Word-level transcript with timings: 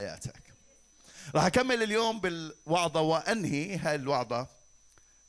حياتك 0.00 0.54
راح 1.34 1.44
أكمل 1.44 1.82
اليوم 1.82 2.20
بالوعظة 2.20 3.00
وأنهي. 3.00 3.76
هاي 3.76 3.94
الوعظة 3.94 4.46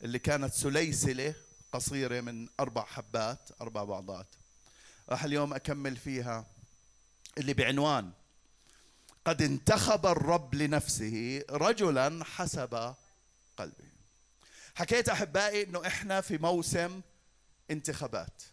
اللي 0.03 0.19
كانت 0.19 0.53
سليسلة 0.53 1.35
قصيرة 1.71 2.21
من 2.21 2.47
أربع 2.59 2.85
حبات 2.85 3.49
أربع 3.61 3.81
وعظات. 3.81 4.27
راح 5.09 5.23
اليوم 5.23 5.53
أكمل 5.53 5.97
فيها 5.97 6.45
اللي 7.37 7.53
بعنوان 7.53 8.11
قد 9.25 9.41
انتخب 9.41 10.05
الرب 10.05 10.55
لنفسه 10.55 11.43
رجلا 11.49 12.23
حسب 12.23 12.95
قلبه. 13.57 13.89
حكيت 14.75 15.09
أحبائي 15.09 15.63
إنه 15.63 15.87
إحنا 15.87 16.21
في 16.21 16.37
موسم 16.37 17.01
انتخابات. 17.71 18.43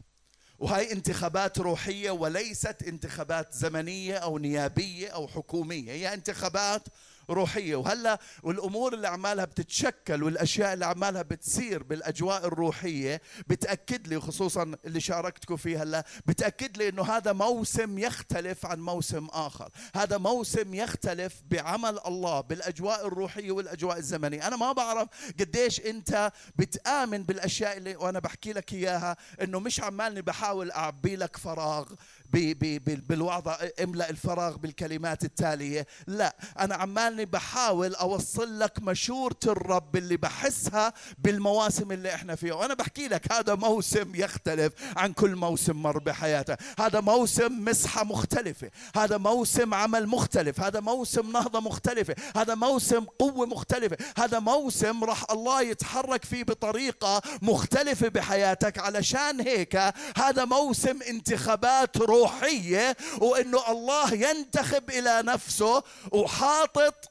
وهي 0.62 0.92
انتخابات 0.92 1.58
روحية 1.58 2.10
وليست 2.10 2.82
انتخابات 2.82 3.52
زمنية 3.52 4.14
أو 4.14 4.38
نيابية 4.38 5.08
أو 5.08 5.29
حكومية. 5.29 5.92
هي 5.92 6.14
انتخابات 6.14 6.82
روحية. 7.30 7.77
وهلا 7.77 8.18
والامور 8.43 8.94
اللي 8.94 9.08
عمالها 9.08 9.44
بتتشكل 9.44 10.22
والأشياء 10.22 10.72
اللي 10.75 10.86
عمالها 10.86 11.22
بتصير 11.22 11.82
بالأجواء 11.82 12.46
الروحية 12.46 13.22
بتأكد 13.46 14.08
لي 14.08 14.21
خصوصا 14.21 14.75
اللي 14.85 15.00
شاركتكم 15.00 15.57
فيه 15.57 15.82
هلا 15.82 16.04
بتأكد 16.27 16.77
لي 16.77 16.89
إنه 16.89 17.03
هذا 17.03 17.32
موسم 17.32 17.99
يختلف 17.99 18.66
عن 18.66 18.80
موسم 18.80 19.27
آخر. 19.27 19.71
هذا 19.94 20.18
موسم 20.18 20.75
يختلف 20.75 21.43
بعمل 21.50 21.99
الله 22.07 22.40
بالأجواء 22.40 23.07
الروحية 23.07 23.50
والأجواء 23.52 23.99
الزمنية. 23.99 24.46
أنا 24.46 24.57
ما 24.57 24.72
بعرف 24.72 25.08
قديش 25.41 25.80
أنت 25.80 26.32
بتآمن 26.57 27.22
بالأشياء 27.22 27.77
اللي 27.77 27.96
وأنا 27.96 28.18
بحكي 28.18 28.52
لك 28.52 28.72
إياها 28.72 29.16
إنه 29.43 29.61
مش 29.61 29.80
عمالني 29.80 30.22
بحاول 30.22 30.71
أعبي 30.71 31.16
لك 31.16 31.36
فراغ. 31.36 31.86
بالوعظة 32.33 33.59
املأ 33.83 34.11
الفراغ 34.11 34.56
بالكلمات 34.56 35.25
التالية. 35.25 35.86
لا 36.06 36.36
أنا 36.58 36.75
عمالني 36.75 37.25
بحاول 37.25 37.95
أوصل 37.95 38.58
لك 38.58 38.83
مشورة 38.83 39.39
الرب 39.47 39.97
اللي 39.97 40.16
بحسها 40.16 40.92
بالمواسم 41.19 41.92
اللي 41.92 42.14
إحنا 42.14 42.34
فيها. 42.34 42.55
وأنا 42.55 42.74
بحكي 42.74 43.08
لك 43.08 43.33
هذا 43.33 43.55
موسم 43.55 44.14
يختلف 44.14 44.72
عن 44.97 45.12
كل 45.12 45.36
موسم 45.36 45.77
مر 45.77 45.98
بحياتك 45.98 46.58
هذا 46.78 47.00
موسم 47.00 47.64
مسحة 47.64 48.05
مختلفة. 48.05 48.70
هذا 48.96 49.19
موسم 49.19 49.74
عمل 49.74 50.06
مختلف. 50.06 50.61
هذا 50.61 50.80
موسم 50.80 51.33
نهضة 51.33 51.61
مختلفة. 51.61 52.14
هذا 52.36 52.55
موسم 52.55 53.05
قوة 53.05 53.46
مختلفة. 53.46 53.96
هذا 54.19 54.39
موسم 54.39 55.05
راح 55.05 55.24
الله 55.30 55.62
يتحرك 55.62 56.24
فيه 56.24 56.44
بطريقة 56.44 57.22
مختلفة 57.42 58.08
بحياتك. 58.08 58.78
علشان 58.78 59.41
هيك 59.41 59.77
هذا 60.17 60.44
موسم 60.44 61.02
انتخابات 61.02 61.96
روح 61.96 62.21
روحية 62.26 62.96
وإنه 63.20 63.70
الله 63.70 64.14
ينتخب 64.14 64.90
إلى 64.90 65.22
نفسه 65.22 65.82
وحاطط 66.12 67.10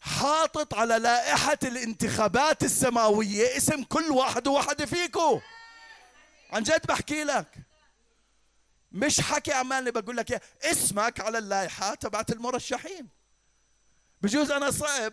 حاطط 0.00 0.74
على 0.74 0.98
لائحة 0.98 1.58
الانتخابات 1.62 2.62
السماوية 2.62 3.56
اسم 3.56 3.82
كل 3.84 4.10
واحد 4.10 4.48
وواحده 4.48 4.86
فيكم 4.86 5.40
عن 6.50 6.62
جد 6.62 6.86
بحكي 6.86 7.24
لك. 7.24 7.46
مش 8.92 9.20
حكي 9.20 9.52
عمالي 9.52 9.90
بقول 9.90 10.16
لك 10.16 10.42
اسمك 10.64 11.20
على 11.20 11.38
اللائحة 11.38 11.94
تبعت 11.94 12.30
المرشحين. 12.32 13.08
بجوز 14.22 14.50
أنا 14.50 14.70
صعب 14.70 15.12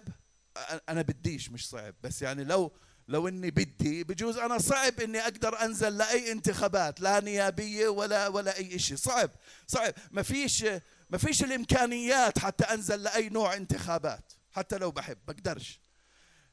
أنا 0.89 1.01
بديش 1.01 1.49
مش 1.49 1.69
صعب 1.69 1.93
بس 2.03 2.21
يعني 2.21 2.43
لو 2.43 2.71
لو 3.09 3.27
إني 3.27 3.51
بدي 3.51 4.03
بجوز 4.03 4.37
أنا 4.37 4.57
صعب 4.57 4.99
إني 4.99 5.21
أقدر 5.21 5.61
أنزل 5.61 5.97
لأي 5.97 6.31
انتخابات 6.31 7.01
لا 7.01 7.19
نيابية 7.19 7.87
ولا 7.87 8.27
ولا 8.27 8.57
أي 8.57 8.79
شيء 8.79 8.97
صعب 8.97 9.29
صعب. 9.67 9.93
ما 10.11 10.23
فيش 10.23 10.65
ما 11.09 11.17
فيش 11.17 11.43
الإمكانيات 11.43 12.39
حتى 12.39 12.63
أنزل 12.63 13.03
لأي 13.03 13.29
نوع 13.29 13.53
انتخابات. 13.53 14.33
حتى 14.51 14.77
لو 14.77 14.91
بحب 14.91 15.17
بقدرش. 15.27 15.79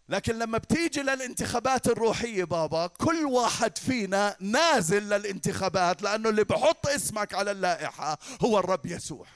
لكن 0.09 0.39
لما 0.39 0.59
بتيجي 0.59 1.03
للانتخابات 1.03 1.87
الروحية 1.87 2.45
بابا 2.45 2.87
كل 2.87 3.25
واحد 3.27 3.79
فينا 3.79 4.37
نازل 4.41 5.03
للانتخابات 5.03 6.03
لأنه 6.03 6.29
اللي 6.29 6.45
بحط 6.45 6.87
اسمك 6.87 7.35
على 7.35 7.51
اللائحة 7.51 8.19
هو 8.41 8.59
الرب 8.59 8.87
يسوع. 8.87 9.27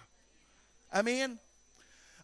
آمين؟ 0.95 1.37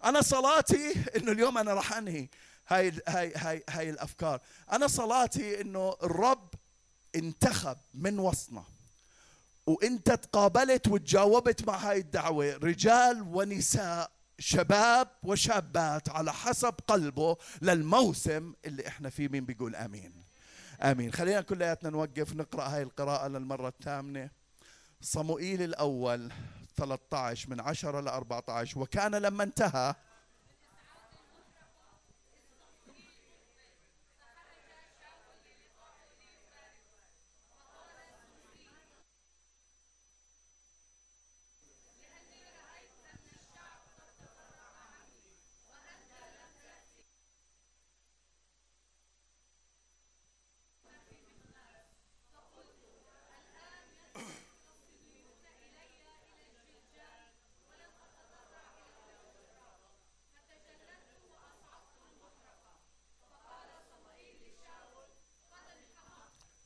أنا 0.04 0.20
صلاتي 0.22 0.94
إنه 1.16 1.32
اليوم 1.32 1.58
أنا 1.58 1.74
راح 1.74 1.92
أنهي. 1.92 2.28
هاي 2.68 2.92
هاي 3.08 3.32
هاي 3.36 3.64
هاي 3.70 3.90
الأفكار. 3.90 4.40
أنا 4.72 4.86
صلاتي 4.86 5.60
إنه 5.60 5.96
الرب 6.02 6.54
انتخب 7.16 7.76
من 7.94 8.18
وسطنا. 8.18 8.64
وإنت 9.66 10.10
تقابلت 10.10 10.88
وتجاوبت 10.88 11.66
مع 11.66 11.76
هاي 11.76 11.98
الدعوة 11.98 12.56
رجال 12.56 13.22
ونساء 13.22 14.10
شباب 14.38 15.08
وشابات 15.22 16.08
على 16.08 16.32
حسب 16.32 16.74
قلبه 16.86 17.36
للموسم 17.62 18.52
اللي 18.64 18.88
إحنا 18.88 19.10
فيه. 19.10 19.28
مين 19.28 19.44
بيقول 19.44 19.76
آمين؟ 19.76 20.12
آمين. 20.82 21.12
خلينا 21.12 21.40
كلياتنا 21.40 21.90
نوقف 21.90 22.32
نقرأ 22.32 22.68
هاي 22.68 22.82
القراءة 22.82 23.28
للمرة 23.28 23.68
الثامنة. 23.68 24.30
صموئيل 25.00 25.62
الأول 25.62 26.32
13 26.76 27.50
من 27.50 27.60
10 27.60 28.00
ل 28.00 28.08
14 28.08 28.78
وكان 28.78 29.14
لما 29.14 29.42
انتهى 29.44 29.94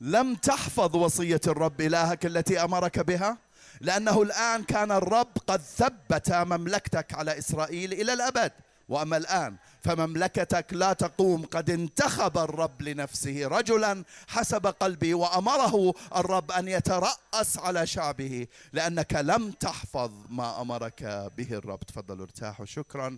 لم 0.01 0.35
تحفظ 0.35 0.95
وصية 0.95 1.41
الرب 1.47 1.81
إلهك 1.81 2.25
التي 2.25 2.63
أمرك 2.63 2.99
بها؟ 2.99 3.37
لأنه 3.81 4.21
الآن 4.21 4.63
كان 4.63 4.91
الرب 4.91 5.27
قد 5.47 5.61
ثبت 5.61 6.31
مملكتك 6.31 7.13
على 7.13 7.37
إسرائيل 7.37 7.93
إلى 7.93 8.13
الأبد. 8.13 8.51
وأما 8.89 9.17
الآن 9.17 9.55
فمملكتك 9.81 10.73
لا 10.73 10.93
تقوم. 10.93 11.45
قد 11.45 11.69
انتخب 11.69 12.37
الرب 12.37 12.81
لنفسه 12.81 13.47
رجلا 13.47 14.03
حسب 14.27 14.67
قلبه 14.67 15.15
وأمره 15.15 15.93
الرب 16.15 16.51
أن 16.51 16.67
يترأس 16.67 17.57
على 17.57 17.87
شعبه 17.87 18.47
لأنك 18.73 19.13
لم 19.13 19.51
تحفظ 19.51 20.11
ما 20.29 20.61
أمرك 20.61 21.31
به 21.37 21.53
الرب. 21.53 21.79
تفضلوا 21.79 22.25
ارتاحوا 22.25 22.65
شكرا 22.65 23.17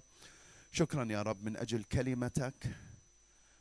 شكرا 0.71 1.07
يا 1.11 1.21
رب 1.21 1.45
من 1.45 1.57
أجل 1.57 1.83
كلمتك. 1.83 2.53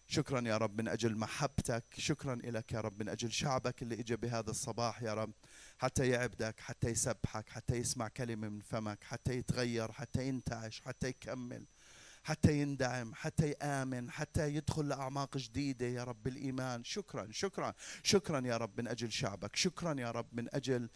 شكرا 0.07 0.41
يا 0.49 0.57
رب 0.57 0.81
من 0.81 0.89
أجل 0.89 1.17
محبتك 1.17 1.85
شكرا 1.99 2.35
لك 2.35 2.73
يا 2.73 2.81
رب 2.81 3.01
من 3.03 3.09
أجل 3.09 3.33
شعبك 3.33 3.83
اللي 3.83 3.95
اجى 4.01 4.17
بهذا 4.17 4.51
الصباح 4.51 5.03
يا 5.03 5.15
رب 5.15 5.33
حتى 5.79 6.09
يعبدك 6.09 6.61
حتى 6.61 6.89
يسبحك 6.89 7.49
حتى 7.49 7.77
يسمع 7.77 8.09
كلمة 8.09 8.49
من 8.49 8.61
فمك 8.61 9.05
حتى 9.05 9.33
يتغير 9.33 9.93
حتى 9.93 10.29
ينتعش 10.29 10.81
حتى 10.81 11.09
يكمل 11.09 11.67
حتى 12.25 12.61
يندعم 12.61 13.15
حتى 13.15 13.51
يآمن 13.51 14.11
حتى 14.11 14.55
يدخل 14.55 14.89
لأعماق 14.89 15.37
جديدة 15.37 15.87
يا 15.87 16.05
رب 16.05 16.23
بالإيمان. 16.23 16.85
شكرا 16.85 17.29
شكرا 17.31 17.75
شكرا 18.03 18.47
يا 18.47 18.57
رب 18.57 18.81
من 18.81 18.89
أجل 18.89 19.13
شعبك 19.13 19.57
شكرا 19.57 20.01
يا 20.01 20.11
رب 20.11 20.27
من 20.33 20.55
أجل 20.55 20.89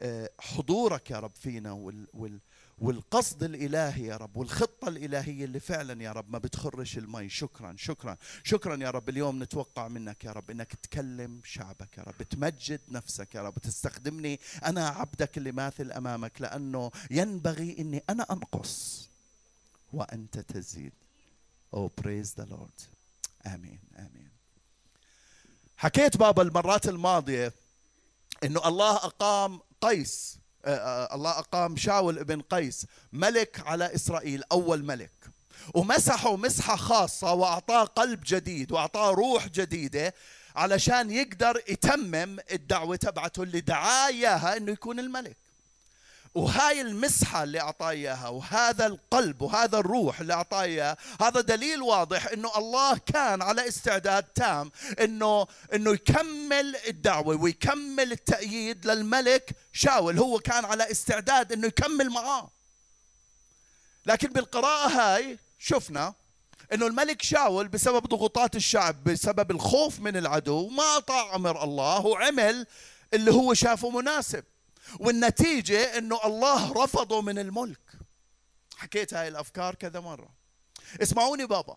آه، 0.00 0.30
حضورك 0.40 1.10
يا 1.10 1.18
رب 1.20 1.34
فينا 1.36 1.72
وال, 1.72 2.06
وال 2.12 2.40
والقصد 2.78 3.42
الإلهي 3.42 4.06
يا 4.06 4.16
رب 4.16 4.36
والخطة 4.36 4.88
الإلهية 4.88 5.44
اللي 5.44 5.60
فعلا 5.60 6.02
يا 6.02 6.12
رب 6.12 6.30
ما 6.30 6.38
بتخرش 6.38 6.98
المي. 6.98 7.28
شكرا 7.28 7.74
شكرا 7.78 8.16
شكرا 8.44 8.76
يا 8.76 8.90
رب. 8.90 9.08
اليوم 9.08 9.42
نتوقع 9.42 9.88
منك 9.88 10.24
يا 10.24 10.32
رب 10.32 10.50
إنك 10.50 10.74
تكلم 10.74 11.40
شعبك 11.44 11.98
يا 11.98 12.02
رب 12.02 12.22
تمجد 12.22 12.80
نفسك 12.88 13.34
يا 13.34 13.42
رب 13.42 13.58
تستخدمني 13.58 14.40
أنا 14.64 14.88
عبدك 14.88 15.38
اللي 15.38 15.52
ماثل 15.52 15.92
أمامك 15.92 16.40
لأنه 16.40 16.90
ينبغي 17.10 17.76
أني 17.78 18.02
أنا 18.10 18.26
أنقص 18.30 19.08
وأنت 19.92 20.38
تزيد. 20.38 20.92
Oh 21.76 21.88
praise 22.02 22.34
the 22.40 22.46
Lord. 22.46 22.82
آمين 23.46 23.78
آمين. 23.98 24.28
حكيت 25.76 26.16
بابا 26.16 26.42
المرات 26.42 26.88
الماضية 26.88 27.52
إنه 28.44 28.68
الله 28.68 28.96
أقام 28.96 29.60
قيس. 29.80 30.38
الله 30.66 31.30
أقام 31.30 31.76
شاول 31.76 32.18
ابن 32.18 32.40
قيس 32.40 32.86
ملك 33.12 33.62
على 33.66 33.94
إسرائيل 33.94 34.42
أول 34.52 34.84
ملك. 34.84 35.10
ومسحه 35.74 36.36
مسحة 36.36 36.76
خاصة 36.76 37.32
وأعطاه 37.32 37.84
قلب 37.84 38.20
جديد 38.26 38.72
وأعطاه 38.72 39.10
روح 39.10 39.48
جديدة 39.48 40.14
علشان 40.56 41.10
يقدر 41.10 41.62
يتمم 41.68 42.38
الدعوة 42.52 42.96
تبعته 42.96 43.42
اللي 43.42 43.60
دعاه 43.60 44.08
إياها 44.08 44.56
إنه 44.56 44.72
يكون 44.72 44.98
الملك. 44.98 45.36
وهاي 46.34 46.80
المسحة 46.80 47.42
اللي 47.42 47.60
أعطاه 47.60 47.90
إياها 47.90 48.28
وهذا 48.28 48.86
القلب 48.86 49.42
وهذا 49.42 49.78
الروح 49.78 50.20
اللي 50.20 50.32
أعطاه 50.32 50.62
إياه 50.62 50.96
هذا 51.20 51.40
دليل 51.40 51.82
واضح 51.82 52.26
أنه 52.26 52.50
الله 52.56 52.98
كان 52.98 53.42
على 53.42 53.68
استعداد 53.68 54.22
تام 54.22 54.70
أنه 55.00 55.46
أنه 55.74 55.90
يكمل 55.90 56.76
الدعوة 56.88 57.42
ويكمل 57.42 58.12
التأييد 58.12 58.86
للملك 58.86 59.50
شاول. 59.72 60.18
هو 60.18 60.38
كان 60.38 60.64
على 60.64 60.90
استعداد 60.90 61.52
أنه 61.52 61.66
يكمل 61.66 62.10
معاه. 62.10 62.50
لكن 64.06 64.28
بالقراءة 64.28 64.88
هاي 64.88 65.38
شفنا 65.58 66.14
إنه 66.72 66.86
الملك 66.86 67.22
شاول 67.22 67.68
بسبب 67.68 68.06
ضغوطات 68.06 68.56
الشعب 68.56 69.04
بسبب 69.04 69.50
الخوف 69.50 70.00
من 70.00 70.16
العدو 70.16 70.68
ما 70.68 70.96
أطاع 70.96 71.34
أمر 71.34 71.64
الله 71.64 72.06
وعمل 72.06 72.66
اللي 73.14 73.32
هو 73.32 73.54
شافه 73.54 73.90
مناسب. 73.90 74.44
والنتيجة 75.00 75.98
إنه 75.98 76.20
الله 76.24 76.84
رفضه 76.84 77.22
من 77.22 77.38
الملك. 77.38 77.92
حكيت 78.76 79.14
هاي 79.14 79.28
الأفكار 79.28 79.74
كذا 79.74 80.00
مرة. 80.00 80.34
اسمعوني 81.02 81.46
بابا. 81.46 81.76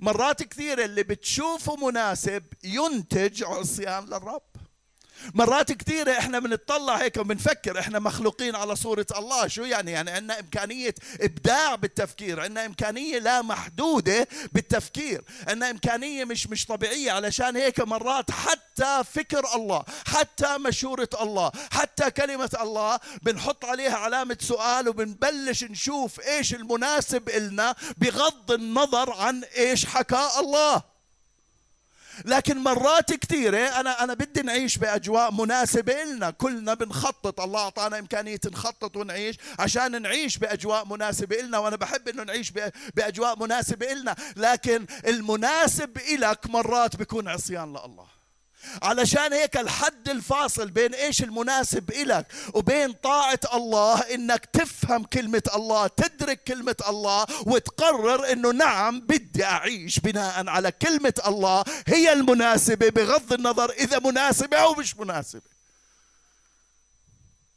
مرات 0.00 0.42
كثيرة 0.42 0.84
اللي 0.84 1.02
بتشوفه 1.02 1.76
مناسب 1.76 2.42
ينتج 2.64 3.44
عصيان 3.44 4.04
للرب. 4.04 4.42
مرات 5.34 5.72
كثيرة 5.72 6.12
إحنا 6.12 6.38
بنطلع 6.38 6.96
هيك 6.96 7.16
وبنفكر 7.16 7.78
إحنا 7.78 7.98
مخلوقين 7.98 8.56
على 8.56 8.76
صورة 8.76 9.06
الله. 9.16 9.46
شو 9.48 9.62
يعني؟ 9.62 9.90
يعني 9.90 10.10
عندنا 10.10 10.40
إمكانية 10.40 10.94
إبداع 11.20 11.74
بالتفكير. 11.74 12.40
عندنا 12.40 12.66
إمكانية 12.66 13.18
لا 13.18 13.42
محدودة 13.42 14.28
بالتفكير. 14.52 15.22
عندنا 15.48 15.70
إمكانية 15.70 16.24
مش 16.24 16.46
مش 16.46 16.66
طبيعية. 16.66 17.12
علشان 17.12 17.56
هيك 17.56 17.80
مرات 17.80 18.30
حتى 18.30 19.02
فكر 19.14 19.54
الله 19.54 19.84
حتى 20.06 20.58
مشورة 20.58 21.08
الله 21.20 21.52
حتى 21.72 22.10
كلمة 22.10 22.50
الله 22.60 23.00
بنحط 23.22 23.64
عليها 23.64 23.96
علامة 23.96 24.36
سؤال 24.40 24.88
وبنبلش 24.88 25.64
نشوف 25.64 26.20
إيش 26.20 26.54
المناسب 26.54 27.28
إلنا 27.28 27.74
بغض 27.96 28.52
النظر 28.52 29.12
عن 29.12 29.44
إيش 29.44 29.86
حكى 29.86 30.28
الله. 30.38 30.95
لكن 32.24 32.58
مرات 32.58 33.12
كثيرة 33.12 33.58
أنا 33.58 34.04
أنا 34.04 34.14
بدي 34.14 34.42
نعيش 34.42 34.78
بأجواء 34.78 35.32
مناسبة 35.32 36.04
لنا. 36.04 36.30
كلنا 36.30 36.74
بنخطط. 36.74 37.40
الله 37.40 37.60
أعطانا 37.60 37.98
إمكانية 37.98 38.40
نخطط 38.46 38.96
ونعيش 38.96 39.36
عشان 39.58 40.02
نعيش 40.02 40.38
بأجواء 40.38 40.86
مناسبة 40.86 41.36
لنا 41.36 41.58
وأنا 41.58 41.76
بحب 41.76 42.08
إنه 42.08 42.22
نعيش 42.22 42.52
بأجواء 42.94 43.38
مناسبة 43.38 43.92
لنا. 43.92 44.16
لكن 44.36 44.86
المناسب 45.06 45.98
إلك 45.98 46.46
مرات 46.50 46.96
بيكون 46.96 47.28
عصيان 47.28 47.68
لله. 47.68 48.15
علشان 48.82 49.32
هيك 49.32 49.56
الحد 49.56 50.08
الفاصل 50.08 50.70
بين 50.70 50.94
إيش 50.94 51.22
المناسب 51.22 51.90
إلك 51.90 52.26
وبين 52.54 52.92
طاعة 52.92 53.40
الله 53.54 54.00
إنك 54.00 54.46
تفهم 54.52 55.04
كلمة 55.04 55.42
الله 55.54 55.86
تدرك 55.86 56.44
كلمة 56.44 56.76
الله 56.88 57.26
وتقرر 57.46 58.32
إنه 58.32 58.50
نعم 58.50 59.00
بدي 59.00 59.44
أعيش 59.44 60.00
بناء 60.00 60.48
على 60.48 60.72
كلمة 60.72 61.14
الله 61.26 61.64
هي 61.86 62.12
المناسبة 62.12 62.88
بغض 62.88 63.32
النظر 63.32 63.70
إذا 63.70 63.98
مناسبة 63.98 64.56
أو 64.56 64.74
مش 64.74 64.96
مناسبة. 64.96 65.56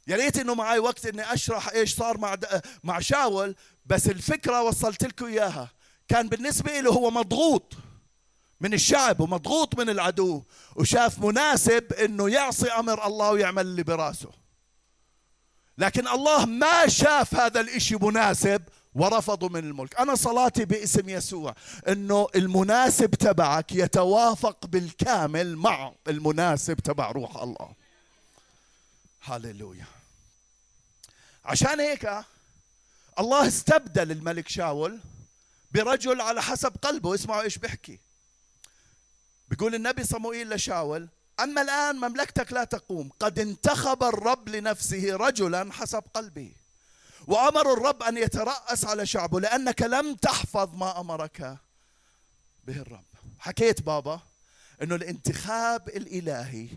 يا 0.07 0.15
ريت 0.15 0.37
إنه 0.37 0.55
معي 0.55 0.79
وقت 0.79 1.05
إني 1.05 1.33
أشرح 1.33 1.69
إيش 1.69 1.95
صار 1.95 2.17
مع 2.17 2.37
مع 2.83 2.99
شاول 2.99 3.55
بس 3.85 4.07
الفكرة 4.07 4.61
وصلت 4.61 5.03
لكم 5.03 5.25
إياها. 5.25 5.69
كان 6.07 6.29
بالنسبة 6.29 6.79
له 6.79 6.91
هو 6.91 7.11
مضغوط. 7.11 7.73
من 8.61 8.73
الشعب 8.73 9.19
ومضغوط 9.19 9.79
من 9.79 9.89
العدو 9.89 10.43
وشاف 10.75 11.19
مناسب 11.19 11.93
إنه 11.93 12.29
يعصي 12.29 12.67
أمر 12.67 13.07
الله 13.07 13.31
ويعمل 13.31 13.61
اللي 13.61 13.83
براسه. 13.83 14.31
لكن 15.77 16.07
الله 16.07 16.45
ما 16.45 16.87
شاف 16.87 17.35
هذا 17.35 17.59
الإشي 17.59 17.95
مناسب 17.95 18.61
ورفضوا 18.95 19.49
من 19.49 19.59
الملك. 19.59 19.99
أنا 19.99 20.15
صلاتي 20.15 20.65
باسم 20.65 21.09
يسوع 21.09 21.55
إنه 21.87 22.27
المناسب 22.35 23.09
تبعك 23.15 23.71
يتوافق 23.71 24.65
بالكامل 24.65 25.55
مع 25.55 25.93
المناسب 26.07 26.75
تبع 26.75 27.11
روح 27.11 27.37
الله. 27.37 27.73
هللويا 29.21 29.85
عشان 31.45 31.79
هيك 31.79 32.11
الله 33.19 33.47
استبدل 33.47 34.11
الملك 34.11 34.47
شاول 34.47 34.99
برجل 35.71 36.21
على 36.21 36.41
حسب 36.41 36.75
قلبه 36.81 37.15
اسمعوا 37.15 37.41
إيش 37.41 37.57
بيحكي. 37.57 37.99
بيقول 39.49 39.75
النبي 39.75 40.03
صموئيل 40.03 40.49
لشاول 40.49 41.09
أما 41.39 41.61
الآن 41.61 41.95
مملكتك 41.95 42.53
لا 42.53 42.63
تقوم. 42.63 43.09
قد 43.19 43.39
انتخب 43.39 44.03
الرب 44.03 44.49
لنفسه 44.49 45.15
رجلا 45.15 45.73
حسب 45.73 46.03
قلبه 46.13 46.51
وأمر 47.27 47.73
الرب 47.73 48.03
أن 48.03 48.17
يترأس 48.17 48.85
على 48.85 49.05
شعبه 49.05 49.39
لأنك 49.39 49.81
لم 49.81 50.15
تحفظ 50.15 50.75
ما 50.75 50.99
أمرك 50.99 51.57
به 52.67 52.81
الرب. 52.81 53.05
حكيت 53.39 53.81
بابا 53.81 54.19
أنه 54.81 54.95
الانتخاب 54.95 55.89
الإلهي 55.89 56.67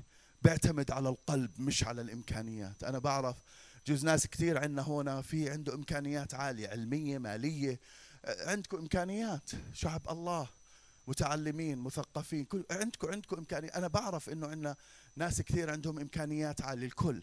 بيعتمد 0.42 0.90
على 0.90 1.08
القلب 1.08 1.50
مش 1.58 1.84
على 1.84 2.02
الإمكانيات. 2.02 2.84
أنا 2.84 2.98
بعرف 2.98 3.36
جوز 3.86 4.04
ناس 4.04 4.26
كثير 4.26 4.58
عندنا 4.58 4.82
هنا 4.82 5.22
في 5.22 5.50
عنده 5.50 5.74
إمكانيات 5.74 6.34
عالية 6.34 6.68
علمية 6.68 7.18
مالية. 7.18 7.80
عندكم 8.24 8.76
إمكانيات؟ 8.76 9.50
شعب 9.74 10.10
الله. 10.10 10.48
متعلمين 11.06 11.78
مثقفين 11.78 12.44
كل 12.44 12.64
عندكم 12.70 13.08
عندكم 13.08 13.36
إمكانية. 13.36 13.68
أنا 13.68 13.88
بعرف 13.88 14.28
إنه 14.30 14.46
عندنا 14.46 14.76
ناس 15.16 15.42
كثير 15.42 15.70
عندهم 15.70 15.98
إمكانيات 15.98 16.62
عاليه 16.62 16.86
الكل. 16.86 17.22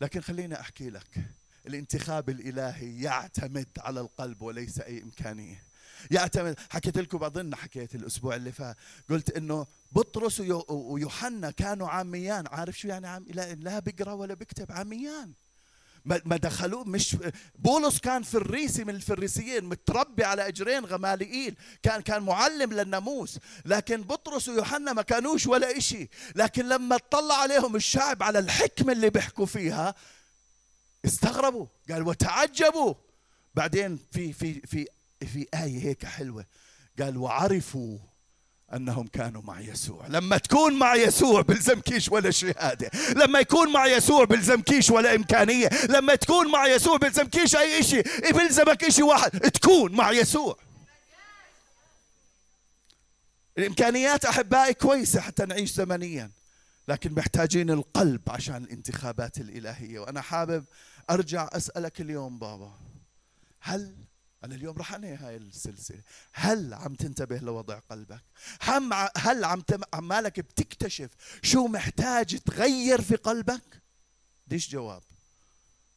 لكن 0.00 0.20
خليني 0.20 0.60
أحكي 0.60 0.90
لك 0.90 1.24
الانتخاب 1.66 2.30
الإلهي 2.30 3.02
يعتمد 3.02 3.68
على 3.78 4.00
القلب 4.00 4.42
وليس 4.42 4.80
أي 4.80 5.02
إمكانية. 5.02 5.62
يعتمد 6.10 6.56
حكيت 6.70 6.98
لكم 6.98 7.18
بظن 7.18 7.54
حكيت 7.54 7.94
الأسبوع 7.94 8.36
اللي 8.36 8.52
فات 8.52 8.76
قلت 9.10 9.30
إنه 9.30 9.66
بطرس 9.92 10.40
ويوحنا 10.68 11.50
كانوا 11.50 11.88
عاميان. 11.88 12.44
عارف 12.46 12.78
شو 12.78 12.88
يعني 12.88 13.06
عام 13.06 13.26
لا, 13.28 13.54
لا 13.54 13.78
بيقرأ 13.78 14.12
ولا 14.12 14.34
بيكتب 14.34 14.72
عاميان. 14.72 15.32
ما 16.04 16.36
دخلوه 16.36 16.84
مش 16.84 17.16
بولس 17.58 17.98
كان 17.98 18.22
فريسي 18.22 18.84
من 18.84 18.94
الفريسيين 18.94 19.64
متربي 19.64 20.24
على 20.24 20.48
أجرين 20.48 20.84
غماليين 20.84 21.54
كان 21.82 22.02
كان 22.02 22.22
معلم 22.22 22.72
للناموس. 22.72 23.38
لكن 23.64 24.02
بطرس 24.02 24.48
ويوحنا 24.48 24.92
ما 24.92 25.02
كانوش 25.02 25.46
ولا 25.46 25.78
إشي. 25.78 26.08
لكن 26.34 26.68
لما 26.68 26.96
اطلع 26.96 27.34
عليهم 27.34 27.76
الشعب 27.76 28.22
على 28.22 28.38
الحكمة 28.38 28.92
اللي 28.92 29.10
بيحكوا 29.10 29.46
فيها 29.46 29.94
استغربوا 31.04 31.66
قال 31.90 32.02
وتعجبوا. 32.08 32.94
بعدين 33.54 33.98
في 34.12 34.32
في 34.32 34.60
في 34.60 34.86
في 35.26 35.46
آية 35.54 35.78
هيك 35.82 36.04
حلوة 36.04 36.46
قال 37.00 37.16
وعرفوا 37.16 37.98
أنهم 38.74 39.06
كانوا 39.06 39.42
مع 39.42 39.60
يسوع. 39.60 40.06
لما 40.06 40.38
تكون 40.38 40.78
مع 40.78 40.94
يسوع 40.94 41.40
بلزمكيش 41.40 42.08
ولا 42.08 42.30
شهادة. 42.30 42.90
لما 43.16 43.40
يكون 43.40 43.72
مع 43.72 43.86
يسوع 43.86 44.24
بلزمكيش 44.24 44.90
ولا 44.90 45.14
إمكانية. 45.14 45.68
لما 45.88 46.14
تكون 46.14 46.50
مع 46.50 46.66
يسوع 46.66 46.96
بلزمكيش 46.96 47.56
أي 47.56 47.82
شيء 47.82 48.32
بلزمك 48.32 48.88
شيء 48.88 49.04
واحد. 49.04 49.30
تكون 49.30 49.92
مع 49.92 50.10
يسوع. 50.10 50.56
الإمكانيات 53.58 54.24
أحبائي 54.24 54.74
كويسة 54.74 55.20
حتى 55.20 55.46
نعيش 55.46 55.70
زمنيا. 55.70 56.30
لكن 56.88 57.12
محتاجين 57.12 57.70
القلب 57.70 58.20
عشان 58.28 58.64
الانتخابات 58.64 59.38
الإلهية. 59.38 59.98
وأنا 59.98 60.20
حابب 60.20 60.64
أرجع 61.10 61.48
أسألك 61.52 62.00
اليوم 62.00 62.38
بابا. 62.38 62.72
هل 63.60 63.94
أنا 64.44 64.54
اليوم 64.54 64.76
رح 64.76 64.94
أنهي 64.94 65.16
هاي 65.16 65.36
السلسلة. 65.36 66.02
هل 66.32 66.74
عم 66.74 66.94
تنتبه 66.94 67.38
لوضع 67.38 67.78
قلبك؟ 67.78 68.22
هم 68.68 68.92
هل 69.16 69.44
عم 69.44 69.62
عمالك 69.94 70.40
بتكتشف 70.40 71.10
شو 71.42 71.66
محتاج 71.66 72.38
تغير 72.38 73.00
في 73.00 73.16
قلبك؟ 73.16 73.82
ديش 74.46 74.70
جواب. 74.70 75.02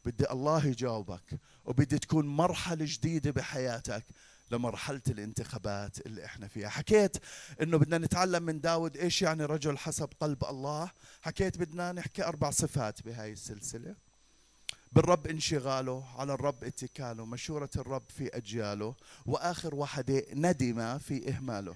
بدي 0.05 0.31
الله 0.31 0.65
يجاوبك 0.65 1.39
وبدي 1.65 1.99
تكون 1.99 2.27
مرحلة 2.27 2.85
جديدة 2.89 3.31
بحياتك 3.31 4.03
لمرحلة 4.51 5.01
الانتخابات 5.07 6.05
اللي 6.05 6.25
إحنا 6.25 6.47
فيها. 6.47 6.69
حكيت 6.69 7.17
إنه 7.61 7.77
بدنا 7.77 7.97
نتعلم 7.97 8.43
من 8.43 8.61
داود 8.61 8.97
إيش 8.97 9.21
يعني 9.21 9.45
رجل 9.45 9.77
حسب 9.77 10.09
قلب 10.19 10.43
الله. 10.45 10.91
حكيت 11.21 11.57
بدنا 11.57 11.91
نحكي 11.91 12.23
أربع 12.23 12.51
صفات 12.51 13.01
بهاي 13.01 13.33
السلسلة. 13.33 13.95
بالرب 14.91 15.27
انشغاله 15.27 16.05
على 16.17 16.33
الرب 16.33 16.63
اتكاله 16.63 17.25
مشورة 17.25 17.69
الرب 17.75 18.03
في 18.17 18.27
أجياله 18.27 18.95
وآخر 19.25 19.75
وحدة 19.75 20.23
ندم 20.33 20.97
في 20.97 21.29
إهماله. 21.29 21.75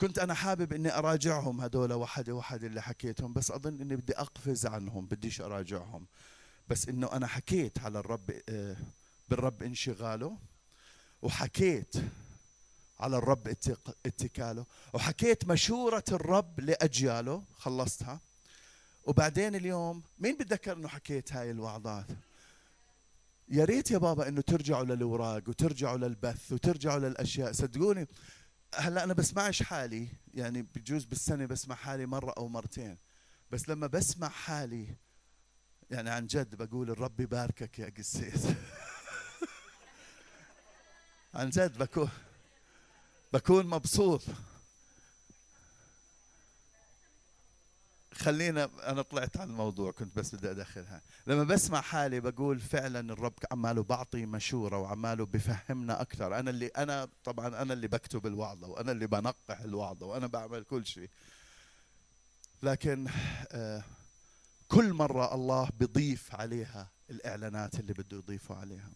كنت 0.00 0.18
أنا 0.18 0.34
حابب 0.34 0.72
أني 0.72 0.98
أراجعهم 0.98 1.60
هدول 1.60 1.92
وحدة 1.92 2.32
وحدة 2.34 2.66
اللي 2.66 2.82
حكيتهم 2.82 3.32
بس 3.32 3.50
أظن 3.50 3.80
أني 3.80 3.96
بدي 3.96 4.12
أقفز 4.18 4.66
عنهم 4.66 5.06
بديش 5.06 5.40
أراجعهم. 5.40 6.06
بس 6.68 6.88
أنه 6.88 7.12
أنا 7.12 7.26
حكيت 7.26 7.78
على 7.78 7.98
الرب 7.98 8.30
آه، 8.48 8.76
بالرب 9.28 9.62
انشغاله 9.62 10.36
وحكيت 11.22 11.94
على 13.00 13.16
الرب 13.16 13.48
اتكاله 14.06 14.66
وحكيت 14.92 15.44
مشورة 15.44 16.04
الرب 16.12 16.60
لأجياله 16.60 17.42
خلصتها. 17.56 18.20
وبعدين 19.04 19.54
اليوم 19.54 20.02
مين 20.18 20.36
بتذكر 20.36 20.72
إنه 20.72 20.88
حكيت 20.88 21.32
هاي 21.32 21.50
الوعظات؟ 21.50 22.06
يا 23.50 23.64
ريت 23.64 23.90
يا 23.90 23.98
بابا 23.98 24.28
إنه 24.28 24.40
ترجعوا 24.40 24.84
للأوراق 24.84 25.48
وترجعوا 25.48 25.98
للبث 25.98 26.52
وترجعوا 26.52 26.98
للأشياء. 26.98 27.52
صدقوني 27.52 28.06
هلأ 28.74 29.04
أنا 29.04 29.14
بسمعش 29.14 29.62
حالي 29.62 30.08
يعني 30.34 30.62
بجوز 30.62 31.04
بالسنة 31.04 31.46
بسمع 31.46 31.74
حالي 31.74 32.06
مرة 32.06 32.34
أو 32.36 32.48
مرتين 32.48 32.98
بس 33.50 33.68
لما 33.68 33.86
بسمع 33.86 34.28
حالي 34.28 34.96
يعني 35.90 36.10
عن 36.10 36.26
جد 36.26 36.54
بقول 36.54 36.90
الرب 36.90 37.20
يباركك 37.20 37.78
يا 37.78 37.92
قسيس. 37.98 38.46
عن 41.34 41.50
جد 41.50 41.78
بكون 41.78 42.08
بكون 43.32 43.66
مبسوط. 43.66 44.22
خلينا 48.18 48.70
أنا 48.86 49.02
طلعت 49.02 49.36
عن 49.36 49.50
الموضوع 49.50 49.90
كنت 49.92 50.16
بس 50.16 50.34
بدي 50.34 50.50
أدخلها. 50.50 51.02
لما 51.26 51.44
بسمع 51.44 51.80
حالي 51.80 52.20
بقول 52.20 52.60
فعلا 52.60 53.12
الرب 53.12 53.34
عماله 53.52 53.82
بعطي 53.82 54.26
مشورة 54.26 54.78
وعماله 54.78 55.26
بفهمنا 55.26 56.00
أكثر 56.00 56.38
أنا 56.38 56.50
اللي 56.50 56.66
أنا 56.66 57.08
طبعا 57.24 57.62
أنا 57.62 57.72
اللي 57.72 57.88
بكتب 57.88 58.26
الوعظة 58.26 58.68
وأنا 58.68 58.92
اللي 58.92 59.06
بنقح 59.06 59.60
الوعظة 59.60 60.06
وأنا 60.06 60.26
بعمل 60.26 60.62
كل 60.64 60.86
شيء. 60.86 61.10
لكن 62.62 63.08
آه 63.52 63.84
كل 64.68 64.92
مرة 64.92 65.34
الله 65.34 65.68
بيضيف 65.78 66.34
عليها 66.34 66.90
الإعلانات 67.10 67.80
اللي 67.80 67.92
بده 67.92 68.16
يضيفوا 68.16 68.56
عليها. 68.56 68.90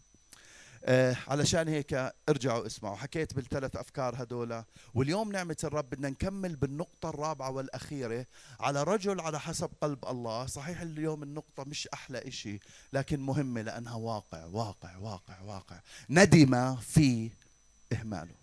آه 0.85 1.17
علشان 1.29 1.69
هيك 1.69 2.13
ارجعوا 2.29 2.67
اسمعوا. 2.67 2.97
حكيت 2.97 3.35
بالثلاث 3.35 3.77
أفكار 3.77 4.23
هدول 4.23 4.65
واليوم 4.95 5.33
نعمة 5.33 5.57
الرب 5.65 5.91
بدنا 5.91 6.09
نكمل 6.11 6.57
بالنقطة 6.57 7.09
الرابعة 7.09 7.51
والأخيرة 7.51 8.27
على 8.61 8.83
رجل 8.83 9.21
على 9.21 9.41
حسب 9.41 9.71
قلب 9.81 10.05
الله. 10.09 10.47
صحيح 10.47 10.81
اليوم 10.81 11.23
النقطة 11.23 11.65
مش 11.65 11.89
أحلى 11.95 12.29
إشي 12.29 12.61
لكن 12.93 13.21
مهمة 13.21 13.63
لأنها 13.63 13.95
واقع 13.95 14.45
واقع 14.45 14.97
واقع 14.97 15.41
واقع. 15.41 15.81
ندم 16.11 16.77
في 16.77 17.31
إهماله. 17.93 18.35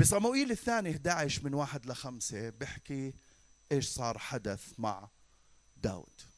بصموئيل 0.00 0.50
الثاني 0.50 0.90
11 0.90 1.44
من 1.44 1.54
واحد 1.54 1.86
لخمسة 1.86 2.50
بحكي 2.50 3.14
إيش 3.72 3.88
صار 3.88 4.18
حدث 4.18 4.72
مع 4.78 5.08
داود. 5.76 6.33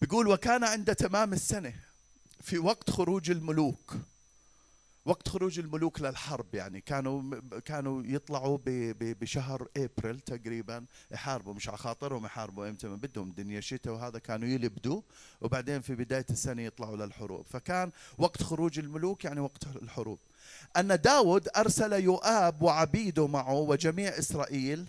بيقول 0.00 0.28
وكان 0.28 0.64
عند 0.64 0.94
تمام 0.94 1.32
السنة 1.32 1.74
في 2.40 2.58
وقت 2.58 2.90
خروج 2.90 3.30
الملوك. 3.30 3.96
وقت 5.04 5.28
خروج 5.28 5.58
الملوك 5.58 6.00
للحرب 6.00 6.54
يعني. 6.54 6.80
كانوا 6.80 7.40
كانوا 7.64 8.02
يطلعوا 8.04 8.58
بشهر 9.00 9.68
إبريل 9.76 10.20
تقريبا. 10.20 10.84
يحاربوا 11.10 11.54
مش 11.54 11.68
على 11.68 11.78
خاطرهم 11.78 12.26
يحاربوا 12.26 12.68
أمتى؟ 12.68 12.88
ما 12.88 12.96
بدهم 12.96 13.28
الدنيا 13.28 13.60
شتاء 13.60 13.94
وهذا 13.94 14.18
كانوا 14.18 14.48
يلبدوا. 14.48 15.02
وبعدين 15.40 15.80
في 15.80 15.94
بداية 15.94 16.26
السنة 16.30 16.62
يطلعوا 16.62 16.96
للحروب. 16.96 17.46
فكان 17.50 17.90
وقت 18.18 18.42
خروج 18.42 18.78
الملوك 18.78 19.24
يعني 19.24 19.40
وقت 19.40 19.66
الحروب. 19.82 20.18
أن 20.76 21.00
داود 21.00 21.48
أرسل 21.56 21.92
يؤاب 21.92 22.62
وعبيده 22.62 23.26
معه 23.26 23.54
وجميع 23.54 24.18
إسرائيل 24.18 24.86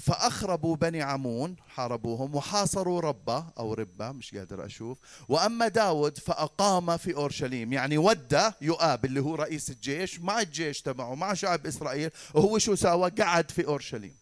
فأخربوا 0.00 0.76
بني 0.76 1.02
عمون 1.02 1.56
حاربوهم 1.68 2.34
وحاصروا 2.34 3.00
ربة 3.00 3.44
أو 3.58 3.74
ربة 3.74 4.12
مش 4.12 4.34
قادر 4.34 4.66
أشوف. 4.66 4.98
وأما 5.28 5.68
داود 5.68 6.18
فأقام 6.18 6.96
في 6.96 7.14
أورشليم 7.14 7.72
يعني 7.72 7.98
ودى 7.98 8.50
يؤاب 8.60 9.04
اللي 9.04 9.20
هو 9.20 9.34
رئيس 9.34 9.70
الجيش 9.70 10.20
مع 10.20 10.40
الجيش 10.40 10.82
تبعه 10.82 11.14
مع 11.14 11.34
شعب 11.34 11.66
إسرائيل 11.66 12.10
وهو 12.34 12.58
شو 12.58 12.74
سوى 12.74 13.10
قعد 13.10 13.50
في 13.50 13.66
أورشليم. 13.66 14.16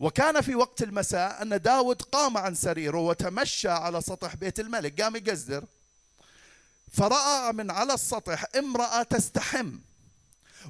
وكان 0.00 0.40
في 0.40 0.54
وقت 0.54 0.82
المساء 0.82 1.42
أن 1.42 1.60
داود 1.60 2.02
قام 2.02 2.36
عن 2.36 2.54
سريره 2.54 2.98
وتمشى 2.98 3.68
على 3.68 4.00
سطح 4.00 4.36
بيت 4.36 4.60
الملك 4.60 5.02
قام 5.02 5.16
يقزر. 5.16 5.64
فرأى 6.92 7.52
من 7.52 7.70
على 7.70 7.94
السطح 7.94 8.44
امرأة 8.58 9.02
تستحم. 9.02 9.78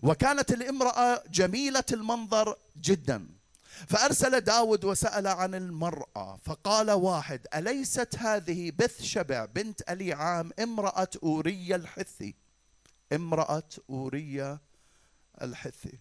وكانت 0.03 0.53
الامرأة 0.53 1.23
جميلة 1.31 1.85
المنظر 1.93 2.57
جداً. 2.81 3.38
فأرسل 3.87 4.41
داود 4.41 4.85
وسأل 4.85 5.27
عن 5.27 5.55
المرأة 5.55 6.39
فقال 6.45 6.91
واحد 6.91 7.47
أليست 7.55 8.17
هذه 8.19 8.71
بث 8.79 9.03
شبع 9.03 9.45
بنت 9.45 9.91
ألي 9.91 10.13
عام 10.13 10.51
امرأة 10.63 11.09
أورية 11.23 11.77
الحثي؟ 11.77 12.35
امرأة 13.13 13.69
أورية 13.91 14.59
الحثي. 15.43 15.99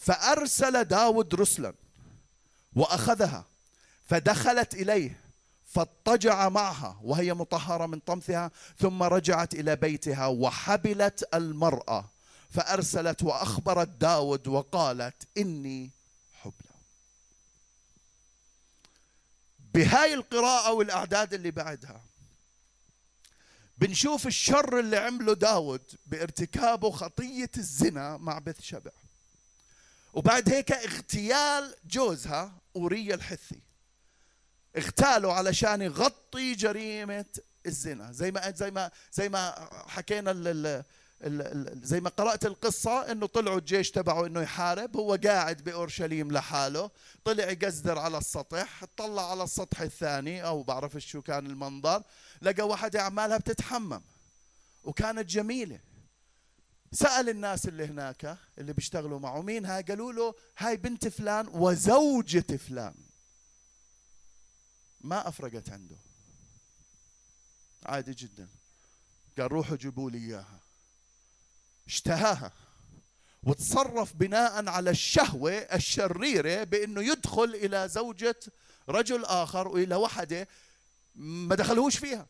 فأرسل 0.00 0.84
داود 0.84 1.34
رسلا 1.34 1.74
وأخذها 2.76 3.44
فدخلت 4.08 4.74
إليه 4.74 5.20
فاضطجع 5.66 6.48
معها 6.48 7.00
وهي 7.02 7.34
مطهرة 7.34 7.86
من 7.86 7.98
طمثها 7.98 8.50
ثم 8.78 9.02
رجعت 9.02 9.54
إلى 9.54 9.76
بيتها 9.76 10.26
وحبلت 10.26 11.28
المرأة. 11.34 12.04
فأرسلت 12.50 13.22
وأخبرت 13.22 13.88
داود 13.88 14.48
وقالت 14.48 15.28
إني 15.38 15.90
بهاي 19.76 20.14
القراءة 20.14 20.72
والأعداد 20.72 21.34
اللي 21.34 21.50
بعدها 21.50 22.00
بنشوف 23.78 24.26
الشر 24.26 24.78
اللي 24.78 24.96
عمله 24.96 25.34
داود 25.34 25.82
بارتكابه 26.06 26.90
خطية 26.90 27.50
الزنا 27.56 28.16
مع 28.16 28.38
بث 28.38 28.60
شبع. 28.60 28.90
وبعد 30.14 30.48
هيك 30.48 30.72
اغتيال 30.72 31.74
جوزها 31.86 32.52
أورية 32.76 33.14
الحثي. 33.14 33.60
اغتاله 34.76 35.32
علشان 35.32 35.82
يغطي 35.82 36.54
جريمة 36.54 37.24
الزنا. 37.66 38.12
زي 38.12 38.30
ما 38.30 38.50
زي 38.50 38.70
ما 38.70 38.90
زي 39.12 39.28
ما 39.28 39.68
حكينا 39.88 40.30
زي 41.82 42.00
ما 42.00 42.10
قرأت 42.10 42.46
القصة 42.46 43.12
إنه 43.12 43.26
طلعوا 43.26 43.58
الجيش 43.58 43.90
تبعه 43.90 44.26
إنه 44.26 44.40
يحارب 44.40 44.96
هو 44.96 45.18
قاعد 45.24 45.64
بأورشليم 45.64 46.32
لحاله 46.32 46.90
طلع 47.24 47.44
يقزدر 47.44 47.98
على 47.98 48.18
السطح 48.18 48.84
طلع 48.96 49.30
على 49.30 49.44
السطح 49.44 49.80
الثاني 49.80 50.44
أو 50.44 50.62
بعرف 50.62 50.96
شو 50.96 51.22
كان 51.22 51.46
المنظر 51.46 52.02
لقى 52.42 52.68
واحدة 52.68 53.00
أعمالها 53.00 53.36
بتتحمم 53.36 54.02
وكانت 54.84 55.30
جميلة. 55.30 55.80
سأل 56.92 57.28
الناس 57.28 57.68
اللي 57.68 57.84
هناك 57.84 58.38
اللي 58.58 58.72
بيشتغلوا 58.72 59.18
معه 59.18 59.42
مين 59.42 59.66
هاي؟ 59.66 59.82
قالوا 59.82 60.12
له 60.12 60.34
هاي 60.58 60.76
بنت 60.76 61.08
فلان 61.08 61.48
وزوجة 61.48 62.56
فلان. 62.56 62.94
ما 65.00 65.28
أفرقت 65.28 65.70
عنده. 65.70 65.96
عادي 67.86 68.12
جدا. 68.12 68.48
قال 69.38 69.52
روحوا 69.52 69.76
جيبوا 69.76 70.10
لي 70.10 70.18
إياها. 70.18 70.65
اشتهاها. 71.86 72.52
وتصرف 73.42 74.12
بناء 74.12 74.68
على 74.68 74.90
الشهوة 74.90 75.52
الشريرة 75.52 76.64
بأنه 76.64 77.02
يدخل 77.02 77.54
إلى 77.54 77.88
زوجة 77.88 78.40
رجل 78.88 79.24
آخر 79.24 79.68
وإلى 79.68 79.94
وحدة 79.94 80.48
ما 81.14 81.54
دخلوش 81.54 81.98
فيها. 81.98 82.26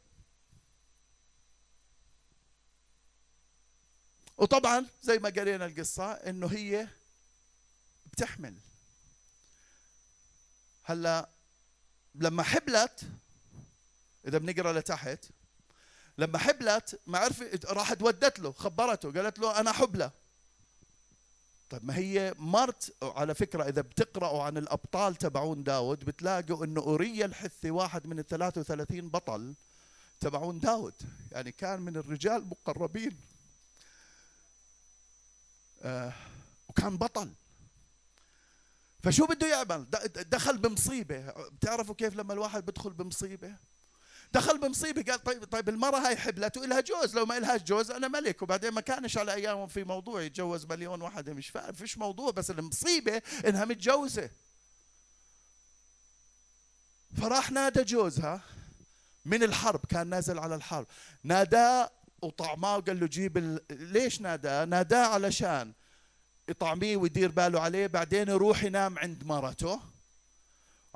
وطبعا 4.38 4.86
زي 5.02 5.18
ما 5.18 5.28
قرينا 5.28 5.66
القصة 5.66 6.12
إنه 6.12 6.46
هي 6.46 6.88
بتحمل. 8.06 8.54
هلأ 10.82 11.28
لما 12.14 12.42
حبلت 12.42 13.00
إذا 14.26 14.38
بنقرأ 14.38 14.72
لتحت 14.72 15.24
لما 16.18 16.38
حبلت 16.38 17.00
ما 17.06 17.18
عرفت 17.18 17.66
راحت 17.66 18.02
ودت 18.02 18.38
له 18.38 18.52
خبرته 18.52 19.12
قالت 19.12 19.38
له 19.38 19.60
أنا 19.60 19.72
حبلى 19.72 20.10
طيب 21.70 21.84
ما 21.84 21.96
هي 21.96 22.34
مرت 22.38 22.94
على 23.02 23.34
فكرة 23.34 23.68
إذا 23.68 23.80
بتقرأوا 23.80 24.42
عن 24.42 24.56
الأبطال 24.56 25.16
تبعون 25.16 25.62
داود 25.62 26.04
بتلاقوا 26.04 26.64
أنه 26.64 26.80
أوريا 26.80 27.26
الحثي 27.26 27.70
واحد 27.70 28.06
من 28.06 28.18
ال 28.18 28.26
33 28.26 29.08
بطل 29.10 29.54
تبعون 30.20 30.60
داود. 30.60 30.94
يعني 31.32 31.52
كان 31.52 31.80
من 31.80 31.96
الرجال 31.96 32.46
مقربين. 32.46 33.16
آه 35.82 36.12
وكان 36.68 36.96
بطل. 36.96 37.32
فشو 39.02 39.26
بده 39.26 39.46
يعمل؟ 39.46 39.86
دخل 40.16 40.58
بمصيبة. 40.58 41.30
بتعرفوا 41.30 41.94
كيف 41.94 42.16
لما 42.16 42.32
الواحد 42.32 42.66
بدخل 42.66 42.90
بمصيبة؟ 42.90 43.56
دخل 44.32 44.58
بمصيبة 44.58 45.12
قال 45.12 45.24
طيب 45.24 45.44
طيب 45.44 45.68
المرأة 45.68 45.98
هاي 45.98 46.16
حبلت 46.16 46.56
والها 46.56 46.80
جوز 46.80 47.16
لو 47.16 47.26
ما 47.26 47.38
لهاش 47.38 47.62
جوز 47.62 47.90
أنا 47.90 48.08
ملك. 48.08 48.42
وبعدين 48.42 48.70
ما 48.70 48.80
كانش 48.80 49.18
على 49.18 49.34
ايامهم 49.34 49.66
في 49.66 49.84
موضوع 49.84 50.22
يتجوز 50.22 50.66
مليون 50.66 51.02
واحدة 51.02 51.34
مش 51.34 51.52
فيش 51.74 51.98
موضوع 51.98 52.30
بس 52.30 52.50
المصيبة 52.50 53.22
إنها 53.46 53.64
متجوزة. 53.64 54.30
فراح 57.16 57.50
نادى 57.50 57.84
جوزها 57.84 58.40
من 59.24 59.42
الحرب 59.42 59.80
كان 59.88 60.06
نازل 60.06 60.38
على 60.38 60.54
الحرب. 60.54 60.86
ناداه 61.24 61.90
وطعماه 62.22 62.76
وقال 62.76 63.00
له 63.00 63.06
جيب 63.06 63.36
ال... 63.38 63.60
ليش 63.70 64.20
ناداه؟ 64.20 64.64
ناداه 64.64 65.06
علشان 65.06 65.72
يطعميه 66.48 66.96
ويدير 66.96 67.30
باله 67.30 67.60
عليه 67.60 67.86
بعدين 67.86 68.28
يروح 68.28 68.64
ينام 68.64 68.98
عند 68.98 69.24
مرته. 69.24 69.80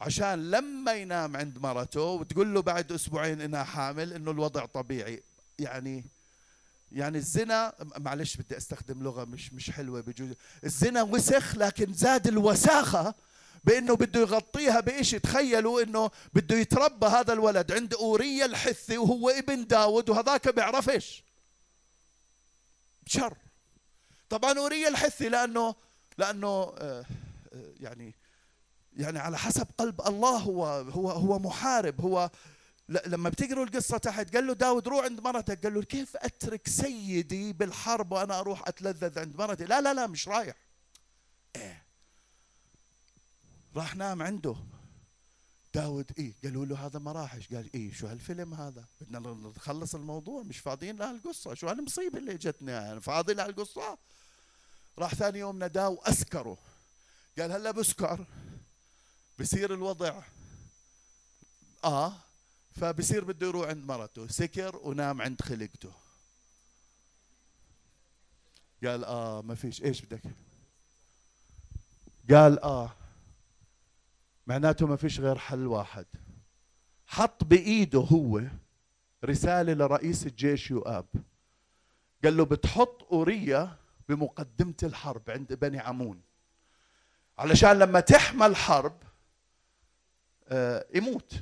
عشان 0.00 0.50
لما 0.50 0.92
ينام 0.92 1.36
عند 1.36 1.58
مرته 1.58 2.00
وتقول 2.00 2.54
له 2.54 2.62
بعد 2.62 2.92
أسبوعين 2.92 3.40
إنها 3.40 3.64
حامل 3.64 4.12
إنه 4.12 4.30
الوضع 4.30 4.66
طبيعي. 4.66 5.22
يعني 5.58 6.04
يعني 6.92 7.18
الزنا 7.18 7.74
معلش 7.98 8.36
بدي 8.36 8.56
أستخدم 8.56 9.02
لغة 9.02 9.24
مش 9.24 9.52
مش 9.52 9.70
حلوة 9.70 10.00
بجوز. 10.00 10.34
الزنا 10.64 11.02
وسخ 11.02 11.56
لكن 11.56 11.92
زاد 11.92 12.26
الوساخة 12.26 13.14
بإنه 13.64 13.96
بده 13.96 14.20
يغطيها 14.20 14.80
بشيء 14.80 15.18
تخيلوا 15.18 15.82
إنه 15.82 16.10
بده 16.34 16.56
يتربى 16.56 17.06
هذا 17.06 17.32
الولد 17.32 17.72
عند 17.72 17.94
اوريا 17.94 18.44
الحثي 18.44 18.98
وهو 18.98 19.30
ابن 19.30 19.66
داود 19.66 20.10
وهذاك 20.10 20.54
بيعرفش 20.54 21.24
شر. 23.06 23.36
طبعا 24.30 24.58
اوريا 24.58 24.88
الحثي 24.88 25.28
لأنه 25.28 25.74
لأنه 26.18 26.48
آه، 26.48 27.04
آه، 27.52 27.72
يعني 27.80 28.14
يعني 29.00 29.18
على 29.18 29.38
حسب 29.38 29.66
قلب 29.78 30.00
الله 30.00 30.36
هو 30.36 30.66
هو 30.66 31.10
هو 31.10 31.38
محارب. 31.38 32.00
هو 32.00 32.30
لما 32.88 33.28
بتقروا 33.28 33.64
القصة 33.64 33.98
تحت 33.98 34.36
قال 34.36 34.46
له 34.46 34.52
داود 34.52 34.88
روح 34.88 35.04
عند 35.04 35.20
مرتك. 35.20 35.62
قال 35.62 35.74
له 35.74 35.82
كيف 35.82 36.16
أترك 36.16 36.68
سيدي 36.68 37.52
بالحرب 37.52 38.12
وأنا 38.12 38.40
أروح 38.40 38.68
أتلذذ 38.68 39.18
عند 39.18 39.36
مرتي؟ 39.36 39.64
لا 39.64 39.80
لا 39.80 39.94
لا 39.94 40.06
مش 40.06 40.28
رايح. 40.28 40.54
إيه؟ 41.56 41.82
راح 43.76 43.96
نام 43.96 44.22
عنده. 44.22 44.56
داود 45.74 46.10
إيه؟ 46.18 46.32
قالوا 46.44 46.66
له 46.66 46.86
هذا 46.86 46.98
ما 46.98 47.12
راحش 47.12 47.54
قال 47.54 47.70
إيه؟ 47.74 47.92
شو 47.92 48.06
هالفيلم 48.06 48.54
هذا؟ 48.54 48.84
بدنا 49.00 49.18
نخلص 49.56 49.94
الموضوع. 49.94 50.42
مش 50.42 50.58
فاضيين 50.58 50.96
لهالقصه 50.96 51.54
شو 51.54 51.68
هالمصيبة 51.68 52.18
اللي 52.18 52.32
اجتنا؟ 52.32 52.72
يعني 52.72 53.00
فاضي 53.00 53.34
لهالقصه 53.34 53.98
راح 54.98 55.14
ثاني 55.14 55.38
يوم 55.38 55.58
ناداه 55.58 55.88
واسكره 55.88 56.58
قال 57.38 57.52
هلا 57.52 57.70
بسكر 57.70 58.26
بصير 59.40 59.74
الوضع. 59.74 60.22
آه 61.84 62.12
فبصير 62.80 63.24
بده 63.24 63.46
يروح 63.46 63.68
عند 63.68 63.84
مرته. 63.84 64.28
سكر 64.28 64.76
ونام 64.76 65.22
عند 65.22 65.42
خلقته. 65.42 65.92
قال 68.84 69.04
آه 69.04 69.42
ما 69.42 69.54
فيش. 69.54 69.82
إيش 69.82 70.02
بدك؟ 70.02 70.22
قال 72.30 72.62
آه 72.62 72.92
معناته 74.46 74.86
ما 74.86 74.96
فيش 74.96 75.20
غير 75.20 75.38
حل 75.38 75.66
واحد. 75.66 76.06
حط 77.06 77.44
بإيده 77.44 78.00
هو 78.00 78.42
رسالة 79.24 79.72
لرئيس 79.72 80.26
الجيش 80.26 80.70
يؤاب. 80.70 81.06
قال 82.24 82.36
له 82.36 82.44
بتحط 82.44 83.02
أورية 83.12 83.76
بمقدمة 84.08 84.74
الحرب 84.82 85.30
عند 85.30 85.52
بني 85.52 85.78
عمون. 85.78 86.20
علشان 87.38 87.78
لما 87.78 88.00
تحمل 88.00 88.56
حرب 88.56 88.92
آه 88.92 89.09
يموت. 90.94 91.32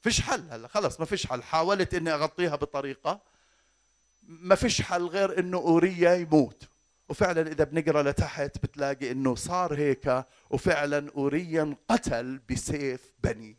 فيش 0.00 0.20
حل 0.20 0.50
هلا 0.50 0.68
خلص 0.68 1.00
ما 1.00 1.06
فيش 1.06 1.26
حل. 1.26 1.42
حاولت 1.42 1.94
إني 1.94 2.12
أغطيها 2.14 2.56
بطريقة 2.56 3.20
ما 4.22 4.54
فيش 4.54 4.82
حل 4.82 5.06
غير 5.06 5.38
إنه 5.38 5.58
أوريا 5.58 6.14
يموت. 6.14 6.68
وفعلا 7.08 7.52
إذا 7.52 7.64
بنقرأ 7.64 8.02
لتحت 8.02 8.58
بتلاقي 8.58 9.10
إنه 9.10 9.34
صار 9.34 9.74
هيك 9.74 10.24
وفعلا 10.50 11.10
أوريا 11.16 11.62
انقتل 11.62 12.38
بسيف 12.38 13.12
بني. 13.18 13.58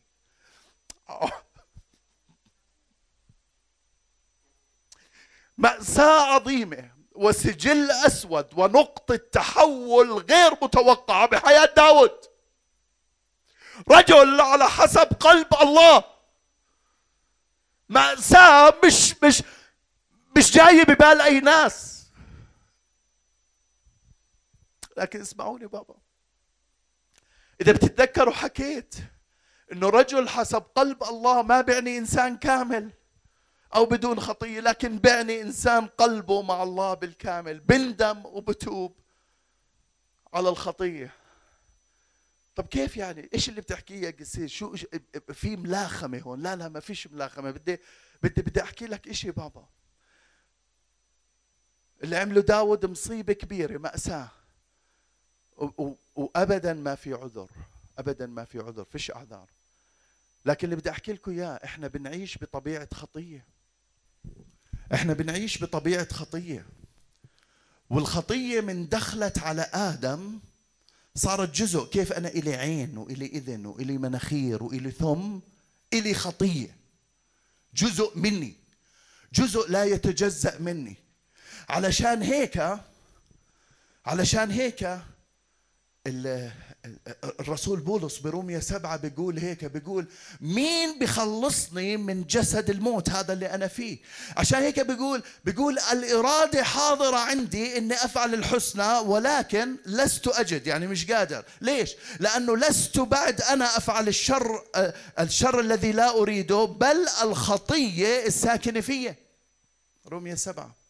مأساة 5.57 6.21
عظيمة 6.33 6.91
وسجل 7.15 7.91
أسود 7.91 8.47
ونقطة 8.53 9.15
تحول 9.15 10.11
غير 10.11 10.51
متوقعة 10.61 11.27
بحياة 11.27 11.73
داود. 11.77 12.32
رجل 13.91 14.41
على 14.41 14.69
حسب 14.69 15.07
قلب 15.19 15.47
الله. 15.61 16.03
مأساة 17.89 18.73
مش 18.85 19.23
مش 19.23 19.43
مش 20.37 20.51
جاية 20.51 20.83
ببال 20.83 21.21
أي 21.21 21.39
ناس. 21.39 22.07
لكن 24.97 25.21
اسمعوني 25.21 25.67
بابا. 25.67 25.95
إذا 27.61 27.71
بتتذكروا 27.71 28.33
حكيت 28.33 28.95
إنه 29.71 29.89
رجل 29.89 30.29
حسب 30.29 30.63
قلب 30.75 31.03
الله 31.03 31.41
ما 31.41 31.61
بيعني 31.61 31.97
إنسان 31.97 32.37
كامل 32.37 32.93
أو 33.75 33.85
بدون 33.85 34.19
خطية 34.19 34.59
لكن 34.59 34.97
بيعني 34.99 35.41
إنسان 35.41 35.87
قلبه 35.87 36.41
مع 36.41 36.63
الله 36.63 36.93
بالكامل 36.93 37.59
بندم 37.59 38.25
وبتوب 38.25 38.99
على 40.33 40.49
الخطية. 40.49 41.22
طب 42.55 42.67
كيف 42.67 42.97
يعني؟ 42.97 43.29
إيش 43.33 43.49
اللي 43.49 43.61
بتحكيه 43.61 44.01
يا 44.01 44.11
قسيس؟ 44.11 44.51
شو 44.51 44.75
في 45.33 45.55
ملاخمة 45.55 46.19
هون؟ 46.19 46.43
لا 46.43 46.55
لا 46.55 46.69
ما 46.69 46.79
فيش 46.79 47.07
ملاخمة. 47.07 47.51
بدي 47.51 47.79
بدي 48.23 48.41
بدي 48.41 48.61
أحكي 48.63 48.85
لك 48.85 49.11
شيء 49.11 49.31
بابا. 49.31 49.67
اللي 52.03 52.15
عمله 52.15 52.41
داود 52.41 52.85
مصيبة 52.85 53.33
كبيرة 53.33 53.77
مأساة. 53.77 54.29
وابدا 56.15 56.73
ما 56.73 56.95
في 56.95 57.13
عذر. 57.13 57.49
ابدا 57.97 58.25
ما 58.25 58.45
في 58.45 58.59
عذر 58.59 58.85
فيش 58.85 59.11
أعذار. 59.11 59.49
لكن 60.45 60.65
اللي 60.65 60.75
بدي 60.75 60.89
أحكي 60.89 61.13
لكم 61.13 61.31
إياه 61.31 61.59
إحنا 61.63 61.87
بنعيش 61.87 62.37
بطبيعة 62.37 62.87
خطية. 62.93 63.45
إحنا 64.93 65.13
بنعيش 65.13 65.63
بطبيعة 65.63 66.13
خطية. 66.13 66.65
والخطية 67.89 68.61
من 68.61 68.89
دخلت 68.89 69.39
على 69.39 69.61
آدم 69.73 70.39
صارت 71.15 71.55
جزء 71.55 71.85
كيف 71.85 72.13
أنا 72.13 72.27
إلي 72.27 72.55
عين 72.55 72.97
وإلي 72.97 73.25
إذن 73.25 73.65
وإلي 73.65 73.97
مناخير 73.97 74.63
وإلي 74.63 74.91
ثم 74.91 75.39
إلي 75.93 76.13
خطية. 76.13 76.77
جزء 77.75 78.17
مني. 78.17 78.53
جزء 79.33 79.69
لا 79.69 79.83
يتجزأ 79.83 80.59
مني. 80.59 80.95
علشان 81.69 82.21
هيك 82.21 82.79
علشان 84.05 84.51
هيك 84.51 84.99
الرسول 87.39 87.79
بولس 87.79 88.17
بروميا 88.17 88.59
سبعة 88.59 88.97
بيقول 88.97 89.37
هيك 89.39 89.65
بيقول 89.65 90.05
مين 90.41 90.99
بخلصني 90.99 91.97
من 91.97 92.23
جسد 92.23 92.69
الموت 92.69 93.09
هذا 93.09 93.33
اللي 93.33 93.53
أنا 93.53 93.67
فيه؟ 93.67 93.97
عشان 94.37 94.59
هيك 94.59 94.79
بيقول 94.79 95.23
بيقول 95.45 95.79
الإرادة 95.91 96.63
حاضرة 96.63 97.17
عندي 97.17 97.77
إني 97.77 97.93
أفعل 97.93 98.33
الحسنى 98.33 98.97
ولكن 98.97 99.75
لست 99.85 100.27
أجد 100.27 100.67
يعني 100.67 100.87
مش 100.87 101.11
قادر. 101.11 101.45
ليش؟ 101.61 101.95
لأنه 102.19 102.57
لست 102.57 102.99
بعد 102.99 103.41
أنا 103.41 103.77
أفعل 103.77 104.07
الشر 104.07 104.63
الشر 105.19 105.59
الذي 105.59 105.91
لا 105.91 106.09
أريده 106.17 106.65
بل 106.65 107.07
الخطية 107.23 108.25
الساكنة 108.25 108.81
فيه 108.81 109.15
روميا 110.07 110.35
سبعة. 110.35 110.82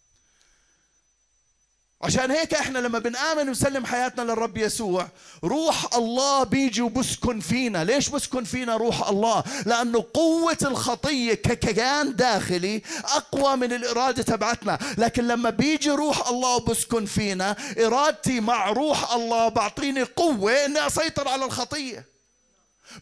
عشان 2.04 2.32
هيك 2.32 2.54
إحنا 2.54 2.80
لما 2.80 3.00
بنآمن 3.00 3.48
ونسلم 3.50 3.86
حياتنا 3.86 4.22
للرب 4.22 4.58
يسوع 4.58 5.08
روح 5.44 5.96
الله 5.96 6.44
بيجي 6.44 6.82
وبسكن 6.82 7.40
فينا. 7.40 7.84
ليش 7.84 8.10
بسكن 8.10 8.44
فينا 8.44 8.78
روح 8.78 9.10
الله؟ 9.10 9.44
لأنه 9.66 10.06
قوة 10.14 10.58
الخطية 10.62 11.34
ككيان 11.34 12.16
داخلي 12.16 12.82
أقوى 13.06 13.56
من 13.56 13.74
الإرادة 13.74 14.24
تبعتنا. 14.24 14.80
لكن 14.98 15.28
لما 15.28 15.50
بيجي 15.50 15.90
روح 15.92 16.28
الله 16.28 16.56
وبسكن 16.56 17.06
فينا 17.06 17.56
إرادتي 17.86 18.40
مع 18.40 18.70
روح 18.70 19.14
الله 19.14 19.50
بعطيني 19.50 20.04
قوة 20.04 20.52
أني 20.66 20.88
أسيطر 20.88 21.28
على 21.28 21.46
الخطية. 21.46 22.13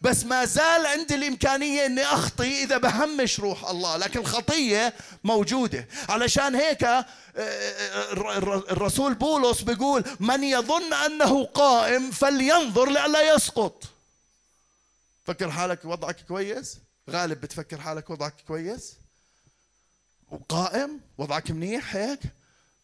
بس 0.01 0.23
ما 0.23 0.45
زال 0.45 0.85
عندي 0.85 1.15
الإمكانية 1.15 1.85
أني 1.85 2.03
أخطي 2.03 2.63
إذا 2.63 2.77
بهمش 2.77 3.39
روح 3.39 3.69
الله 3.69 3.97
لكن 3.97 4.19
الخطية 4.19 4.93
موجودة. 5.23 5.87
علشان 6.09 6.55
هيك 6.55 6.83
آه، 6.83 7.05
آه، 7.35 8.11
الرسول 8.71 9.13
بولس 9.13 9.61
بيقول 9.61 10.03
من 10.19 10.43
يظن 10.43 10.93
أنه 10.93 11.45
قائم 11.45 12.11
فلينظر 12.11 12.89
لئلا 12.89 13.35
يسقط. 13.35 13.83
فكر 15.25 15.51
حالك 15.51 15.85
وضعك 15.85 16.17
كويس؟ 16.27 16.77
غالب 17.09 17.41
بتفكر 17.41 17.81
حالك 17.81 18.09
وضعك 18.09 18.35
كويس؟ 18.47 18.93
وقائم 20.31 20.99
وضعك 21.17 21.51
منيح 21.51 21.95
هيك؟ 21.95 22.19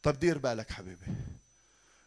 طب 0.03 0.19
دير 0.19 0.37
بالك 0.37 0.71
حبيبي 0.71 1.05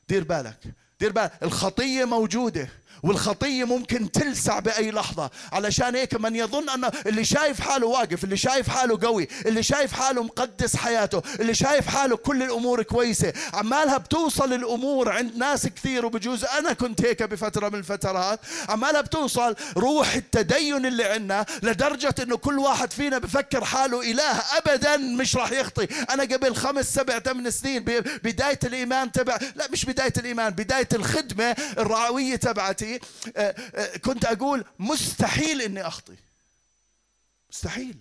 دير 0.08 0.24
بالك 0.24 0.58
دير 1.00 1.12
بالك 1.12 1.32
الخطية 1.42 2.04
موجودة. 2.04 2.68
والخطية 3.02 3.64
ممكن 3.64 4.12
تلسع 4.12 4.58
بأي 4.58 4.90
لحظة. 4.90 5.30
علشان 5.52 5.94
هيك 5.96 6.20
من 6.20 6.36
يظن 6.36 6.68
أن 6.68 6.90
اللي 7.06 7.24
شايف 7.24 7.60
حاله 7.60 7.86
واقف 7.86 8.24
اللي 8.24 8.36
شايف 8.36 8.68
حاله 8.68 8.98
قوي 9.02 9.28
اللي 9.46 9.62
شايف 9.62 9.92
حاله 9.92 10.22
مقدس 10.22 10.76
حياته 10.76 11.22
اللي 11.40 11.54
شايف 11.54 11.86
حاله 11.86 12.16
كل 12.16 12.42
الأمور 12.42 12.82
كويسة 12.82 13.32
عمالها 13.54 13.96
بتوصل 13.96 14.52
الأمور 14.52 15.08
عند 15.12 15.36
ناس 15.36 15.66
كثير 15.66 16.06
وبجوز. 16.06 16.44
أنا 16.44 16.72
كنت 16.72 17.04
هيك 17.04 17.22
بفترة 17.22 17.68
من 17.68 17.78
الفترات. 17.78 18.40
عمالها 18.68 19.00
بتوصل 19.00 19.54
روح 19.76 20.14
التدين 20.14 20.86
اللي 20.86 21.04
عندنا 21.04 21.46
لدرجة 21.62 22.14
أنه 22.22 22.36
كل 22.36 22.58
واحد 22.58 22.92
فينا 22.92 23.18
بفكر 23.18 23.64
حاله 23.64 24.10
إله 24.10 24.42
أبدا 24.56 24.96
مش 24.96 25.36
راح 25.36 25.52
يخطي. 25.52 25.88
أنا 26.10 26.22
قبل 26.22 26.54
خمس 26.56 26.94
سبع 26.94 27.18
ثمان 27.18 27.50
سنين 27.50 27.84
بداية 28.24 28.58
الإيمان 28.64 29.12
تبع 29.12 29.38
لا 29.56 29.68
مش 29.72 29.84
بداية 29.84 30.12
الإيمان 30.18 30.50
بداية 30.50 30.88
الخدمة 30.92 31.56
الرعوية 31.78 32.36
تبعتي. 32.36 32.89
آه، 32.96 33.40
آه، 33.40 33.96
كنت 33.96 34.24
أقول 34.24 34.64
مستحيل 34.78 35.62
إني 35.62 35.86
أخطي. 35.86 36.16
مستحيل. 37.50 37.96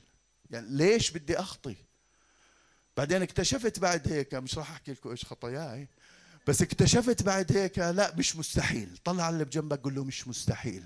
يعني 0.52 0.67
ليش 0.69 1.12
بدي 1.12 1.39
أخطي؟ 1.39 1.75
بعدين 2.97 3.21
اكتشفت 3.21 3.80
بعد 3.80 4.12
هيك 4.12 4.36
مش 4.36 4.58
راح 4.58 4.71
أحكي 4.71 4.91
لكم 4.91 5.10
إيش 5.10 5.25
خطاياي 5.25 5.88
بس 6.47 6.62
اكتشفت 6.62 7.23
بعد 7.23 7.58
هيك 7.58 7.80
لا 7.80 8.15
مش 8.15 8.36
مستحيل. 8.36 8.97
طلع 9.04 9.30
اللي 9.30 9.45
بجنبك 9.45 9.80
قول 9.84 9.95
له 9.95 10.04
مش 10.04 10.28
مستحيل. 10.28 10.84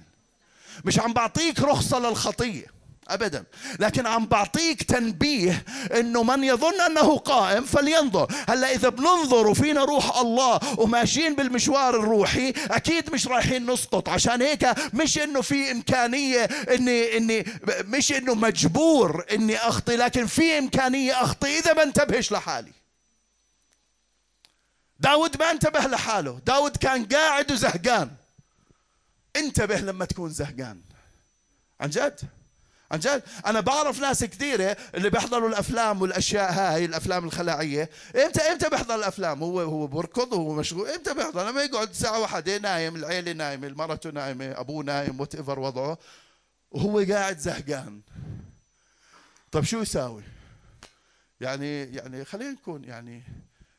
مش 0.86 1.00
عم 1.00 1.14
بعطيك 1.14 1.60
رخصة 1.60 2.00
للخطية. 2.00 2.66
ابدا. 3.08 3.44
لكن 3.80 4.08
عم 4.08 4.26
بعطيك 4.26 4.84
تنبيه 4.84 5.66
إنه 6.00 6.24
من 6.24 6.44
يظن 6.44 6.82
أنه 6.82 7.18
قائم 7.18 7.64
فلينظر. 7.66 8.28
هلأ 8.50 8.72
إذا 8.72 8.90
بننظر 8.90 9.48
وفينا 9.48 9.84
روح 9.84 10.18
الله 10.18 10.80
وماشيين 10.80 11.36
بالمشوار 11.36 11.96
الروحي 11.96 12.54
أكيد 12.72 13.14
مش 13.14 13.28
رايحين 13.28 13.72
نسقط. 13.72 14.10
عشان 14.10 14.42
هيك 14.42 14.66
مش 14.94 15.18
إنه 15.18 15.42
في 15.42 15.72
إمكانية 15.72 16.44
إني 16.44 17.18
إني 17.18 17.46
مش 17.68 18.12
إنه 18.14 18.34
مجبور 18.36 19.26
إني 19.32 19.58
أخطي 19.58 19.96
لكن 19.96 20.26
في 20.26 20.58
إمكانية 20.58 21.24
أخطي 21.24 21.60
إذا 21.60 21.74
ما 21.74 21.84
انتبهش 21.84 22.32
لحالي. 22.32 22.72
داود 25.00 25.40
ما 25.40 25.52
انتبه 25.52 25.80
لحاله. 25.80 26.40
داود 26.46 26.78
كان 26.78 27.06
قاعد 27.06 27.52
وزهقان. 27.52 28.12
انتبه 29.36 29.78
لما 29.78 30.06
تكون 30.06 30.30
زهقان. 30.30 30.82
عن 31.82 31.90
جد؟ 31.90 32.20
عن 32.94 33.00
جد؟ 33.00 33.24
أنا 33.46 33.60
بعرف 33.60 34.00
ناس 34.00 34.24
كثيرة 34.24 34.78
اللي 34.96 35.10
بيحضروا 35.10 35.50
الأفلام 35.50 36.02
والأشياء 36.02 36.54
هاي 36.54 36.86
الأفلام 36.86 37.26
الخلاعية. 37.26 37.90
إمتى 38.16 38.42
إمتى 38.42 38.70
بيحضر 38.70 38.96
الأفلام؟ 38.96 39.44
هو 39.44 39.62
هو 39.62 39.88
بركض 39.88 40.34
وهو 40.34 40.54
مشغول. 40.54 40.88
إمتى 40.88 41.14
بيحضر؟ 41.14 41.50
لما 41.50 41.64
يقعد 41.64 41.94
ساعة 41.94 42.20
واحدة 42.20 42.58
نايم 42.58 42.96
العيلة 42.96 43.32
نايمة 43.32 43.68
المرته 43.68 44.10
نايمة 44.10 44.60
أبوه 44.60 44.84
نايم 44.84 45.20
whatever 45.20 45.60
وضعه 45.60 45.98
وهو 46.72 47.00
قاعد 47.00 47.38
زهقان. 47.38 48.02
طيب 49.52 49.64
شو 49.64 49.82
يساوي؟ 49.82 50.24
يعني 51.42 51.84
يعني 51.84 52.26
خلينا 52.26 52.52
نكون 52.52 52.84
يعني 52.84 53.24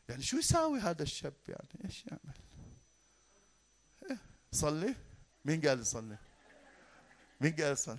يعني 0.09 0.23
شو 0.23 0.37
يساوي 0.37 0.81
هذا 0.81 1.03
الشاب؟ 1.03 1.35
يعني 1.49 1.69
إيش 1.85 2.05
يعمل؟ 2.07 2.37
إيه 4.11 4.19
صلي. 4.53 4.95
مين 5.45 5.61
قال 5.61 5.81
يصلي؟ 5.81 6.17
مين 7.41 7.53
قال 7.53 7.73
يصلي؟ 7.73 7.99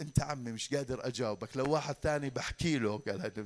انت 0.00 0.20
عمي 0.20 0.52
مش 0.52 0.74
قادر 0.74 1.06
اجاوبك 1.06 1.56
لو 1.56 1.70
واحد 1.70 1.96
ثاني 2.02 2.30
بحكي 2.30 2.78
له 2.78 2.98
قال 2.98 3.20
هذا 3.20 3.40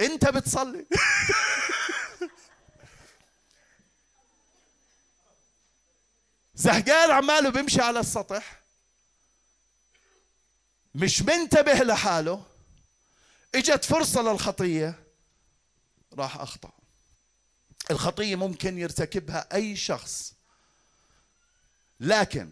انت 0.00 0.28
بتصلي. 0.28 0.86
زهقان 6.54 7.10
عماله 7.10 7.50
بيمشي 7.50 7.80
على 7.80 8.00
السطح. 8.00 8.62
مش 10.94 11.22
منتبه 11.22 11.72
لحاله. 11.72 12.44
اجت 13.54 13.84
فرصة 13.84 14.22
للخطية. 14.22 15.02
راح 16.12 16.36
أخطأ. 16.36 16.72
الخطية 17.90 18.36
ممكن 18.36 18.78
يرتكبها 18.78 19.48
أي 19.54 19.76
شخص. 19.76 20.34
لكن 22.00 22.50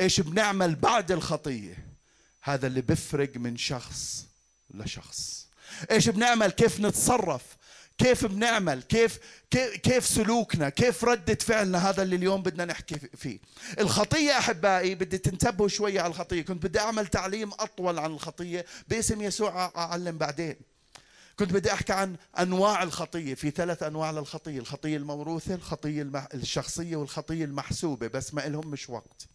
إيش 0.00 0.20
بنعمل 0.20 0.74
بعد 0.74 1.12
الخطية؟ 1.12 1.87
هذا 2.48 2.66
اللي 2.66 2.80
بفرق 2.80 3.36
من 3.36 3.56
شخص 3.56 4.26
لشخص. 4.74 5.48
إيش 5.90 6.08
بنعمل؟ 6.08 6.50
كيف 6.50 6.80
نتصرف؟ 6.80 7.42
كيف 7.98 8.26
بنعمل؟ 8.26 8.82
كيف 8.82 9.18
كيف 9.82 10.06
سلوكنا؟ 10.06 10.68
كيف 10.68 11.04
ردة 11.04 11.34
فعلنا 11.34 11.90
هذا 11.90 12.02
اللي 12.02 12.16
اليوم 12.16 12.42
بدنا 12.42 12.64
نحكي 12.64 12.98
فيه؟ 13.16 13.38
الخطية 13.80 14.38
أحبائي 14.38 14.94
بدي 14.94 15.18
تنتبهوا 15.18 15.68
شوية 15.68 16.00
على 16.00 16.10
الخطية. 16.10 16.42
كنت 16.42 16.66
بدي 16.66 16.80
أعمل 16.80 17.06
تعليم 17.06 17.50
أطول 17.52 17.98
عن 17.98 18.10
الخطية 18.10 18.64
باسم 18.88 19.22
يسوع 19.22 19.72
أعلم 19.76 20.18
بعدين. 20.18 20.56
كنت 21.38 21.52
بدي 21.52 21.72
أحكي 21.72 21.92
عن 21.92 22.16
أنواع 22.38 22.82
الخطية. 22.82 23.34
في 23.34 23.50
ثلاث 23.50 23.82
أنواع 23.82 24.10
للخطية. 24.10 24.58
الخطية 24.58 24.96
الموروثة 24.96 25.54
الخطية 25.54 26.28
الشخصية 26.34 26.96
والخطية 26.96 27.44
المحسوبة 27.44 28.06
بس 28.06 28.34
ما 28.34 28.46
إلهم 28.46 28.70
مش 28.70 28.90
وقت. 28.90 29.28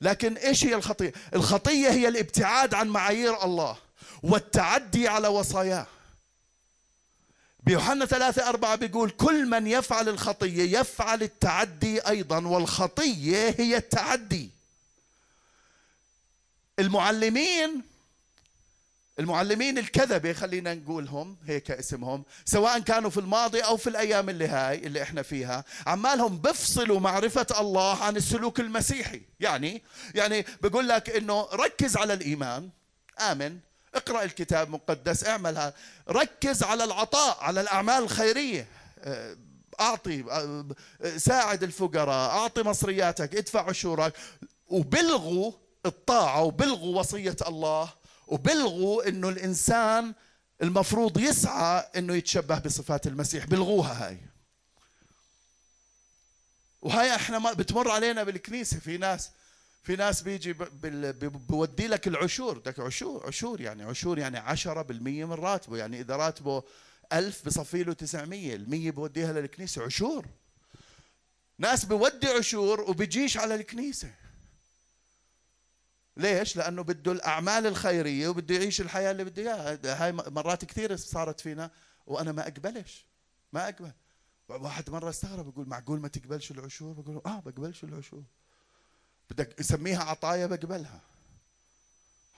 لكن 0.00 0.36
إيش 0.36 0.64
هي 0.64 0.74
الخطية؟ 0.74 1.12
الخطية 1.34 1.88
هي 1.90 2.08
الابتعاد 2.08 2.74
عن 2.74 2.88
معايير 2.88 3.44
الله 3.44 3.76
والتعدي 4.22 5.08
على 5.08 5.28
وصاياه. 5.28 5.86
بيوحنا 7.62 8.04
ثلاثة 8.06 8.48
أربعة 8.48 8.76
بيقول 8.76 9.10
كل 9.10 9.46
من 9.46 9.66
يفعل 9.66 10.08
الخطية 10.08 10.78
يفعل 10.80 11.22
التعدي 11.22 12.00
أيضا 12.00 12.46
والخطية 12.46 13.54
هي 13.58 13.76
التعدي. 13.76 14.50
المعلمين 16.78 17.82
المعلمين 19.18 19.78
الكذبة 19.78 20.32
خلينا 20.32 20.74
نقولهم 20.74 21.36
هيك 21.46 21.70
اسمهم 21.70 22.24
سواء 22.44 22.78
كانوا 22.78 23.10
في 23.10 23.20
الماضي 23.20 23.60
أو 23.60 23.76
في 23.76 23.86
الأيام 23.90 24.28
اللي 24.28 24.48
هاي 24.48 24.86
اللي 24.86 25.02
إحنا 25.02 25.22
فيها 25.22 25.64
عمالهم 25.86 26.38
بفصلوا 26.38 27.00
معرفة 27.00 27.46
الله 27.60 28.02
عن 28.02 28.16
السلوك 28.16 28.60
المسيحي. 28.60 29.22
يعني 29.40 29.82
يعني 30.14 30.46
بقول 30.62 30.88
لك 30.88 31.10
إنه 31.10 31.48
ركز 31.52 31.96
على 31.96 32.12
الإيمان. 32.14 32.70
آمن. 33.20 33.58
اقرأ 33.94 34.22
الكتاب 34.22 34.66
المقدس 34.66 35.24
اعملها 35.26 35.74
ركز 36.08 36.62
على 36.62 36.84
العطاء 36.84 37.38
على 37.40 37.60
الأعمال 37.60 38.02
الخيرية. 38.02 38.66
آه، 38.98 39.36
أعطي 39.80 40.24
آه، 40.30 40.66
ساعد 41.16 41.62
الفقراء 41.62 42.30
أعطي 42.30 42.62
مصرياتك 42.62 43.36
ادفع 43.36 43.68
عشورك 43.68 44.12
وبلغوا 44.68 45.52
الطاعة 45.86 46.42
وبلغوا 46.42 46.98
وصية 46.98 47.36
الله. 47.46 48.03
وبلغوا 48.26 49.08
إنه 49.08 49.28
الإنسان 49.28 50.14
المفروض 50.62 51.18
يسعى 51.18 51.84
إنه 51.96 52.14
يتشبه 52.14 52.58
بصفات 52.58 53.06
المسيح. 53.06 53.46
بلغوها 53.46 54.08
هاي. 54.08 54.18
وهاي 56.82 57.14
إحنا 57.14 57.38
ما 57.38 57.52
بتمر 57.52 57.90
علينا 57.90 58.22
بالكنيسة. 58.22 58.78
في 58.78 58.96
ناس 58.98 59.30
في 59.82 59.96
ناس 59.96 60.22
بيجي 60.22 60.52
بودي 61.22 61.86
لك 61.86 62.08
العشور. 62.08 62.58
بدك 62.58 62.80
عشور 62.80 63.26
عشور 63.26 63.60
يعني 63.60 63.82
عشور 63.82 64.18
يعني 64.18 64.38
عشرة 64.38 64.82
بالمية 64.82 65.24
من 65.24 65.32
راتبه. 65.32 65.76
يعني 65.76 66.00
إذا 66.00 66.16
راتبه 66.16 66.62
ألف 67.12 67.46
بصفي 67.46 67.82
له 67.82 67.92
تسعمية. 67.92 68.54
المية 68.54 68.90
بوديها 68.90 69.32
للكنيسة. 69.32 69.82
عشور. 69.82 70.26
ناس 71.58 71.84
بودي 71.84 72.26
عشور 72.26 72.80
وبيجيش 72.80 73.36
على 73.36 73.54
الكنيسة. 73.54 74.10
ليش؟ 76.16 76.56
لأنه 76.56 76.82
بده 76.82 77.12
الأعمال 77.12 77.66
الخيرية 77.66 78.28
وبده 78.28 78.54
يعيش 78.54 78.80
الحياة 78.80 79.10
اللي 79.10 79.24
بده 79.24 79.42
إياها. 79.42 80.04
هاي 80.04 80.12
مرات 80.12 80.64
كثير 80.64 80.96
صارت 80.96 81.40
فينا 81.40 81.70
وأنا 82.06 82.32
ما 82.32 82.42
أقبلش. 82.42 83.06
ما 83.52 83.64
أقبل. 83.64 83.92
واحد 84.48 84.90
مرة 84.90 85.10
استغرب 85.10 85.48
يقول 85.48 85.68
معقول 85.68 86.00
ما 86.00 86.08
تقبلش 86.08 86.50
العشور؟ 86.50 86.92
بقول 86.92 87.22
آه 87.26 87.40
بقبلش 87.40 87.84
العشور. 87.84 88.22
بدك 89.30 89.60
يسميها 89.60 90.02
عطايا 90.04 90.46
بقبلها. 90.46 91.00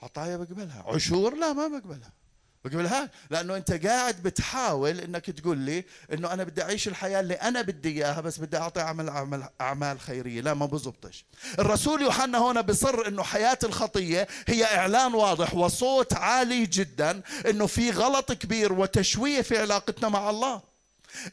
عطايا 0.01 0.37
بقبلها. 0.37 0.83
عشور 0.87 1.35
لا 1.35 1.53
ما 1.53 1.67
بقبلها. 1.67 2.11
بقبلها 2.65 3.09
لأنه 3.29 3.57
أنت 3.57 3.85
قاعد 3.85 4.23
بتحاول 4.23 4.99
إنك 4.99 5.25
تقول 5.25 5.57
لي 5.57 5.83
إنه 6.13 6.33
أنا 6.33 6.43
بدي 6.43 6.61
أعيش 6.61 6.87
الحياة 6.87 7.19
اللي 7.19 7.33
أنا 7.33 7.61
بدي 7.61 7.89
إياها 7.89 8.21
بس 8.21 8.37
بدي 8.37 8.57
أعطي 8.57 8.81
اعمل 8.81 9.09
اعمل 9.09 9.43
أعمال 9.61 9.99
خيرية. 9.99 10.41
لا 10.41 10.53
ما 10.53 10.65
بزبطش. 10.65 11.25
الرسول 11.59 12.01
يوحنا 12.01 12.37
هنا 12.37 12.61
بصر 12.61 13.07
إنه 13.07 13.23
حياة 13.23 13.59
الخطية 13.63 14.27
هي 14.47 14.65
إعلان 14.65 15.13
واضح 15.13 15.55
وصوت 15.55 16.13
عالي 16.13 16.65
جدا 16.65 17.21
إنه 17.49 17.65
في 17.65 17.91
غلط 17.91 18.31
كبير 18.31 18.73
وتشويه 18.73 19.41
في 19.41 19.57
علاقتنا 19.57 20.09
مع 20.09 20.29
الله. 20.29 20.61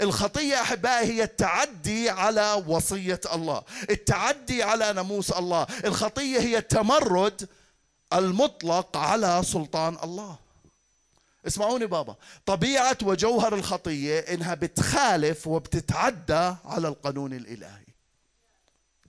الخطية 0.00 0.60
أحبائي 0.60 1.06
هي 1.12 1.22
التعدي 1.22 2.10
على 2.10 2.64
وصية 2.66 3.20
الله. 3.32 3.62
التعدي 3.90 4.62
على 4.62 4.92
ناموس 4.92 5.30
الله. 5.30 5.66
الخطية 5.84 6.40
هي 6.40 6.58
التمرد 6.58 7.48
المطلق 8.12 8.96
على 8.96 9.42
سلطان 9.44 9.96
الله. 10.04 10.43
اسمعوني 11.46 11.86
بابا. 11.86 12.16
طبيعة 12.46 12.98
وجوهر 13.02 13.54
الخطية 13.54 14.18
إنها 14.18 14.54
بتخالف 14.54 15.46
وبتتعدى 15.46 16.54
على 16.64 16.88
القانون 16.88 17.32
الإلهي. 17.32 17.84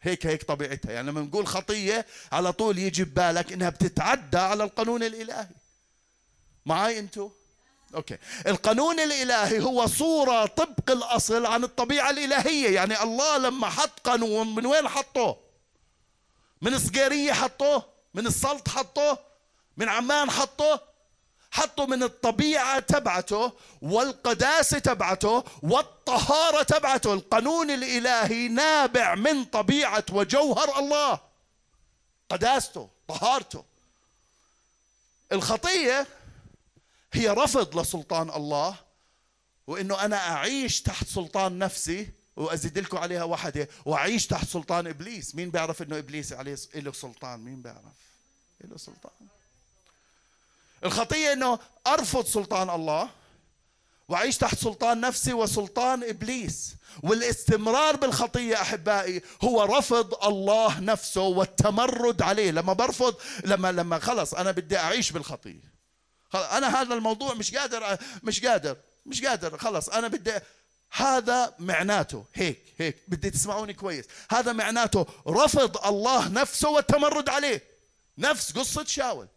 هيك 0.01 0.25
هيك 0.25 0.43
طبيعتها. 0.43 0.91
يعني 0.91 1.07
لما 1.07 1.21
نقول 1.21 1.47
خطية 1.47 2.05
على 2.31 2.53
طول 2.53 2.77
يجي 2.77 3.03
ببالك 3.03 3.53
إنها 3.53 3.69
بتتعدى 3.69 4.37
على 4.37 4.63
القانون 4.63 5.03
الإلهي. 5.03 5.47
معاي 6.65 6.99
أنتو؟ 6.99 7.29
أوكي. 7.95 8.17
القانون 8.47 8.99
الإلهي 8.99 9.59
هو 9.59 9.87
صورة 9.87 10.45
طبق 10.45 10.91
الأصل 10.91 11.45
عن 11.45 11.63
الطبيعة 11.63 12.09
الإلهية. 12.09 12.75
يعني 12.75 13.03
الله 13.03 13.37
لما 13.37 13.69
حط 13.69 13.99
قانون 14.03 14.55
من 14.55 14.65
وين 14.65 14.87
حطه؟ 14.87 15.37
من 16.61 16.79
صقيريه 16.79 17.33
حطوه 17.33 17.85
من 18.13 18.27
السلط 18.27 18.69
حطوه 18.69 19.17
من 19.77 19.89
عمان 19.89 20.29
حطوه 20.31 20.94
حطوا 21.55 21.85
من 21.85 22.03
الطبيعة 22.03 22.79
تبعته 22.79 23.51
والقداسة 23.81 24.79
تبعته 24.79 25.43
والطهارة 25.63 26.63
تبعته. 26.63 27.13
القانون 27.13 27.71
الإلهي 27.71 28.47
نابع 28.47 29.15
من 29.15 29.45
طبيعة 29.45 30.05
وجوهر 30.11 30.79
الله. 30.79 31.19
قداسته 32.29 32.89
طهارته. 33.07 33.63
الخطية 35.31 36.07
هي 37.13 37.29
رفض 37.29 37.79
لسلطان 37.79 38.29
الله 38.29 38.75
وإنه 39.67 40.05
أنا 40.05 40.17
أعيش 40.31 40.81
تحت 40.81 41.07
سلطان 41.07 41.59
نفسي 41.59 42.09
وأزيد 42.35 42.79
لكم 42.79 42.97
عليها 42.97 43.23
واحدة 43.23 43.69
وأعيش 43.85 44.27
تحت 44.27 44.47
سلطان 44.47 44.87
إبليس. 44.87 45.35
مين 45.35 45.49
بيعرف 45.51 45.81
إنه 45.81 45.97
إبليس 45.97 46.33
عليه 46.33 46.57
له 46.75 46.91
سلطان؟ 46.91 47.39
مين 47.39 47.61
بيعرف؟ 47.61 47.95
له 48.61 48.77
سلطان. 48.77 49.11
الخطية 50.85 51.33
إنه 51.33 51.59
أرفض 51.87 52.25
سلطان 52.25 52.69
الله 52.69 53.09
وأعيش 54.07 54.37
تحت 54.37 54.57
سلطان 54.57 55.01
نفسي 55.01 55.33
وسلطان 55.33 56.03
إبليس. 56.03 56.75
والاستمرار 57.03 57.95
بالخطية 57.95 58.61
أحبائي 58.61 59.21
هو 59.43 59.63
رفض 59.63 60.25
الله 60.25 60.79
نفسه 60.79 61.21
والتمرد 61.21 62.21
عليه. 62.21 62.51
لما 62.51 62.73
برفض 62.73 63.15
لما 63.45 63.71
لما 63.71 63.99
خلص 63.99 64.33
أنا 64.33 64.51
بدي 64.51 64.77
أعيش 64.77 65.11
بالخطية. 65.11 65.75
أنا 66.33 66.81
هذا 66.81 66.93
الموضوع 66.93 67.33
مش 67.33 67.55
قادر 67.55 67.97
مش 68.23 68.45
قادر 68.45 68.77
مش 69.05 69.25
قادر. 69.25 69.57
خلص 69.57 69.89
أنا 69.89 70.07
بدي 70.07 70.33
هذا 70.91 71.53
معناته. 71.59 72.25
هيك 72.33 72.59
هيك. 72.77 72.97
بدي 73.07 73.29
تسمعوني 73.29 73.73
كويس. 73.73 74.05
هذا 74.31 74.53
معناته 74.53 75.05
رفض 75.27 75.85
الله 75.85 76.27
نفسه 76.27 76.69
والتمرد 76.69 77.29
عليه. 77.29 77.63
نفس 78.17 78.51
قصة 78.51 78.85
شاول. 78.85 79.27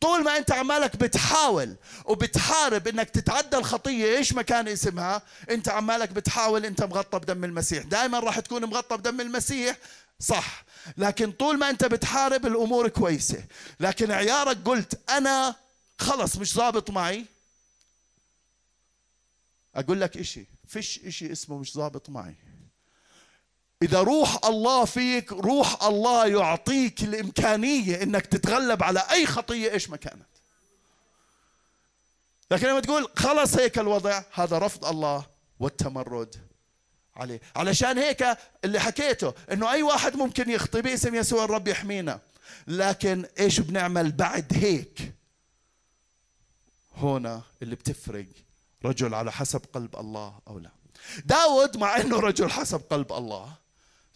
طول 0.00 0.24
ما 0.24 0.36
انت 0.36 0.52
عمالك 0.52 0.96
بتحاول 0.96 1.76
وبتحارب 2.04 2.88
انك 2.88 3.10
تتعدى 3.10 3.56
الخطية 3.56 4.16
إيش 4.16 4.32
ما 4.32 4.42
كان 4.42 4.68
اسمها؟ 4.68 5.22
انت 5.50 5.68
عمالك 5.68 6.10
بتحاول 6.10 6.66
انت 6.66 6.82
مغطى 6.82 7.18
بدم 7.18 7.44
المسيح. 7.44 7.84
دائما 7.84 8.18
راح 8.18 8.40
تكون 8.40 8.64
مغطى 8.64 8.96
بدم 8.96 9.20
المسيح؟ 9.20 9.76
صح. 10.20 10.64
لكن 10.96 11.32
طول 11.32 11.58
ما 11.58 11.70
انت 11.70 11.84
بتحارب 11.84 12.46
الأمور 12.46 12.88
كويسة. 12.88 13.44
لكن 13.80 14.10
عيارك 14.10 14.58
قلت 14.64 15.10
أنا 15.10 15.54
خلص 15.98 16.36
مش 16.36 16.56
ضابط 16.56 16.90
معي. 16.90 17.24
أقول 19.74 20.00
لك 20.00 20.16
إشي 20.16 20.46
فيش 20.68 21.00
إشي 21.04 21.32
اسمه 21.32 21.58
مش 21.58 21.76
ضابط 21.76 22.10
معي. 22.10 22.34
إذا 23.82 24.00
روح 24.00 24.38
الله 24.44 24.84
فيك 24.84 25.32
روح 25.32 25.82
الله 25.84 26.26
يعطيك 26.26 27.02
الإمكانية 27.02 28.02
إنك 28.02 28.26
تتغلب 28.26 28.82
على 28.82 29.00
أي 29.10 29.26
خطية 29.26 29.70
إيش 29.70 29.90
ما 29.90 29.96
كانت. 29.96 30.26
لكن 32.50 32.66
لما 32.66 32.80
تقول 32.80 33.08
خلص 33.16 33.56
هيك 33.56 33.78
الوضع 33.78 34.22
هذا 34.32 34.58
رفض 34.58 34.84
الله 34.84 35.26
والتمرد 35.60 36.36
عليه. 37.16 37.40
علشان 37.56 37.98
هيك 37.98 38.26
اللي 38.64 38.80
حكيته 38.80 39.34
إنه 39.52 39.72
أي 39.72 39.82
واحد 39.82 40.16
ممكن 40.16 40.50
يخطي 40.50 40.82
باسم 40.82 41.14
يسوع 41.14 41.44
الرب 41.44 41.68
يحمينا. 41.68 42.20
لكن 42.66 43.26
إيش 43.40 43.60
بنعمل 43.60 44.12
بعد 44.12 44.52
هيك؟ 44.52 45.14
هنا 46.96 47.42
اللي 47.62 47.76
بتفرق 47.76 48.26
رجل 48.84 49.14
على 49.14 49.32
حسب 49.32 49.60
قلب 49.72 49.96
الله 49.96 50.38
أو 50.48 50.58
لا. 50.58 50.70
داود 51.24 51.76
مع 51.76 51.96
أنه 51.96 52.20
رجل 52.20 52.50
حسب 52.50 52.80
قلب 52.90 53.12
الله 53.12 53.65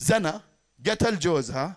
زنى 0.01 0.33
قتل 0.87 1.19
جوزها 1.19 1.77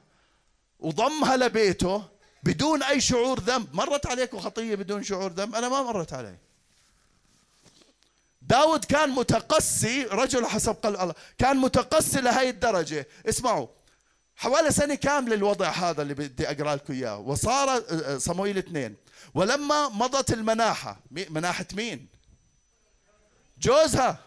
وضمها 0.80 1.38
لبيته 1.38 2.04
بدون 2.44 2.84
أي 2.84 3.02
شعور 3.02 3.40
ذنب. 3.40 3.76
مرت 3.76 4.06
عليك 4.06 4.36
خطية 4.36 4.76
بدون 4.76 5.04
شعور 5.04 5.32
ذنب؟ 5.32 5.56
أنا 5.56 5.70
ما 5.70 5.84
مرت 5.84 6.14
علي 6.14 6.38
داود 8.42 8.86
كان 8.86 9.10
متقسي 9.10 10.04
رجل 10.04 10.46
حسب 10.46 10.76
قلب 10.76 10.96
الله 11.02 11.14
كان 11.38 11.58
متقسي 11.58 12.22
لهي 12.22 12.50
الدرجة. 12.50 13.08
اسمعوا 13.30 13.68
حوالي 14.36 14.72
سنة 14.72 14.96
كاملة 14.96 15.36
الوضع 15.36 15.70
هذا 15.70 16.02
اللي 16.02 16.14
بدي 16.14 16.52
أقرأ 16.52 16.76
لكم 16.76 16.94
إياه. 16.94 17.18
وصار 17.18 17.70
آه، 17.70 17.84
آه، 17.92 18.18
صمويل 18.18 18.58
اثنين. 18.58 18.96
ولما 19.34 19.90
مضت 19.90 20.34
المناحة 20.34 21.00
مناحة 21.12 21.66
مين؟ 21.74 22.08
جوزها. 23.60 24.20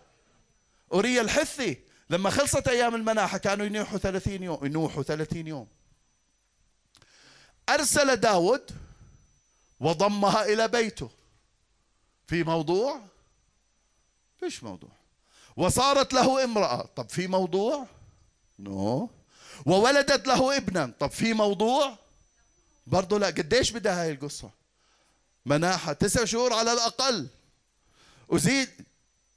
أوريا 0.92 1.20
الحثي. 1.20 1.85
لما 2.10 2.30
خلصت 2.30 2.68
أيام 2.68 2.94
المناحة 2.94 3.38
كانوا 3.38 3.66
ينوحوا 3.66 3.98
ثلاثين 3.98 4.42
يوم 4.42 4.66
ينوحوا 4.66 5.02
ثلاثين 5.02 5.46
يوم. 5.46 5.66
أرسل 7.68 8.16
داود 8.16 8.70
وضمها 9.80 10.44
إلى 10.44 10.68
بيته. 10.68 11.10
في 12.26 12.42
موضوع؟ 12.42 13.00
فيش 14.40 14.62
موضوع. 14.62 14.90
وصارت 15.56 16.12
له 16.12 16.44
امرأة. 16.44 16.88
طب 16.96 17.08
في 17.08 17.26
موضوع؟ 17.26 17.86
نو. 18.58 19.10
وولدت 19.66 20.26
له 20.26 20.56
ابنا. 20.56 20.92
طب 21.00 21.10
في 21.10 21.32
موضوع؟ 21.32 21.98
برضه 22.86 23.18
لا. 23.18 23.26
قديش 23.26 23.70
بدها 23.70 24.02
هاي 24.02 24.12
القصة؟ 24.12 24.50
مناحة 25.46 25.92
تسع 25.92 26.24
شهور 26.24 26.52
على 26.52 26.72
الأقل. 26.72 27.28
وزيد 28.28 28.70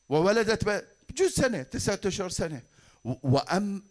وولدت 0.10 0.86
بجوز 1.10 1.32
سنة 1.32 1.64
تسعة 1.64 2.00
أشهر 2.06 2.30
سنة 2.30 2.64
وأم 3.04 3.84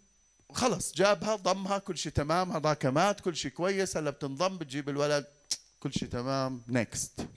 خلص 0.53 0.95
جابها 0.95 1.37
ضمها 1.37 1.79
كل 1.79 1.99
شيء 1.99 2.13
تمام 2.13 2.53
هذاك 2.53 2.87
مات 2.87 3.21
كل 3.21 3.37
شيء 3.37 3.51
كويس 3.51 3.97
هلا 3.97 4.11
بتنضم 4.11 4.59
بتجيب 4.59 4.89
الولد 4.89 5.27
كل 5.81 5.93
شيء 5.93 6.09
تمام 6.09 6.63
نيكست 6.69 7.29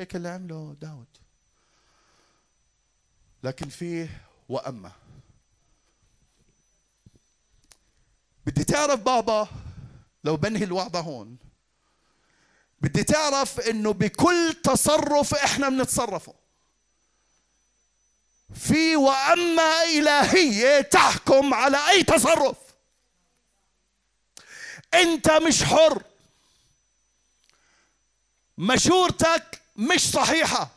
هيك 0.00 0.16
اللي 0.16 0.28
عمله 0.28 0.76
داود. 0.80 1.06
لكن 3.42 3.68
فيه 3.68 4.28
وأما 4.48 4.92
بدي 8.46 8.64
تعرف 8.64 9.00
بابا 9.00 9.48
لو 10.24 10.36
بنهي 10.36 10.64
الوعظة 10.64 11.00
هون. 11.00 11.36
بدي 12.80 13.04
تعرف 13.04 13.60
إنه 13.60 13.92
بكل 13.92 14.54
تصرف 14.64 15.34
إحنا 15.34 15.68
بنتصرفه. 15.68 16.34
في 18.60 18.96
وأما 18.96 19.82
إلهية 19.84 20.80
تحكم 20.80 21.54
على 21.54 21.88
أي 21.90 22.02
تصرف. 22.02 22.56
أنت 24.94 25.30
مش 25.30 25.62
حر. 25.64 26.02
مشورتك 28.58 29.60
مش 29.76 30.10
صحيحة. 30.10 30.70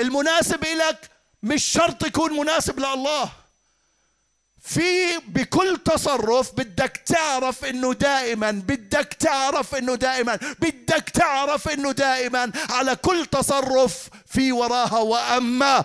المناسب 0.00 0.64
لك 0.64 1.10
مش 1.42 1.64
شرط 1.64 2.06
يكون 2.06 2.32
مناسب 2.32 2.78
لله. 2.80 3.32
في 4.64 5.18
بكل 5.18 5.78
تصرف 5.84 6.52
بدك 6.52 7.02
تعرف 7.06 7.64
إنه 7.64 7.92
دائما 7.92 8.50
بدك 8.50 9.16
تعرف 9.20 9.74
إنه 9.74 9.94
دائما 9.94 10.36
بدك 10.36 11.10
تعرف 11.10 11.68
إنه 11.68 11.92
دائما 11.92 12.52
على 12.70 12.96
كل 12.96 13.26
تصرف 13.26 14.08
في 14.26 14.52
وراها. 14.52 14.98
وأما 14.98 15.84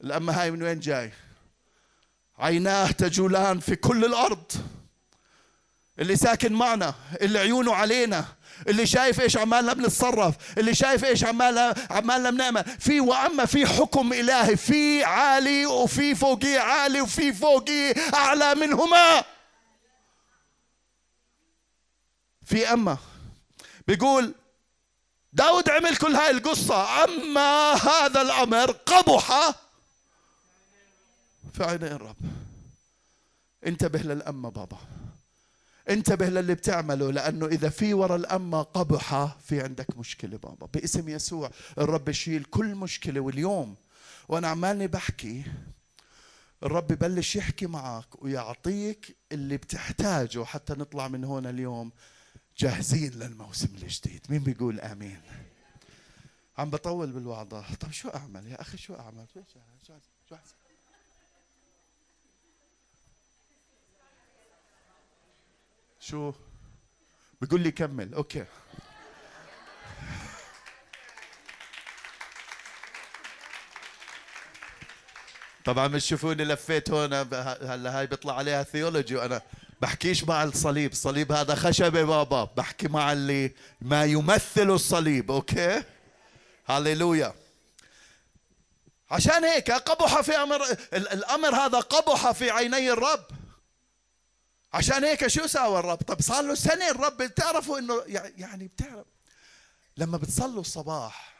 الاما 0.00 0.42
هاي 0.42 0.50
من 0.50 0.62
وين 0.62 0.80
جاي؟ 0.80 1.12
عيناه 2.38 2.90
تجولان 2.90 3.60
في 3.60 3.76
كل 3.76 4.04
الأرض. 4.04 4.52
اللي 5.98 6.16
ساكن 6.16 6.52
معنا 6.52 6.94
اللي 7.20 7.38
عيونه 7.38 7.74
علينا 7.74 8.24
اللي 8.68 8.86
شايف 8.86 9.20
إيش 9.20 9.36
عمالنا 9.36 9.72
بنتصرف 9.72 10.58
اللي 10.58 10.74
شايف 10.74 11.04
إيش 11.04 11.24
عمالنا 11.24 11.74
عمالنا 11.90 12.30
بنعمل. 12.30 12.64
في 12.64 13.00
وأما 13.00 13.44
في 13.44 13.66
حكم 13.66 14.12
إلهي 14.12 14.56
في 14.56 15.04
عالي 15.04 15.66
وفي 15.66 16.14
فوقيه 16.14 16.60
عالي 16.60 17.00
وفي 17.00 17.32
فوقيه 17.32 17.94
أعلى 18.14 18.54
منهما. 18.54 19.24
في 22.44 22.72
أما 22.72 22.98
بيقول 23.88 24.34
داود 25.32 25.70
عمل 25.70 25.96
كل 25.96 26.16
هاي 26.16 26.30
القصة 26.30 27.04
أما 27.04 27.72
هذا 27.72 28.22
الأمر 28.22 28.70
قبح 28.70 29.54
في 31.54 31.64
عيني 31.64 31.86
الرب 31.86 32.16
انتبه 33.66 33.98
للأمة 33.98 34.48
بابا. 34.50 34.78
انتبه 35.90 36.28
للي 36.28 36.54
بتعمله 36.54 37.12
لأنه 37.12 37.46
إذا 37.46 37.68
في 37.68 37.94
ورا 37.94 38.16
الأمة 38.16 38.62
قبحة 38.62 39.38
في 39.44 39.60
عندك 39.60 39.98
مشكلة 39.98 40.36
بابا. 40.36 40.66
باسم 40.66 41.08
يسوع 41.08 41.50
الرب 41.78 42.08
يشيل 42.08 42.44
كل 42.44 42.74
مشكلة 42.74 43.20
واليوم. 43.20 43.76
وأنا 44.28 44.48
عمالني 44.48 44.86
بحكي 44.86 45.44
الرب 46.62 46.90
يبلش 46.90 47.36
يحكي 47.36 47.66
معك 47.66 48.22
ويعطيك 48.22 49.16
اللي 49.32 49.56
بتحتاجه 49.56 50.44
حتى 50.44 50.72
نطلع 50.72 51.08
من 51.08 51.24
هون 51.24 51.46
اليوم 51.46 51.92
جاهزين 52.58 53.12
للموسم 53.12 53.68
الجديد. 53.74 54.26
مين 54.28 54.42
بيقول 54.42 54.80
آمين؟ 54.80 55.20
عم 56.58 56.70
بطول 56.70 57.12
بالوعظة. 57.12 57.74
طب 57.74 57.90
شو 57.90 58.08
أعمل 58.08 58.46
يا 58.46 58.60
أخي؟ 58.60 58.78
شو 58.78 58.94
أعمل؟ 58.94 59.26
شو 59.34 59.40
شو 59.52 59.60
شو 59.86 59.94
شو 60.28 60.36
شو؟ 66.06 66.32
بيقول 67.40 67.60
لي 67.60 67.70
كمل. 67.70 68.14
okay. 68.14 68.44
طبعا 75.64 75.88
مش 75.88 76.08
شوفوني 76.08 76.44
لفيت 76.44 76.90
هون 76.90 77.12
هلا 77.12 77.98
هاي 77.98 78.06
بيطلع 78.06 78.36
عليها 78.36 78.62
theology 78.62 79.16
وأنا 79.16 79.42
بحكيش 79.80 80.24
مع 80.24 80.44
الصليب. 80.44 80.92
الصليب 80.92 81.32
هذا 81.32 81.54
خشبة 81.54 82.02
بابا 82.02 82.44
بحكي 82.44 82.88
مع 82.88 83.12
اللي 83.12 83.54
ما 83.80 84.04
يمثل 84.04 84.70
الصليب. 84.70 85.30
أوكي؟ 85.30 85.82
هللويا 86.66 87.34
عشان 89.10 89.44
هيك 89.44 89.70
قبح 89.70 90.20
في 90.20 90.32
أمر 90.32 90.62
الأمر 90.92 91.54
هذا 91.54 91.80
قبح 91.80 92.30
في 92.30 92.50
عيني 92.50 92.90
الرب. 92.90 93.43
عشان 94.74 95.04
هيك 95.04 95.26
شو 95.26 95.46
ساوى 95.46 95.78
الرب؟ 95.78 95.98
طب 95.98 96.20
صار 96.20 96.44
له 96.44 96.54
سنة 96.54 96.90
الرب 96.90 97.16
بتعرفوا 97.16 97.78
إنه 97.78 98.02
يعني 98.36 98.66
بتعرف. 98.66 99.06
لما 99.96 100.18
بتصلوا 100.18 100.60
الصباح 100.60 101.34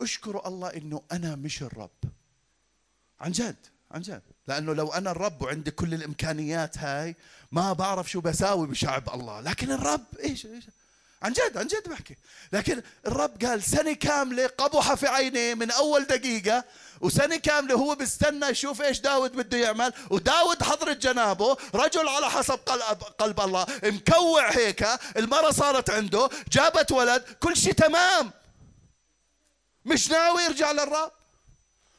اشكروا 0.00 0.48
الله 0.48 0.68
إنه 0.68 1.02
أنا 1.12 1.36
مش 1.36 1.62
الرب. 1.62 1.90
عن 3.20 3.32
جد 3.32 3.56
عن 3.90 4.00
جد. 4.00 4.22
لأنه 4.48 4.72
لو 4.74 4.92
أنا 4.92 5.10
الرب 5.10 5.42
وعندي 5.42 5.70
كل 5.70 5.94
الإمكانيات 5.94 6.78
هاي 6.78 7.16
ما 7.52 7.72
بعرف 7.72 8.10
شو 8.10 8.20
بساوي 8.20 8.66
بشعب 8.66 9.14
الله. 9.14 9.40
لكن 9.40 9.70
الرب 9.72 10.04
إيش 10.24 10.46
إيش؟ 10.46 10.64
عن 11.22 11.32
جد 11.32 11.56
عن 11.56 11.66
جد 11.66 11.88
بحكي. 11.88 12.16
لكن 12.52 12.82
الرب 13.06 13.44
قال 13.44 13.62
سنة 13.62 13.92
كاملة 13.92 14.46
قبح 14.46 14.94
في 14.94 15.06
عينيه 15.06 15.54
من 15.54 15.70
أول 15.70 16.04
دقيقة 16.04 16.64
وسنة 17.00 17.36
كاملة 17.36 17.74
هو 17.74 17.94
بيستنى 17.94 18.46
يشوف 18.46 18.82
إيش 18.82 19.00
داود 19.00 19.32
بده 19.32 19.58
يعمل. 19.58 19.92
وداود 20.10 20.62
حضرة 20.62 20.92
جنابه 20.92 21.56
رجل 21.74 22.08
على 22.08 22.30
حسب 22.30 22.58
قلب, 22.58 23.02
قلب 23.02 23.40
الله. 23.40 23.66
مكوع 23.84 24.50
هيك 24.50 24.88
المرة 25.16 25.50
صارت 25.50 25.90
عنده 25.90 26.30
جابت 26.52 26.92
ولد 26.92 27.22
كل 27.22 27.56
شيء 27.56 27.72
تمام. 27.72 28.30
مش 29.84 30.10
ناوي 30.10 30.42
يرجع 30.42 30.72
للرب. 30.72 31.12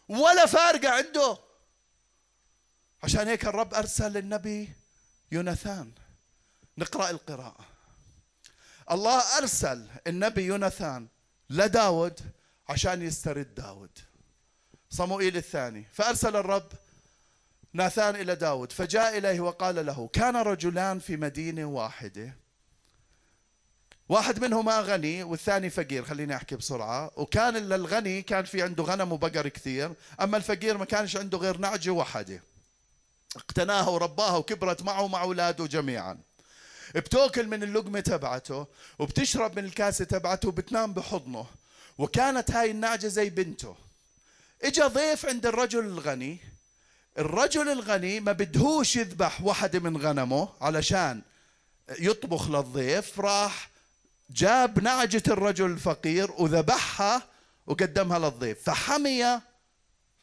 ولا 0.10 0.46
فارقة 0.46 0.90
عنده. 0.90 1.38
عشان 3.04 3.28
هيك 3.28 3.46
الرب 3.46 3.74
أرسل 3.74 4.12
للنبي 4.12 4.70
يوناثان. 5.32 5.92
نقرأ 6.78 7.10
القراءة. 7.10 7.77
الله 8.92 9.22
أرسل 9.38 9.86
النبي 10.08 10.42
يوناثان 10.42 11.08
لداود 11.50 12.20
عشان 12.70 13.02
يسترد 13.02 13.56
داود. 13.56 13.90
صموئيل 14.90 15.38
الثاني. 15.38 15.86
فأرسل 15.94 16.36
الرب 16.36 16.68
ناثان 17.74 18.16
إلى 18.16 18.36
داود 18.36 18.72
فجاء 18.72 19.18
إليه 19.18 19.40
وقال 19.40 19.86
له 19.86 20.10
كان 20.14 20.36
رجلان 20.36 21.00
في 21.00 21.18
مدينة 21.18 21.66
واحدة. 21.66 22.34
واحد 24.10 24.40
منهما 24.40 24.80
غني 24.80 25.24
والثاني 25.24 25.70
فقير. 25.70 26.06
خليني 26.06 26.36
أحكي 26.36 26.56
بسرعة. 26.56 27.12
وكان 27.16 27.58
للغني 27.58 28.22
كان 28.22 28.46
في 28.46 28.62
عنده 28.62 28.84
غنم 28.84 29.12
وبقر 29.12 29.48
كثير 29.48 29.94
أما 30.22 30.38
الفقير 30.38 30.78
ما 30.78 30.86
كانش 30.86 31.18
عنده 31.18 31.38
غير 31.38 31.58
نعجة 31.58 31.90
واحدة 31.90 32.42
اقتناها 33.36 33.90
ورباها 33.90 34.38
وكبرت 34.38 34.84
معه 34.84 35.02
ومع 35.02 35.22
أولاده 35.22 35.66
جميعا. 35.66 36.27
بتاكل 36.96 37.48
من 37.48 37.64
اللقمة 37.64 38.00
تبعته 38.00 38.68
وبتشرب 39.00 39.60
من 39.60 39.66
الكاسة 39.66 40.06
تبعته 40.06 40.48
وبتنام 40.48 40.94
بحضنه. 40.94 41.46
وكانت 41.98 42.52
هاي 42.52 42.72
النعجة 42.72 43.08
زي 43.08 43.30
بنته. 43.30 43.76
إجا 44.64 44.88
ضيف 44.88 45.26
عند 45.26 45.46
الرجل 45.46 45.86
الغني. 45.86 46.38
الرجل 47.20 47.70
الغني 47.70 48.20
ما 48.20 48.32
بدهوش 48.32 48.96
يذبح 48.96 49.42
واحدة 49.42 49.80
من 49.80 49.98
غنمه 49.98 50.50
علشان 50.62 51.22
يطبخ 52.00 52.50
للضيف 52.50 53.20
راح 53.20 53.70
جاب 54.30 54.84
نعجة 54.84 55.24
الرجل 55.28 55.66
الفقير 55.66 56.32
وذبحها 56.32 57.28
وقدمها 57.68 58.20
للضيف. 58.20 58.64
فحمي 58.64 59.42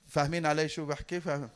فاهمين 0.09 0.46
علي 0.46 0.68
شو 0.68 0.87
بحكي؟ 0.87 1.20
فاهم. 1.20 1.48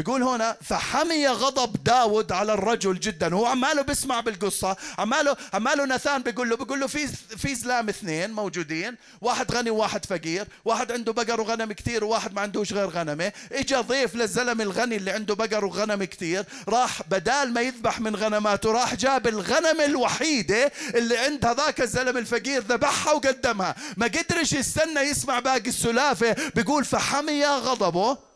بيقول 0.00 0.22
هنا 0.22 0.56
فحمي 0.62 1.28
غضب 1.28 1.84
داود 1.84 2.32
على 2.32 2.52
الرجل 2.52 3.00
جدا. 3.00 3.34
هو 3.34 3.46
عماله 3.46 3.82
بيسمع 3.82 4.20
بالقصة. 4.20 4.76
عماله 4.98 5.36
عماله 5.54 5.84
ناثان 5.84 6.22
بيقول 6.22 6.50
له 6.50 6.56
بيقول 6.56 6.80
له 6.80 6.86
في 6.86 7.06
في 7.36 7.54
زلام 7.54 7.88
اثنين 7.88 8.30
موجودين 8.30 8.96
واحد 9.20 9.52
غني 9.52 9.70
وواحد 9.70 10.04
فقير 10.04 10.48
واحد 10.64 10.92
عنده 10.92 11.12
بقر 11.12 11.40
وغنم 11.40 11.72
كثير 11.72 12.04
وواحد 12.04 12.34
ما 12.34 12.40
عندوش 12.40 12.72
غير 12.72 12.88
غنمة. 12.88 13.32
اجى 13.52 13.76
ضيف 13.76 14.14
للزلم 14.14 14.60
الغني 14.60 14.96
اللي 14.96 15.10
عنده 15.10 15.34
بقر 15.34 15.64
وغنم 15.64 16.04
كثير 16.04 16.44
راح 16.68 17.02
بدال 17.10 17.52
ما 17.52 17.60
يذبح 17.60 18.00
من 18.00 18.16
غنماته 18.16 18.72
راح 18.72 18.94
جاب 18.94 19.26
الغنم 19.26 19.80
الوحيدة 19.80 20.72
اللي 20.94 21.18
عند 21.18 21.44
هذاك 21.44 21.80
الزلم 21.80 22.16
الفقير 22.16 22.62
ذبحها 22.62 23.12
وقدمها. 23.12 23.74
ما 23.96 24.06
قدرش 24.06 24.52
يستنى 24.52 25.00
يسمع 25.00 25.40
باقي 25.40 25.68
السلافة. 25.68 26.36
بيقول 26.54 26.84
فحمي 26.84 27.46
غضبه 27.46 28.29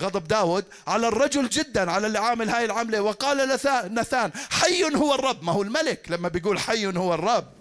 غضب 0.00 0.28
داود 0.28 0.64
على 0.86 1.08
الرجل 1.08 1.48
جدا 1.48 1.90
على 1.90 2.06
اللي 2.06 2.18
عامل 2.18 2.48
هاي 2.48 2.64
العملة. 2.64 3.00
وقال 3.00 3.48
نثان 3.94 4.32
حي 4.50 4.84
هو 4.84 5.14
الرب. 5.14 5.44
ما 5.44 5.52
هو 5.52 5.62
الملك 5.62 6.06
لما 6.10 6.28
بيقول 6.28 6.58
حي 6.58 6.86
هو 6.86 7.14
الرب. 7.14 7.52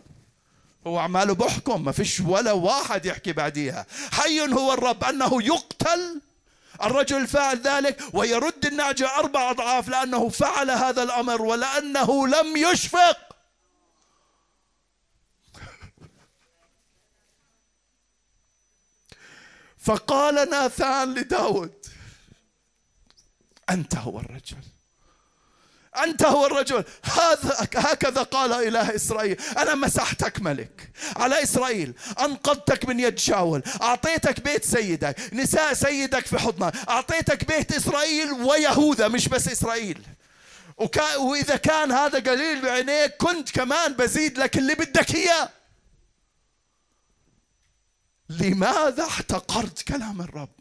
هو 0.88 1.00
عماله 1.00 1.36
بحكم 1.36 1.86
ما 1.86 1.92
فيش 1.92 2.20
ولا 2.20 2.52
واحد 2.52 3.06
يحكي 3.06 3.34
بعديها. 3.34 3.86
حي 4.12 4.42
هو 4.42 4.74
الرب 4.74 5.04
أنه 5.04 5.44
يقتل 5.44 6.22
الرجل 6.84 7.28
فعل 7.28 7.62
ذلك 7.62 8.02
ويرد 8.14 8.66
النعجة 8.66 9.16
أربع 9.16 9.52
أضعاف 9.52 9.90
لأنه 9.90 10.30
فعل 10.30 10.72
هذا 10.72 11.04
الأمر 11.04 11.42
ولأنه 11.42 12.28
لم 12.28 12.58
يشفق. 12.58 13.18
فقال 19.80 20.50
ناثان 20.50 21.14
لداود 21.14 21.79
أنت 23.72 23.96
هو 23.96 24.20
الرجل. 24.20 24.58
أنت 26.04 26.26
هو 26.26 26.46
الرجل. 26.46 26.84
هذا 27.04 27.68
هكذا 27.76 28.24
قال 28.24 28.54
إله 28.54 28.96
إسرائيل. 28.96 29.42
أنا 29.58 29.76
مسحتك 29.76 30.42
ملك. 30.42 30.92
على 31.16 31.44
إسرائيل 31.44 31.94
أنقذتك 32.20 32.86
من 32.86 33.00
يد 33.00 33.20
شاول. 33.20 33.64
أعطيتك 33.82 34.40
بيت 34.40 34.66
سيدك. 34.66 35.34
نساء 35.34 35.74
سيدك 35.74 36.26
في 36.26 36.40
حضنك 36.40 36.76
أعطيتك 36.90 37.46
بيت 37.46 37.72
إسرائيل 37.72 38.32
ويهوذا 38.32 39.08
مش 39.08 39.28
بس 39.28 39.48
إسرائيل. 39.48 40.06
وكا 40.78 41.16
وإذا 41.16 41.56
كان 41.56 41.92
هذا 41.92 42.32
قليل 42.32 42.62
بعينيك 42.62 43.18
كنت 43.18 43.52
كمان 43.52 43.94
بزيد 43.94 44.38
لك 44.38 44.58
اللي 44.58 44.76
بدك 44.76 45.16
إياه. 45.16 45.50
لماذا 48.30 49.04
احتقرت 49.04 49.82
كلام 49.82 50.22
الرب؟ 50.22 50.59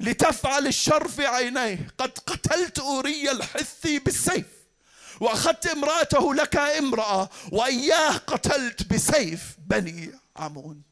لتفعل 0.00 0.66
الشر 0.66 1.08
في 1.08 1.26
عينيه. 1.26 1.88
قد 1.98 2.18
قتلت 2.18 2.78
أوريا 2.78 3.32
الحثي 3.32 3.98
بالسيف 3.98 4.46
وأخذت 5.20 5.66
امرأته 5.66 6.34
لك 6.34 6.56
امرأة 6.56 7.30
وإياه 7.52 8.16
قتلت 8.16 8.92
بسيف 8.92 9.56
بني 9.58 10.12
عمون. 10.36 10.82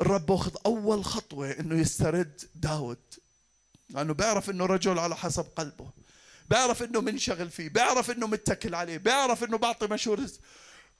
الرب 0.00 0.32
أخذ 0.32 0.56
أول 0.66 1.04
خطوة 1.04 1.50
أنه 1.50 1.80
يسترد 1.80 2.42
داود 2.54 2.98
لأنه 3.90 4.14
بيعرف 4.14 4.50
أنه 4.50 4.66
رجل 4.66 4.98
على 4.98 5.16
حسب 5.16 5.46
قلبه 5.56 5.90
بيعرف 6.50 6.82
أنه 6.82 7.00
منشغل 7.00 7.50
فيه 7.50 7.68
بيعرف 7.68 8.10
أنه 8.10 8.26
متكل 8.26 8.74
عليه 8.74 8.96
بيعرف 8.98 9.44
أنه 9.44 9.58
بعطي 9.58 9.86
مشورة 9.86 10.28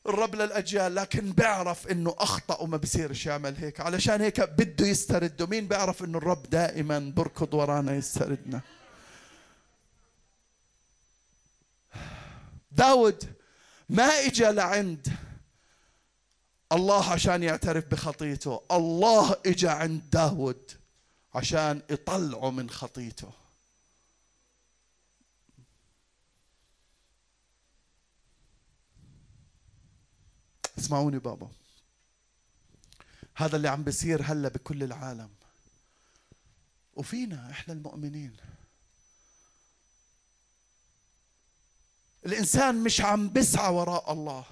الرب 0.07 0.35
للأجيال 0.35 0.95
لكن 0.95 1.33
بيعرف 1.33 1.88
إنه 1.88 2.14
أخطأ 2.19 2.57
وما 2.57 2.77
بصيرش 2.77 3.27
يعمل 3.27 3.57
هيك. 3.57 3.81
علشان 3.81 4.21
هيك 4.21 4.40
بده 4.40 4.87
يسترده 4.87 5.47
مين 5.47 5.69
بيعرف 5.69 6.05
إنه 6.05 6.19
الرب 6.19 6.51
دائما 6.51 7.12
بركض 7.17 7.55
ورانا 7.55 7.95
يستردنا؟ 7.95 8.61
داود 12.73 13.25
ما 13.88 14.05
اجى 14.05 14.45
لعند 14.45 15.09
الله 16.73 17.12
عشان 17.12 17.43
يعترف 17.43 17.85
بخطيته. 17.87 18.61
الله 18.71 19.37
اجى 19.47 19.69
عند 19.69 20.03
داود 20.11 20.71
عشان 21.35 21.83
يطلعه 21.90 22.51
من 22.51 22.71
خطيته. 22.71 23.44
اسمعوني 30.85 31.19
بابا؟ 31.19 31.51
هذا 33.37 33.57
اللي 33.57 33.69
عم 33.69 33.85
بيصير 33.85 34.23
هلا 34.23 34.49
بكل 34.49 34.83
العالم. 34.83 35.31
وفينا 36.95 37.51
إحنا 37.51 37.75
المؤمنين. 37.75 38.37
الإنسان 42.27 42.75
مش 42.75 43.01
عم 43.01 43.29
بسعى 43.29 43.73
وراء 43.75 44.13
الله. 44.13 44.45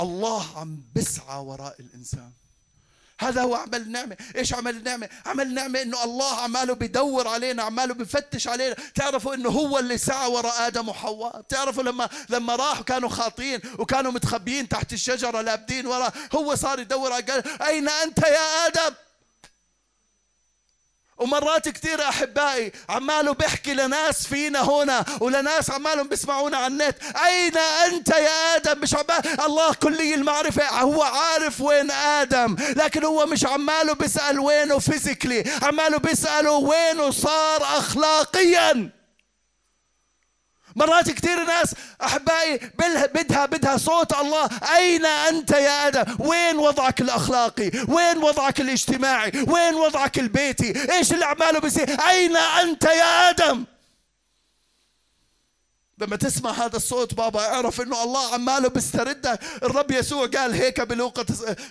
الله 0.00 0.58
عم 0.58 0.82
بسعى 0.96 1.38
وراء 1.38 1.80
الإنسان. 1.80 2.32
هذا 3.24 3.42
هو 3.42 3.54
عمل 3.54 3.80
النعمة 3.80 4.16
إيش 4.36 4.54
عمل 4.54 4.76
النعمة 4.76 5.08
عمل 5.26 5.46
النعمة 5.46 5.82
إنه 5.82 6.04
الله 6.04 6.40
عماله 6.40 6.74
بدور 6.74 7.28
علينا 7.28 7.62
عماله 7.62 7.94
بفتش 7.94 8.48
علينا. 8.48 8.76
تعرفوا 8.94 9.34
إنه 9.34 9.48
هو 9.48 9.78
اللي 9.78 9.98
سعى 9.98 10.30
وراء 10.30 10.66
آدم 10.66 10.88
وحواء. 10.88 11.40
تعرفوا 11.48 11.82
لما 11.82 12.08
لما 12.28 12.56
راحوا 12.56 12.84
كانوا 12.84 13.08
خاطين 13.08 13.60
وكانوا 13.78 14.12
متخبيين 14.12 14.68
تحت 14.68 14.92
الشجرة 14.92 15.40
لابدين 15.40 15.86
ورا 15.86 16.12
هو 16.34 16.54
صار 16.54 16.78
يدور 16.80 17.12
قال 17.12 17.62
أين 17.62 17.88
أنت 17.88 18.18
يا 18.18 18.66
آدم؟ 18.66 18.94
ومرات 21.18 21.68
كثير 21.68 22.08
أحبائي 22.08 22.72
عماله 22.88 23.34
بيحكي 23.34 23.74
لناس 23.74 24.26
فينا 24.26 24.60
هنا 24.60 25.04
ولناس 25.20 25.70
عمالهم 25.70 26.08
بيسمعونا 26.08 26.56
على 26.56 26.66
النت. 26.66 26.96
أين 27.26 27.56
أنت 27.58 28.08
يا 28.08 28.56
آدم؟ 28.56 28.80
مش 28.80 28.94
عمال 28.94 29.40
الله 29.40 29.74
كلي 29.74 30.14
المعرفة. 30.14 30.80
هو 30.80 31.02
عارف 31.02 31.60
وين 31.60 31.90
آدم 31.90 32.56
لكن 32.76 33.04
هو 33.04 33.26
مش 33.26 33.46
عماله 33.46 33.94
بيسأل 33.94 34.38
وينه 34.38 34.78
physically 34.78 35.44
عماله 35.62 35.98
بيسأله 35.98 36.50
وينه 36.52 37.10
صار 37.10 37.62
اخلاقيا. 37.62 38.90
مرات 40.76 41.10
كثير 41.10 41.44
ناس 41.44 41.74
أحبائي 42.02 42.58
بدها 43.14 43.46
بدها 43.46 43.76
صوت 43.76 44.14
الله. 44.14 44.48
أين 44.76 45.06
أنت 45.06 45.50
يا 45.50 45.86
آدم؟ 45.86 46.16
وين 46.18 46.58
وضعك 46.58 47.00
الأخلاقي؟ 47.00 47.70
وين 47.88 48.18
وضعك 48.18 48.60
الاجتماعي؟ 48.60 49.32
وين 49.48 49.74
وضعك 49.74 50.18
البيتي؟ 50.18 50.92
إيش 50.92 51.12
اللي 51.12 51.24
عماله 51.24 51.58
بيصير؟ 51.58 51.90
أين 51.90 52.36
أنت 52.36 52.84
يا 52.84 53.30
آدم؟ 53.30 53.64
لما 55.98 56.16
تسمع 56.16 56.50
هذا 56.50 56.76
الصوت 56.76 57.14
بابا 57.14 57.40
أعرف 57.54 57.80
إنه 57.80 58.02
الله 58.02 58.34
عماله 58.34 58.68
بيستردك 58.68 59.40
الرب 59.62 59.90
يسوع 59.90 60.26
قال 60.26 60.52
هيك 60.54 60.80
بلوقا 60.80 61.22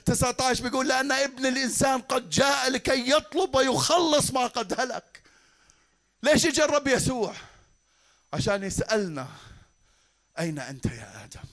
19 0.05 0.63
بيقول 0.63 0.87
لأن 0.87 1.11
ابن 1.11 1.45
الإنسان 1.45 2.01
قد 2.01 2.29
جاء 2.29 2.69
لكي 2.69 3.09
يطلب 3.11 3.55
ويخلص 3.55 4.31
ما 4.31 4.47
قد 4.47 4.81
هلك. 4.81 5.21
ليش 6.23 6.45
اجى 6.45 6.63
الرب 6.63 6.87
يسوع؟ 6.87 7.33
عشان 8.33 8.63
يسألنا 8.63 9.27
أين 10.39 10.59
أنت 10.59 10.85
يا 10.85 11.23
آدم؟ 11.23 11.47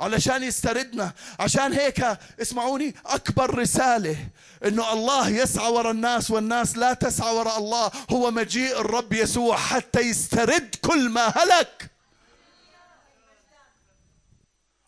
علشان 0.00 0.42
يستردنا. 0.42 1.12
عشان 1.40 1.72
هيك 1.72 2.00
اسمعوني 2.42 2.94
أكبر 3.06 3.58
رسالة 3.58 4.28
أنه 4.64 4.92
الله 4.92 5.28
يسعى 5.28 5.72
وراء 5.72 5.92
الناس 5.92 6.30
والناس 6.30 6.76
لا 6.76 6.94
تسعى 6.94 7.34
وراء 7.34 7.58
الله 7.58 7.90
هو 8.10 8.30
مجيء 8.30 8.80
الرب 8.80 9.12
يسوع 9.12 9.56
حتى 9.56 10.00
يسترد 10.00 10.74
كل 10.74 11.08
ما 11.08 11.26
هلك. 11.26 11.90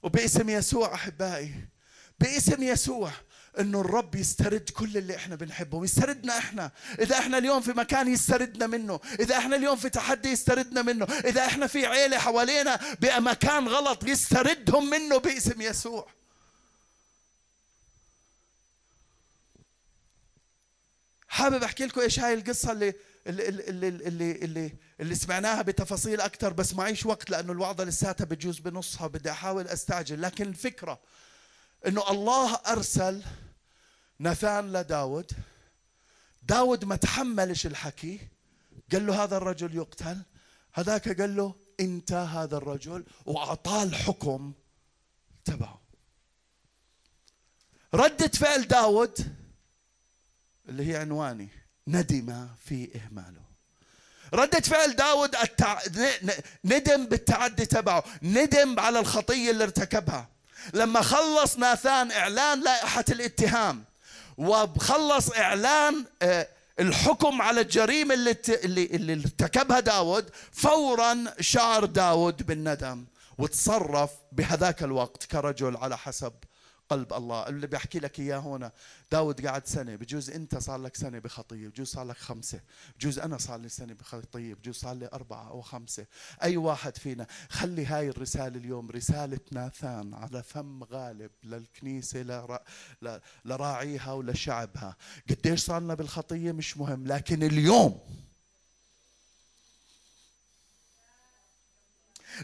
وباسم 0.03 0.49
يسوع 0.49 0.95
أحبائي 0.95 1.55
باسم 2.21 2.63
يسوع 2.63 3.11
إنه 3.59 3.81
الرب 3.81 4.15
يسترد 4.15 4.71
كل 4.71 4.97
اللي 4.97 5.17
إحنا 5.17 5.37
بنحبه. 5.37 5.79
ويستردنا 5.79 6.39
إحنا. 6.39 6.71
إذا 6.99 7.19
إحنا 7.19 7.39
اليوم 7.39 7.61
في 7.61 7.73
مكان 7.73 8.09
يستردنا 8.09 8.67
منه 8.67 9.01
إذا 9.21 9.39
إحنا 9.39 9.57
اليوم 9.57 9.77
في 9.77 9.89
تحدي 9.91 10.29
يستردنا 10.29 10.83
منه 10.83 11.05
إذا 11.05 11.47
إحنا 11.47 11.67
في 11.67 11.87
عيلة 11.87 12.19
حوالينا 12.19 12.81
بمكان 13.01 13.69
غلط 13.69 14.05
يستردهم 14.05 14.91
منه 14.91 15.17
باسم 15.19 15.61
يسوع. 15.61 16.09
حابب 21.29 21.63
أحكي 21.63 21.87
لكم 21.87 22.01
إيش 22.01 22.21
هاي 22.21 22.35
القصة 22.35 22.73
اللي 22.73 22.95
اللي 23.27 23.49
اللي 23.49 23.89
اللي 23.89 24.33
اللي, 24.33 24.73
اللي 25.01 25.15
سمعناها 25.15 25.63
بتفاصيل 25.63 26.21
أكثر 26.21 26.53
بس 26.53 26.75
معيش 26.75 27.07
وقت 27.07 27.31
لأنه 27.31 27.53
الوعظة 27.53 27.85
لساتها 27.85 28.25
بجوز 28.25 28.59
بنصها 28.59 29.07
بدي 29.07 29.31
أحاول 29.31 29.69
أستعجل. 29.69 30.23
لكن 30.23 30.49
الفكرة 30.49 31.01
إنه 31.87 32.11
الله 32.11 32.55
أرسل 32.55 33.23
نثان 34.21 34.73
لداود. 34.73 35.33
داود 36.43 36.85
ما 36.85 36.97
تحملش 36.97 37.67
الحكي. 37.67 38.29
قال 38.93 39.07
له 39.07 39.25
هذا 39.25 39.37
الرجل 39.37 39.75
يقتل. 39.75 40.23
هذاك 40.73 41.21
قال 41.21 41.37
له 41.37 41.55
انت 41.81 42.13
هذا 42.13 42.57
الرجل 42.57 43.05
وأعطاه 43.27 43.83
الحكم 43.83 44.53
تبعه. 45.45 45.81
ردة 47.95 48.29
فعل 48.29 48.69
داود 48.69 49.37
اللي 50.69 50.93
هي 50.93 50.97
عنواني 50.97 51.49
ندم 51.87 52.49
في 52.65 52.97
إهماله. 52.97 53.43
ردة 54.35 54.61
فعل 54.61 54.97
داود 54.97 55.37
التع... 55.37 55.81
ندم 56.65 57.07
بالتعدي 57.07 57.67
تبعه. 57.67 58.05
ندم 58.23 58.81
على 58.81 58.99
الخطية 58.99 59.51
اللي 59.51 59.65
ارتكبها. 59.65 60.29
لما 60.75 61.03
خلص 61.03 61.59
ناثان 61.59 62.13
إعلان 62.13 62.61
لائحة 62.63 63.05
الاتهام 63.09 63.85
وخلص 64.39 65.31
إعلان 65.31 66.05
آه، 66.23 66.49
الحكم 66.81 67.43
على 67.43 67.61
الجريمة 67.61 68.15
اللي 68.15 68.37
اللي 68.65 68.85
اللي 68.85 69.13
ارتكبها 69.13 69.81
داود 69.81 70.31
فورا 70.53 71.25
شعر 71.41 71.85
داود 71.85 72.47
بالندم 72.47 73.05
وتصرف 73.39 74.11
بهذاك 74.33 74.83
الوقت 74.83 75.25
كرجل 75.25 75.77
على 75.77 75.99
حسب 75.99 76.33
قلب 76.91 77.13
الله. 77.13 77.49
اللي 77.49 77.67
بيحكي 77.67 77.99
لك 77.99 78.21
إياه 78.21 78.39
هنا 78.39 78.73
داود 79.13 79.47
قعد 79.47 79.67
سنة 79.67 79.97
بجوز 79.97 80.31
أنت 80.31 80.59
صار 80.59 80.79
لك 80.79 80.97
سنة 80.97 81.19
بخطيه 81.19 81.69
بجوز 81.69 81.89
صار 81.89 82.05
لك 82.05 82.17
خمسة 82.17 82.61
بجوز 82.97 83.19
أنا 83.19 83.39
صار 83.39 83.61
لي 83.61 83.69
سنة 83.69 83.95
بخطيه 83.95 84.55
بجوز 84.55 84.75
صار 84.75 84.95
لي 84.95 85.09
أربعة 85.13 85.49
أو 85.49 85.61
خمسة. 85.61 86.07
أي 86.43 86.57
واحد 86.57 86.97
فينا 86.97 87.27
خلي 87.49 87.87
هاي 87.87 88.09
الرسالة 88.09 88.59
اليوم 88.59 88.91
رساله 88.91 89.41
ناثان 89.53 90.15
على 90.15 90.43
فم 90.43 90.85
غالب 90.85 91.31
للكنيسة 91.45 92.23
لرا... 92.23 92.61
لراعيها 93.45 94.13
ولشعبها. 94.13 94.97
قديش 95.31 95.61
صار 95.61 95.81
لنا 95.81 95.95
بالخطية؟ 95.95 96.53
مش 96.53 96.77
مهم 96.77 97.07
لكن 97.07 97.43
اليوم. 97.43 98.01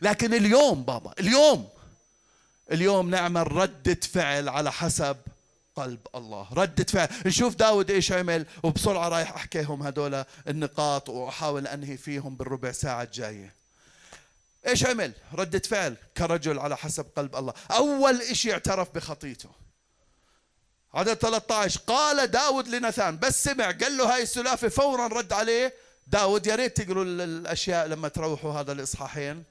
لكن 0.02 0.34
اليوم 0.34 0.82
بابا 0.82 1.14
اليوم. 1.20 1.68
اليوم 2.72 3.10
نعمل 3.10 3.52
ردة 3.52 3.98
فعل 4.12 4.48
على 4.48 4.72
حسب 4.72 5.16
قلب 5.76 6.00
الله. 6.14 6.48
ردة 6.52 6.84
فعل. 6.84 7.08
نشوف 7.26 7.54
داود 7.54 7.90
إيش 7.90 8.12
عمل 8.12 8.46
وبسرعة 8.62 9.08
رايح 9.08 9.34
أحكيهم 9.34 9.82
هدول 9.82 10.24
النقاط 10.48 11.08
وأحاول 11.08 11.66
أنهي 11.66 11.96
فيهم 11.96 12.36
بالربع 12.36 12.72
ساعة 12.72 13.02
الجاية. 13.02 13.54
إيش 14.66 14.86
عمل؟ 14.86 15.12
ردة 15.34 15.58
فعل 15.58 15.96
كرجل 16.16 16.58
على 16.58 16.76
حسب 16.76 17.06
قلب 17.16 17.36
الله. 17.36 17.54
أول 17.70 18.20
إشي 18.22 18.52
اعترف 18.52 18.88
بخطيته. 18.94 19.50
عدد 20.94 21.14
13 21.14 21.80
قال 21.86 22.30
داود 22.30 22.68
لنثان 22.68 23.18
بس 23.18 23.44
سمع. 23.44 23.70
قال 23.70 23.96
له 23.96 24.14
هاي 24.14 24.22
السلافة 24.22 24.68
فورا 24.68 25.06
رد 25.06 25.32
عليه. 25.32 25.74
داود 26.06 26.46
يا 26.46 26.54
ريت 26.54 26.80
تقروا 26.80 27.04
الأشياء 27.04 27.86
لما 27.86 28.08
تروحوا 28.08 28.52
هذا 28.52 28.72
الإصحاحين. 28.72 29.44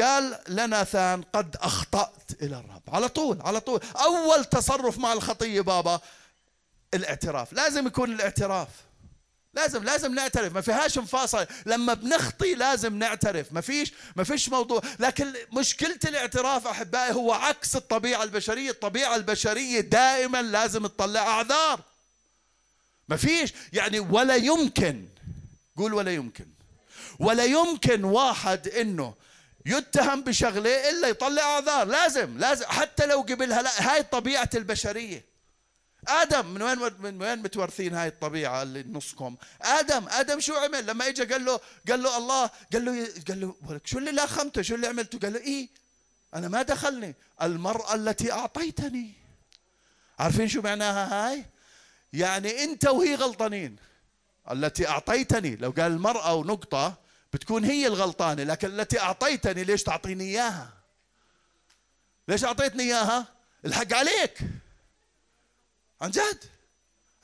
قال 0.00 0.38
لناثان 0.48 1.22
قد 1.22 1.56
أخطأت 1.56 2.42
إلى 2.42 2.56
الرب. 2.58 2.82
على 2.88 3.08
طول 3.08 3.42
على 3.42 3.60
طول. 3.60 3.80
أول 3.96 4.44
تصرف 4.44 4.98
مع 4.98 5.12
الخطية 5.12 5.60
بابا 5.60 6.00
الاعتراف. 6.94 7.52
لازم 7.52 7.86
يكون 7.86 8.12
الاعتراف. 8.12 8.68
لازم 9.54 9.84
لازم 9.84 10.14
نعترف. 10.14 10.52
ما 10.52 10.60
فيهاش 10.60 10.98
مفاصل. 10.98 11.46
لما 11.66 11.94
بنخطي 11.94 12.54
لازم 12.54 12.98
نعترف. 12.98 13.52
ما 13.52 13.60
فيش 13.60 13.92
ما 14.16 14.24
فيش 14.24 14.48
موضوع. 14.48 14.82
لكن 14.98 15.32
مشكلة 15.52 15.98
الاعتراف 16.04 16.66
أحبائي 16.66 17.12
هو 17.12 17.32
عكس 17.32 17.76
الطبيعة 17.76 18.22
البشرية. 18.22 18.70
الطبيعة 18.70 19.16
البشرية 19.16 19.80
دائما 19.80 20.42
لازم 20.42 20.86
تطلع 20.86 21.20
أعذار. 21.20 21.80
ما 23.08 23.16
فيش. 23.16 23.52
يعني 23.72 24.00
ولا 24.00 24.36
يمكن 24.36 25.08
قول 25.76 25.94
ولا 25.94 26.12
يمكن. 26.12 26.46
ولا 27.18 27.44
يمكن 27.44 28.04
واحد 28.04 28.68
إنه 28.68 29.14
يتهم 29.66 30.22
بشغلة 30.22 30.90
إلا 30.90 31.08
يطلع 31.08 31.42
اعذار 31.42 31.86
لازم 31.86 32.38
لازم. 32.38 32.66
حتى 32.66 33.06
لو 33.06 33.20
قبلها 33.20 33.62
لا 33.62 33.92
هاي 33.92 34.02
طبيعه 34.02 34.50
البشرية. 34.54 35.32
آدم 36.08 36.46
من 36.46 36.62
وين 36.62 36.78
من 36.98 37.22
وين 37.22 37.38
متورثين 37.38 37.94
هاي 37.94 38.08
الطبيعة 38.08 38.62
اللي 38.62 38.82
نصكم؟ 38.82 39.36
آدم 39.62 40.08
آدم 40.08 40.40
شو 40.40 40.54
عمل؟ 40.54 40.86
لما 40.86 41.08
اجى 41.08 41.24
قال 41.24 41.44
له 41.44 41.60
قال 41.88 42.02
له 42.02 42.16
الله 42.18 42.50
قال 42.72 42.84
له 42.84 43.08
قال 43.28 43.40
له 43.40 43.80
شو 43.84 43.98
اللي 43.98 44.12
لاخمته 44.12 44.62
شو 44.62 44.74
اللي 44.74 44.86
عملته؟ 44.86 45.18
قال 45.18 45.32
له 45.32 45.40
إيه 45.40 45.68
أنا 46.34 46.48
ما 46.48 46.62
دخلني. 46.62 47.14
المرأة 47.42 47.94
التي 47.94 48.32
أعطيتني. 48.32 49.12
عارفين 50.18 50.48
شو 50.48 50.60
معناها 50.60 51.30
هاي؟ 51.30 51.44
يعني 52.12 52.64
أنت 52.64 52.86
وهي 52.86 53.14
غلطانين. 53.14 53.76
التي 54.50 54.88
أعطيتني. 54.88 55.56
لو 55.56 55.70
قال 55.70 55.92
المرأة 55.92 56.34
ونقطة 56.34 57.01
بتكون 57.32 57.64
هي 57.64 57.86
الغلطانة 57.86 58.42
لكن 58.42 58.80
التي 58.80 59.00
أعطيتني 59.00 59.64
ليش 59.64 59.82
تعطيني 59.82 60.24
إياها؟ 60.24 60.72
ليش 62.28 62.44
أعطيتني 62.44 62.82
إياها؟ 62.82 63.26
الحق 63.64 63.92
عليك. 63.92 64.38
عن 66.00 66.10
جد؟ 66.10 66.44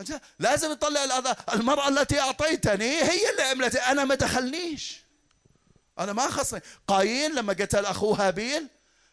عن 0.01 0.05
جد؟ 0.05 0.21
لازم 0.39 0.75
تطلع 0.75 1.05
الأذى 1.05 1.35
المرأة 1.53 1.89
التي 1.89 2.21
أعطيتني 2.21 3.03
هي 3.03 3.31
اللي 3.31 3.43
عملت. 3.43 3.77
أنا 3.77 4.05
ما 4.05 4.15
دخلنيش. 4.15 5.01
أنا 5.99 6.13
ما 6.13 6.29
خصني 6.29 6.61
قايين 6.89 7.35
لما 7.35 7.53
قتل 7.53 7.87
أخوه 7.87 8.29
هابيل 8.29 8.69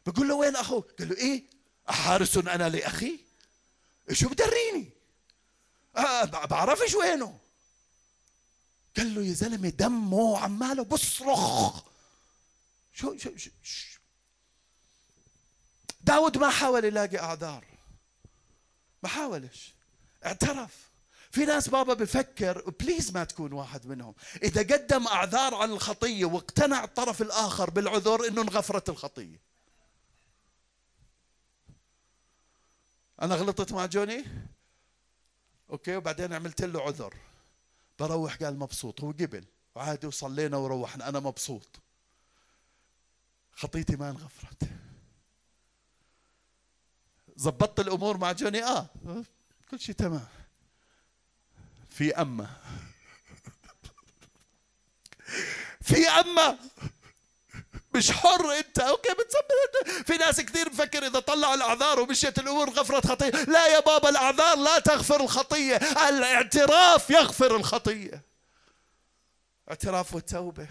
بقول 0.06 0.28
له 0.28 0.36
وين 0.36 0.56
أخوه؟ 0.56 0.84
قال 1.00 1.10
له 1.10 1.18
إيه؟ 1.18 1.44
أحارس 1.90 2.38
أنا 2.38 2.70
لأخي؟ 2.70 3.20
شو 4.12 4.30
بدريني؟ 4.30 4.90
أه 5.98 6.24
بعرفش 6.24 6.96
وينه. 6.96 7.40
قال 8.98 9.16
له 9.16 9.22
يا 9.22 9.34
زلمة 9.34 9.70
دمه 9.70 10.40
عماله 10.40 10.84
بصرخ. 10.84 11.84
شو 12.94 13.18
شو, 13.18 13.38
شو, 13.38 13.50
شو؟ 13.64 14.00
داود 16.02 16.38
ما 16.38 16.50
حاول 16.50 16.86
يلاقي 16.86 17.20
أعذار. 17.20 17.66
ما 19.04 19.10
حاولش. 19.10 19.74
اعترف. 20.26 20.90
في 21.32 21.46
ناس 21.46 21.70
بابا 21.70 21.94
بفكر 21.94 22.70
please 22.70 23.12
ما 23.12 23.24
تكون 23.24 23.54
واحد 23.54 23.88
منهم. 23.88 24.16
إذا 24.44 24.62
قدم 24.62 25.08
أعذار 25.08 25.56
عن 25.56 25.72
الخطية 25.72 26.26
واقتنع 26.26 26.84
الطرف 26.84 27.22
الآخر 27.22 27.70
بالعذر 27.70 28.28
إنه 28.28 28.42
انغفرت 28.42 28.90
الخطية. 28.90 29.40
أنا 33.22 33.36
غلطت 33.36 33.72
مع 33.72 33.86
جوني؟ 33.86 34.26
okay 35.70 35.96
وبعدين 35.96 36.34
عملت 36.34 36.62
له 36.62 36.82
عذر. 36.82 37.14
بروح 38.00 38.36
قال 38.36 38.60
مبسوط 38.60 39.02
هو 39.02 39.12
قبل 39.12 39.46
وعادي 39.76 40.08
وصلينا 40.08 40.58
وروحنا 40.58 41.10
أنا 41.10 41.20
مبسوط. 41.20 41.80
خطيتي 43.54 43.96
ما 43.96 44.10
انغفرت. 44.10 44.64
زبطت 47.36 47.80
الأمور 47.80 48.18
مع 48.18 48.32
جوني 48.32 48.64
آه 48.64 48.88
كل 49.72 49.80
شيء 49.80 49.96
تمام. 49.96 50.28
في 51.90 52.16
اما 52.16 52.50
في 55.88 56.08
اما 56.08 56.58
مش 57.96 58.12
حر 58.12 58.58
انت. 58.58 58.80
أوكي 58.80 59.14
بتثبت 59.14 60.06
في 60.08 60.18
ناس 60.18 60.42
كثير 60.42 60.70
بفكر 60.70 61.08
إذا 61.08 61.20
طلع 61.20 61.54
الأعذار 61.54 62.00
ومشيت 62.00 62.40
الأمور 62.40 62.70
غفرت 62.70 63.08
خطية. 63.08 63.30
لا 63.30 63.68
يا 63.68 63.80
بابا 63.80 64.10
الأعذار 64.10 64.58
لا 64.58 64.80
تغفر 64.80 65.22
الخطية. 65.22 65.76
الاعتراف 66.10 67.10
يغفر 67.10 67.56
الخطية. 67.56 68.22
اعتراف 69.70 70.16
والتوبه 70.16 70.68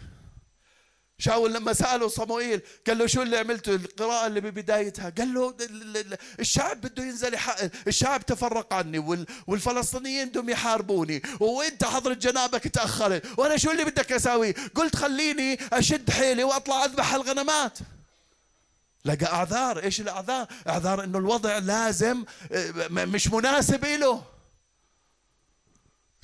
شاول 1.24 1.54
لما 1.54 1.72
سأله 1.72 2.08
صموئيل 2.08 2.60
قال 2.86 2.98
له 2.98 3.06
شو 3.06 3.22
اللي 3.22 3.36
عملته؟ 3.36 3.74
القراءة 3.74 4.26
اللي 4.26 4.40
ببدايتها. 4.40 5.10
قال 5.10 5.34
له 5.34 5.54
الشعب 6.40 6.80
بده 6.80 7.02
ينزل 7.02 7.36
الشعب 7.86 8.26
تفرق 8.26 8.74
عني 8.74 8.98
والفلسطينيين 9.46 10.28
بدهم 10.28 10.50
يحاربوني 10.50 11.22
وانت 11.40 11.84
حضرة 11.84 12.14
جنابك 12.14 12.68
تأخرت 12.68 13.38
وأنا 13.38 13.56
شو 13.56 13.70
اللي 13.70 13.84
بدك 13.84 14.12
أساوي؟ 14.12 14.52
قلت 14.52 14.96
خليني 14.96 15.58
أشد 15.72 16.10
حيلي 16.10 16.44
وأطلع 16.44 16.84
أذبح 16.84 17.14
الغنمات. 17.14 17.78
لقى 19.04 19.26
أعذار. 19.26 19.82
إيش 19.82 20.00
الأعذار؟ 20.00 20.46
أعذار 20.68 21.04
إنه 21.04 21.18
الوضع 21.18 21.58
لازم 21.58 22.24
مش 22.90 23.26
مناسب 23.28 23.84
له 23.84 24.22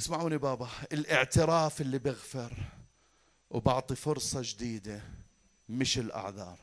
اسمعوني 0.00 0.38
بابا 0.38 0.68
الإعتراف 0.92 1.80
اللي 1.80 1.98
بيغفر. 1.98 2.52
وبعطي 3.50 3.94
فرصة 3.94 4.40
جديدة 4.42 5.02
مش 5.68 5.98
الأعذار. 5.98 6.58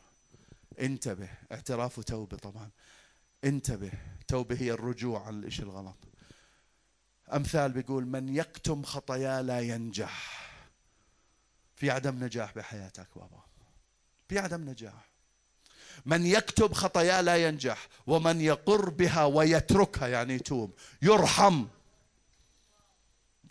انتبه 0.80 1.30
اعتراف 1.52 2.00
وتوبة 2.00 2.38
طبعا. 2.38 2.70
انتبه 3.44 3.92
توبة 4.28 4.56
هي 4.56 4.72
الرجوع 4.72 5.28
عن 5.28 5.40
الإشي 5.40 5.62
الغلط. 5.62 5.98
أمثال 7.34 7.72
بيقول 7.72 8.06
من 8.06 8.36
يكتم 8.36 8.84
خطاياه 8.84 9.42
لا 9.42 9.60
ينجح. 9.60 10.48
في 11.76 11.92
عدم 11.92 12.24
نجاح 12.24 12.54
بحياتك 12.56 13.08
بابا. 13.16 13.44
في 14.30 14.40
عدم 14.40 14.70
نجاح. 14.70 15.10
من 16.06 16.26
يكتب 16.26 16.74
خطاياه 16.74 17.22
لا 17.22 17.48
ينجح 17.48 17.88
ومن 18.08 18.42
يقر 18.42 18.90
بها 18.90 19.26
ويتركها 19.26 20.08
يعني 20.08 20.34
يتوب. 20.34 20.74
يرحم. 21.02 21.66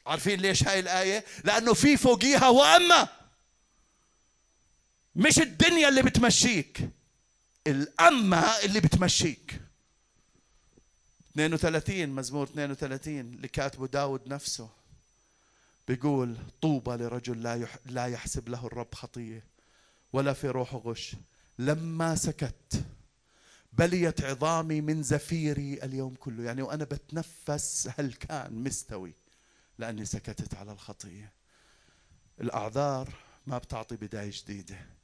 عارفين 0.06 0.40
ليش 0.40 0.68
هاي 0.68 0.80
الآية؟ 0.80 1.24
لأنه 1.44 1.74
في 1.74 1.96
فوقيها 1.96 2.48
وأما. 2.48 3.08
مش 5.16 5.38
الدنيا 5.38 5.88
اللي 5.88 6.02
بتمشيك 6.02 6.90
الأمة 7.66 8.38
اللي 8.64 8.80
بتمشيك. 8.80 9.60
32 11.32 12.08
مزمور 12.08 12.46
32 12.46 13.20
اللي 13.20 13.48
كاتبه 13.48 13.86
داود 13.86 14.28
نفسه 14.28 14.68
بيقول 15.88 16.36
طوبى 16.62 16.90
لرجل 16.90 17.42
لا 17.42 17.66
لا 17.86 18.06
يحسب 18.06 18.48
له 18.48 18.66
الرب 18.66 18.94
خطية 18.94 19.44
ولا 20.12 20.32
في 20.32 20.48
روحه 20.48 20.78
غش. 20.78 21.16
لما 21.58 22.14
سكت 22.14 22.84
بليت 23.72 24.24
عظامي 24.24 24.80
من 24.80 25.02
زفيري 25.02 25.74
اليوم 25.82 26.14
كله. 26.14 26.44
يعني 26.44 26.62
وأنا 26.62 26.84
بتنفس 26.84 27.88
هل 27.98 28.12
كان 28.12 28.52
مستوي 28.64 29.12
لأني 29.78 30.04
سكتت 30.04 30.54
على 30.54 30.72
الخطية. 30.72 31.32
الأعذار 32.40 33.08
ما 33.46 33.58
بتعطي 33.58 33.96
بداية 33.96 34.30
جديدة. 34.34 34.96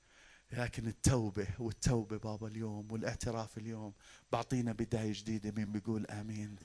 لكن 0.52 0.88
التوبة 0.88 1.48
والتوبة 1.58 2.18
بابا 2.18 2.48
اليوم 2.48 2.92
والاعتراف 2.92 3.58
اليوم 3.58 3.92
بعطينا 4.32 4.72
بداية 4.72 5.12
جديدة 5.12 5.50
مين 5.50 5.72
بيقول 5.72 6.06
آمين. 6.06 6.56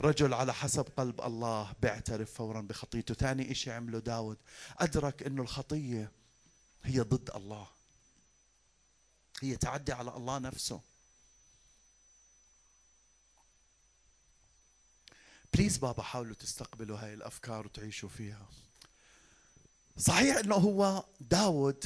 رجل 0.00 0.34
على 0.34 0.54
حسب 0.54 0.84
قلب 0.96 1.20
الله 1.20 1.74
بيعترف 1.82 2.32
فورا 2.32 2.60
بخطيته. 2.60 3.14
ثاني 3.14 3.50
إشي 3.50 3.72
عمله 3.72 3.98
داود 3.98 4.38
أدرك 4.78 5.22
أنه 5.22 5.42
الخطية 5.42 6.12
هي 6.82 7.00
ضد 7.00 7.30
الله. 7.34 7.68
هي 9.42 9.56
تعدي 9.56 9.92
على 9.92 10.16
الله 10.16 10.38
نفسه. 10.38 10.80
بليز 15.54 15.76
بابا 15.76 16.02
حاولوا 16.02 16.34
تستقبلوا 16.34 16.98
هاي 16.98 17.14
الأفكار 17.14 17.66
وتعيشوا 17.66 18.08
فيها. 18.08 18.48
صحيح 19.98 20.36
إنه 20.36 20.54
هو 20.54 21.04
داود 21.20 21.84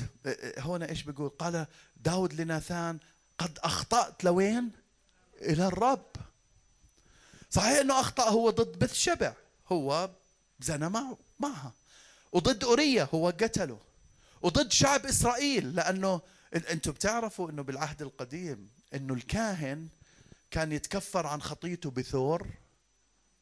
هنا 0.58 0.88
إيش 0.88 1.02
بيقول؟ 1.02 1.28
قال 1.28 1.66
داود 1.96 2.32
لناثان 2.40 2.98
قد 3.38 3.58
أخطأت 3.58 4.24
لوين؟ 4.24 4.70
إلى 5.42 5.66
الرب. 5.66 6.06
صحيح 7.50 7.78
إنه 7.78 8.00
أخطأ 8.00 8.28
هو 8.28 8.50
ضد 8.50 8.78
بث 8.78 8.94
شبع 8.94 9.32
هو 9.72 10.10
زنى 10.60 10.88
معه 10.88 11.18
معها. 11.38 11.72
وضد 12.32 12.64
اوريا 12.64 13.08
هو 13.14 13.28
قتله. 13.28 13.78
وضد 14.42 14.72
شعب 14.72 15.06
إسرائيل 15.06 15.74
لأنه 15.74 16.20
أنتم 16.54 16.92
بتعرفوا 16.92 17.50
إنه 17.50 17.62
بالعهد 17.62 18.02
القديم 18.02 18.68
إنه 18.94 19.14
الكاهن 19.14 19.88
كان 20.50 20.72
يتكفر 20.72 21.26
عن 21.26 21.42
خطيته 21.42 21.90
بثور 21.90 22.46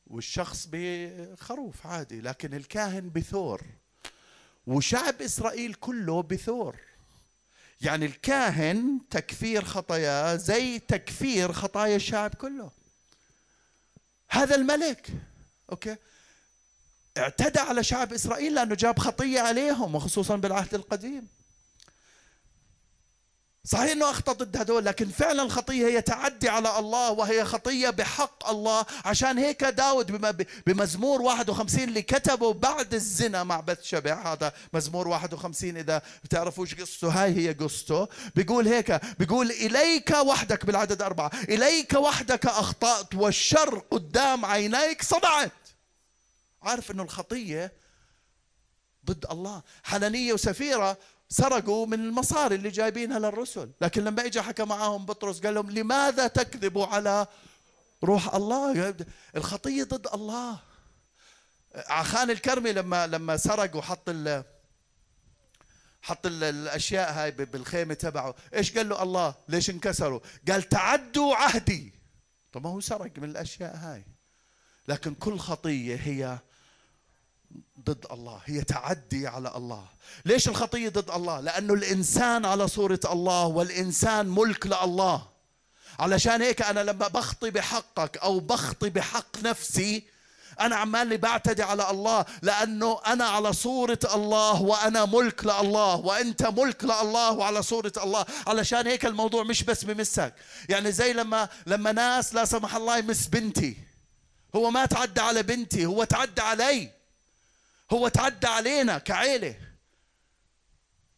والشخص 0.07 0.69
بخروف 0.73 1.87
عادي 1.87 2.21
لكن 2.21 2.55
الكاهن 2.55 3.11
بثور. 3.11 3.63
وشعب 4.69 5.23
إسرائيل 5.23 5.75
كله 5.75 6.23
بثور. 6.23 6.77
يعني 7.81 8.07
الكاهن 8.07 9.01
تكفير 9.11 9.65
خطاياه 9.65 10.37
زي 10.37 10.79
تكفير 10.79 11.53
خطايا 11.53 11.97
الشعب 11.97 12.35
كله. 12.35 12.71
هذا 14.29 14.55
الملك 14.55 15.09
أوكي؟ 15.71 15.97
اعتدى 17.19 17.61
على 17.61 17.85
شعب 17.85 18.13
إسرائيل 18.13 18.55
لأنه 18.55 18.75
جاب 18.75 18.99
خطية 18.99 19.41
عليهم 19.41 19.95
وخصوصا 19.95 20.37
بالعهد 20.37 20.75
القديم. 20.75 21.29
صحيح 23.71 23.93
إنه 23.93 24.11
أخطأ 24.11 24.33
ضد 24.33 24.57
هدول 24.57 24.85
لكن 24.85 25.09
فعلا 25.09 25.43
الخطية 25.43 25.87
هي 25.87 26.03
تعدي 26.03 26.49
على 26.49 26.79
الله 26.79 27.11
وهي 27.11 27.45
خطية 27.45 27.91
بحق 27.91 28.49
الله. 28.49 28.87
عشان 29.05 29.39
هيك 29.39 29.65
داود 29.65 30.37
بمزمور 30.67 31.23
51 31.23 31.89
اللي 31.89 32.03
كتبه 32.03 32.53
بعد 32.53 32.95
الزنا 32.95 33.45
مع 33.45 33.61
بث 33.61 33.83
شبع. 33.83 34.33
هذا 34.33 34.53
مزمور 34.73 35.09
51 35.09 35.77
إذا 35.77 36.03
بتعرفوا 36.25 36.65
إيش 36.65 36.75
قصته. 36.75 37.09
هاي 37.09 37.37
هي 37.37 37.53
قصته. 37.53 38.09
بيقول 38.35 38.69
هيك 38.69 39.01
بيقول 39.19 39.51
إليك 39.51 40.11
وحدك 40.11 40.65
بالعدد 40.65 41.03
أربعة. 41.03 41.31
إليك 41.49 41.93
وحدك 41.93 42.47
أخطأت 42.47 43.15
والشر 43.15 43.79
قدام 43.91 44.45
عينيك 44.45 45.03
صدعت. 45.03 45.53
عارف 46.63 46.91
إنه 46.91 47.03
الخطية 47.03 47.73
ضد 49.07 49.27
الله. 49.31 49.63
حنانية 49.85 50.33
وسفيرة 50.33 50.99
سرقوا 51.29 51.87
من 51.87 52.01
المصاري 52.01 52.55
اللي 52.55 52.71
جايبينها 52.71 53.19
للرسل. 53.19 53.71
لكن 53.81 54.05
لما 54.05 54.25
اجى 54.25 54.43
حكى 54.43 54.65
معهم 54.65 55.07
بطرس 55.07 55.41
قال 55.41 55.55
لهم 55.55 55.71
لماذا 55.71 56.27
تكذبوا 56.27 56.87
على 56.87 57.27
روح 58.05 58.35
الله؟ 58.35 58.95
الخطية 59.37 59.85
ضد 59.85 60.07
الله. 60.15 60.61
عخان 61.75 62.31
الكرمي 62.31 62.73
لما 62.73 63.07
لما 63.07 63.37
سرق 63.37 63.77
وحط 63.77 64.09
ال 64.09 64.45
حط 66.03 66.27
الأشياء 66.27 67.13
هاي 67.13 67.31
بالخيمة 67.31 67.95
تبعه. 67.95 68.35
إيش 68.55 68.77
قال 68.77 68.89
له 68.89 69.03
الله؟ 69.03 69.35
ليش 69.49 69.71
انكسروا؟ 69.71 70.21
قال 70.49 70.63
تعدوا 70.63 71.35
عهدي. 71.35 71.93
طب 72.53 72.63
ما 72.65 72.71
هو 72.71 72.81
سرق 72.81 73.19
من 73.19 73.25
الأشياء 73.25 73.77
هاي. 73.77 74.05
لكن 74.89 75.15
كل 75.15 75.39
خطية 75.39 75.97
هي 75.97 76.39
ضد 77.85 78.07
الله 78.11 78.41
هي 78.45 78.65
تعدي 78.65 79.27
على 79.27 79.57
الله. 79.57 79.85
ليش 80.25 80.49
الخطية 80.49 80.89
ضد 80.89 81.11
الله؟ 81.11 81.41
لأنه 81.41 81.75
الإنسان 81.75 82.45
على 82.45 82.69
صورة 82.69 83.01
الله 83.05 83.47
والإنسان 83.47 84.27
ملك 84.27 84.67
لله. 84.67 85.29
علشان 85.99 86.43
هيك 86.43 86.63
أنا 86.63 86.81
لما 86.81 87.09
بخطي 87.09 87.51
بحقك 87.51 88.17
أو 88.17 88.41
بخطي 88.41 88.91
بحق 88.91 89.43
نفسي 89.43 90.05
أنا 90.61 90.77
عمالي 90.77 91.17
بعتدي 91.17 91.63
على 91.63 91.91
الله 91.91 92.25
لأنه 92.43 93.01
أنا 93.07 93.25
على 93.25 93.53
صورة 93.53 93.99
الله 94.15 94.63
وأنا 94.63 95.05
ملك 95.05 95.45
لله 95.45 95.97
وأنت 95.97 96.43
ملك 96.43 96.85
لله 96.85 97.33
وعلى 97.33 97.63
صورة 97.63 97.93
الله. 97.97 98.27
علشان 98.47 98.87
هيك 98.87 99.07
الموضوع 99.07 99.43
مش 99.43 99.63
بس 99.63 99.85
بمسك. 99.85 100.35
يعني 100.69 100.93
زي 100.93 101.13
لما 101.13 101.49
لما 101.67 101.93
ناس 101.93 102.35
لا 102.35 102.45
سمح 102.45 102.77
الله 102.77 102.99
يمس 102.99 103.27
بنتي. 103.27 103.77
هو 104.57 104.71
ما 104.71 104.87
تعدى 104.87 105.21
على 105.21 105.43
بنتي 105.43 105.87
هو 105.87 106.05
تعدى 106.05 106.41
علي. 106.41 106.98
هو 107.93 108.09
تعدى 108.09 108.47
علينا 108.47 108.99
كعيلة. 108.99 109.55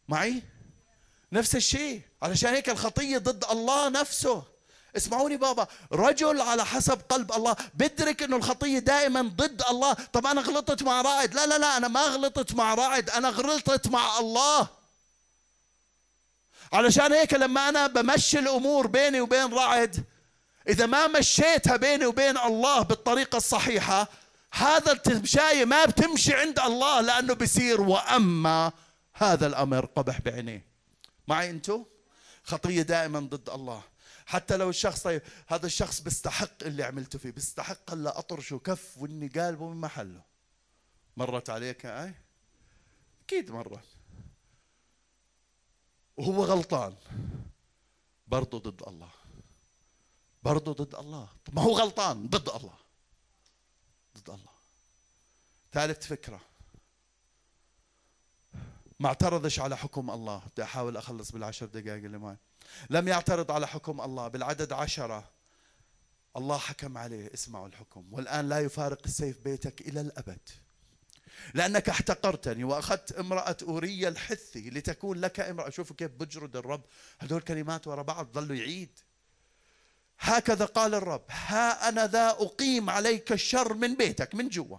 معي؟ 0.07 0.43
نفس 1.31 1.55
الشيء. 1.55 2.01
علشان 2.21 2.53
هيك 2.53 2.69
الخطية 2.69 3.17
ضد 3.17 3.45
الله 3.51 3.89
نفسه. 3.89 4.43
اسمعوني 4.97 5.37
بابا 5.37 5.67
رجل 5.91 6.41
على 6.41 6.65
حسب 6.65 7.01
قلب 7.09 7.31
الله. 7.31 7.55
بدرك 7.73 8.23
إنه 8.23 8.35
الخطية 8.35 8.79
دائما 8.79 9.21
ضد 9.21 9.63
الله. 9.69 9.93
طب 9.93 10.27
أنا 10.27 10.41
غلطت 10.41 10.83
مع 10.83 11.01
رائد؟ 11.01 11.33
لا 11.33 11.45
لا 11.45 11.57
لا 11.57 11.77
أنا 11.77 11.87
ما 11.87 12.01
غلطت 12.01 12.53
مع 12.53 12.73
رائد. 12.73 13.09
أنا 13.09 13.29
غلطت 13.29 13.87
مع 13.87 14.19
الله. 14.19 14.67
علشان 16.73 17.13
هيك 17.13 17.33
لما 17.33 17.69
أنا 17.69 17.87
بمشي 17.87 18.39
الأمور 18.39 18.87
بيني 18.87 19.21
وبين 19.21 19.53
رائد 19.53 20.03
إذا 20.67 20.85
ما 20.85 21.07
مشيتها 21.07 21.75
بيني 21.75 22.05
وبين 22.05 22.37
الله 22.37 22.81
بالطريقة 22.81 23.37
الصحيحة 23.37 24.07
هذا 24.51 24.91
التمشاية 24.91 25.65
ما 25.65 25.85
بتمشي 25.85 26.33
عند 26.33 26.59
الله 26.59 27.01
لأنه 27.01 27.33
بصير 27.33 27.81
وأما 27.81 28.71
هذا 29.13 29.47
الأمر 29.47 29.85
قبح 29.85 30.21
بعينيه. 30.21 30.65
معي 31.27 31.49
أنتو؟ 31.49 31.85
خطية 32.43 32.81
دائما 32.81 33.19
ضد 33.19 33.49
الله. 33.49 33.83
حتى 34.25 34.57
لو 34.57 34.69
الشخص 34.69 35.03
طيب 35.03 35.21
هذا 35.47 35.65
الشخص 35.65 36.01
بيستحق 36.01 36.63
اللي 36.63 36.83
عملته 36.83 37.19
فيه 37.19 37.31
بيستحق 37.31 37.91
الا 37.93 38.19
أطرشه 38.19 38.57
كف 38.57 38.97
وإني 38.97 39.27
قالبه 39.27 39.69
من 39.69 39.81
محله. 39.81 40.21
مرت 41.17 41.49
عليك 41.49 41.85
اي 41.85 42.13
أكيد 43.25 43.51
مرت. 43.51 43.85
وهو 46.17 46.43
غلطان. 46.43 46.95
برضه 48.27 48.59
ضد 48.59 48.83
الله. 48.87 49.09
برضه 50.43 50.73
ضد 50.73 50.95
الله. 50.95 51.27
ما 51.53 51.61
هو 51.61 51.77
غلطان 51.77 52.27
ضد 52.27 52.49
الله. 52.49 52.80
ضد 54.17 54.29
الله. 54.29 54.51
ثالث 55.73 56.07
فكرة. 56.07 56.41
ما 58.99 59.07
اعترضش 59.07 59.59
على 59.59 59.77
حكم 59.77 60.09
الله. 60.09 60.41
بدي 60.53 60.63
أحاول 60.63 60.97
أخلص 60.97 61.31
بالعشر 61.31 61.65
دقائق 61.65 62.03
اللي 62.03 62.17
معي. 62.17 62.37
لم 62.89 63.07
يعترض 63.07 63.51
على 63.51 63.67
حكم 63.67 64.01
الله. 64.01 64.27
بالعدد 64.27 64.73
عشرة 64.73 65.29
الله 66.37 66.57
حكم 66.57 66.97
عليه 66.97 67.33
اسمعوا 67.33 67.67
الحكم. 67.67 68.13
والآن 68.13 68.49
لا 68.49 68.59
يفارق 68.59 69.01
السيف 69.05 69.39
بيتك 69.43 69.81
إلى 69.81 70.01
الأبد. 70.01 70.49
لأنك 71.53 71.89
احتقرتني 71.89 72.63
وأخذت 72.63 73.11
امرأة 73.11 73.57
أورية 73.61 74.07
الحثي 74.07 74.69
لتكون 74.69 75.21
لك 75.21 75.39
امرأة. 75.39 75.69
شوفوا 75.69 75.95
كيف 75.95 76.11
بجرد 76.11 76.55
الرب. 76.55 76.83
هدول 77.19 77.41
كلمات 77.41 77.87
ورا 77.87 78.01
بعض 78.01 78.33
ظلوا 78.33 78.55
يعيد. 78.55 78.99
هكذا 80.21 80.65
قال 80.65 80.93
الرب 80.93 81.23
ها 81.29 81.89
أنا 81.89 82.07
ذا 82.07 82.29
أقيم 82.29 82.89
عليك 82.89 83.31
الشر 83.31 83.73
من 83.73 83.95
بيتك 83.95 84.35
من 84.35 84.49
جوا 84.49 84.77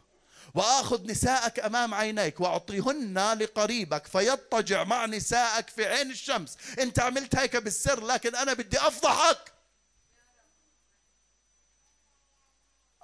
وآخذ 0.55 1.07
نساءك 1.07 1.61
أمام 1.61 1.95
عينيك 1.95 2.40
وأعطيهن 2.40 3.38
لقريبك 3.38 4.07
فيضطجع 4.07 4.84
مع 4.84 5.07
نسائك 5.07 5.68
في 5.70 5.86
عين 5.86 6.11
الشمس. 6.11 6.57
أنت 6.78 7.01
عملت 7.01 7.36
هيك 7.36 7.57
بالسر 7.57 8.05
لكن 8.05 8.36
أنا 8.36 8.53
بدي 8.53 8.78
أفضحك. 8.78 9.53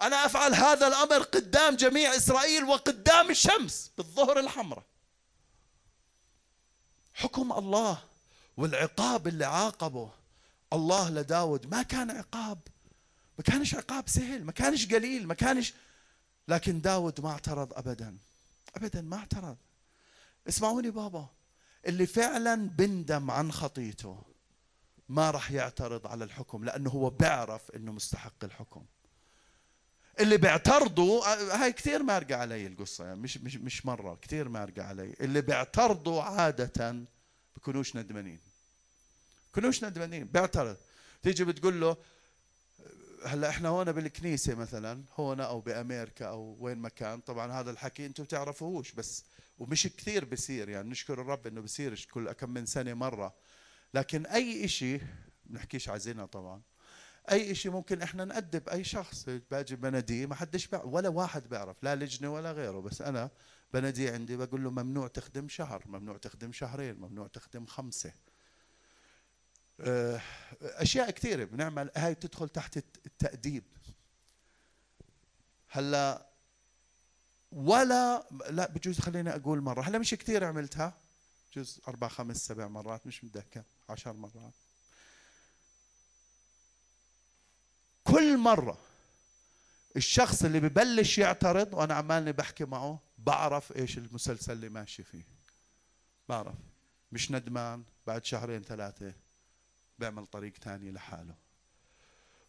أنا 0.02 0.26
أفعل 0.26 0.54
هذا 0.54 0.86
الأمر 0.86 1.22
قدام 1.22 1.76
جميع 1.76 2.16
إسرائيل 2.16 2.64
وقدام 2.64 3.30
الشمس 3.30 3.90
بالظهر 3.98 4.38
الحمراء. 4.38 4.84
حكم 7.14 7.52
الله 7.52 7.98
والعقاب 8.56 9.28
اللي 9.28 9.44
عاقبه 9.44 10.17
الله 10.72 11.10
لداود 11.10 11.66
ما 11.66 11.82
كان 11.82 12.10
عقاب. 12.10 12.58
ما 13.38 13.44
كانش 13.44 13.74
عقاب 13.74 14.08
سهل 14.08 14.44
ما 14.44 14.52
كانش 14.52 14.94
قليل 14.94 15.26
ما 15.26 15.34
كانش. 15.34 15.74
لكن 16.48 16.80
داود 16.80 17.20
ما 17.20 17.30
اعترض 17.30 17.72
أبدا. 17.74 18.18
أبدا 18.76 19.00
ما 19.00 19.16
اعترض. 19.16 19.56
اسمعوني 20.48 20.90
بابا 20.90 21.28
اللي 21.86 22.06
فعلا 22.06 22.54
بندم 22.68 23.30
عن 23.30 23.52
خطيته 23.52 24.22
ما 25.08 25.30
راح 25.30 25.50
يعترض 25.50 26.06
على 26.06 26.24
الحكم 26.24 26.64
لأنه 26.64 26.90
هو 26.90 27.10
بيعرف 27.10 27.70
أنه 27.70 27.92
مستحق 27.92 28.44
الحكم. 28.44 28.84
اللي 30.20 30.36
بيعترضوا 30.36 31.26
هاي 31.62 31.72
كثير 31.72 32.02
مارقة 32.02 32.36
علي 32.36 32.66
القصة 32.66 33.04
يعني 33.04 33.20
مش 33.20 33.38
مش 33.38 33.56
مش 33.56 33.86
مرة 33.86 34.18
كثير 34.22 34.48
مارقة 34.48 34.82
علي. 34.82 35.14
اللي 35.20 35.40
بيعترضوا 35.40 36.22
عادة 36.22 37.04
بكونوش 37.56 37.96
ندمانين. 37.96 38.38
بكونوش 39.58 39.84
ندمانين 39.84 40.24
بيعترض. 40.24 40.76
تيجي 41.22 41.44
بتقول 41.44 41.80
له 41.80 41.96
هلا 43.24 43.48
إحنا 43.48 43.68
هون 43.68 43.92
بالكنيسة 43.92 44.54
مثلا 44.54 45.04
هون 45.16 45.40
أو 45.40 45.60
بامريكا 45.60 46.26
أو 46.26 46.56
وين 46.60 46.78
ما 46.78 46.88
كان 46.88 47.20
طبعا 47.20 47.52
هذا 47.52 47.70
الحكي 47.70 48.06
أنتم 48.06 48.24
بتعرفوهوش 48.24 48.92
بس 48.92 49.24
ومش 49.58 49.86
كثير 49.86 50.24
بصير 50.24 50.68
يعني 50.68 50.90
نشكر 50.90 51.20
الرب 51.20 51.46
إنه 51.46 51.60
بصيرش 51.60 52.06
كل 52.06 52.32
كم 52.32 52.50
من 52.50 52.66
سنة 52.66 52.94
مرة. 52.94 53.34
لكن 53.94 54.26
أي 54.26 54.68
شيء 54.68 55.02
بنحكيش 55.46 55.88
عزينا 55.88 56.26
طبعا 56.26 56.62
أي 57.30 57.54
شيء 57.54 57.72
ممكن 57.72 58.02
إحنا 58.02 58.24
نأدب 58.24 58.68
أي 58.68 58.84
شخص 58.84 59.28
باجي 59.50 59.76
بناديه 59.76 60.26
ما 60.26 60.34
حدش 60.34 60.68
ولا 60.84 61.08
واحد 61.08 61.48
بيعرف 61.48 61.76
لا 61.82 61.94
لجنة 61.96 62.34
ولا 62.34 62.52
غيره 62.52 62.80
بس 62.80 63.02
أنا 63.02 63.30
بناديه 63.74 64.12
عندي 64.12 64.36
بقول 64.36 64.64
له 64.64 64.70
ممنوع 64.70 65.08
تخدم 65.08 65.48
شهر 65.48 65.82
ممنوع 65.86 66.16
تخدم 66.16 66.52
شهرين 66.52 66.94
ممنوع 66.94 67.26
تخدم 67.26 67.66
خمسة. 67.66 68.12
أشياء 70.60 71.10
كثيرة 71.10 71.44
بنعمل. 71.44 71.90
هاي 71.96 72.14
تدخل 72.14 72.48
تحت 72.48 72.76
التأديب. 72.76 73.64
هلأ 75.68 76.28
ولا 77.52 78.26
لا 78.50 78.70
بجوز 78.70 79.00
خليني 79.00 79.34
أقول 79.34 79.60
مرة. 79.60 79.82
هلأ 79.82 79.98
مش 79.98 80.14
كثير 80.14 80.44
عملتها. 80.44 80.94
بجوز 81.50 81.80
أربع 81.88 82.08
خمس 82.08 82.36
سبع 82.46 82.68
مرات 82.68 83.06
مش 83.06 83.24
متذكر. 83.24 83.62
عشر 83.88 84.12
مرات. 84.12 84.52
كل 88.04 88.38
مرة 88.38 88.78
الشخص 89.96 90.44
اللي 90.44 90.60
ببلش 90.60 91.18
يعترض 91.18 91.74
وأنا 91.74 91.94
عمالني 91.94 92.32
بحكي 92.32 92.64
معه 92.64 93.00
بعرف 93.18 93.76
إيش 93.76 93.98
المسلسل 93.98 94.52
اللي 94.52 94.68
ماشي 94.68 95.02
فيه. 95.02 95.24
بعرف. 96.28 96.54
مش 97.12 97.30
ندمان. 97.30 97.84
بعد 98.06 98.24
شهرين 98.24 98.62
ثلاثة. 98.62 99.14
بيعمل 99.98 100.26
طريق 100.26 100.52
ثاني 100.64 100.90
لحاله. 100.90 101.34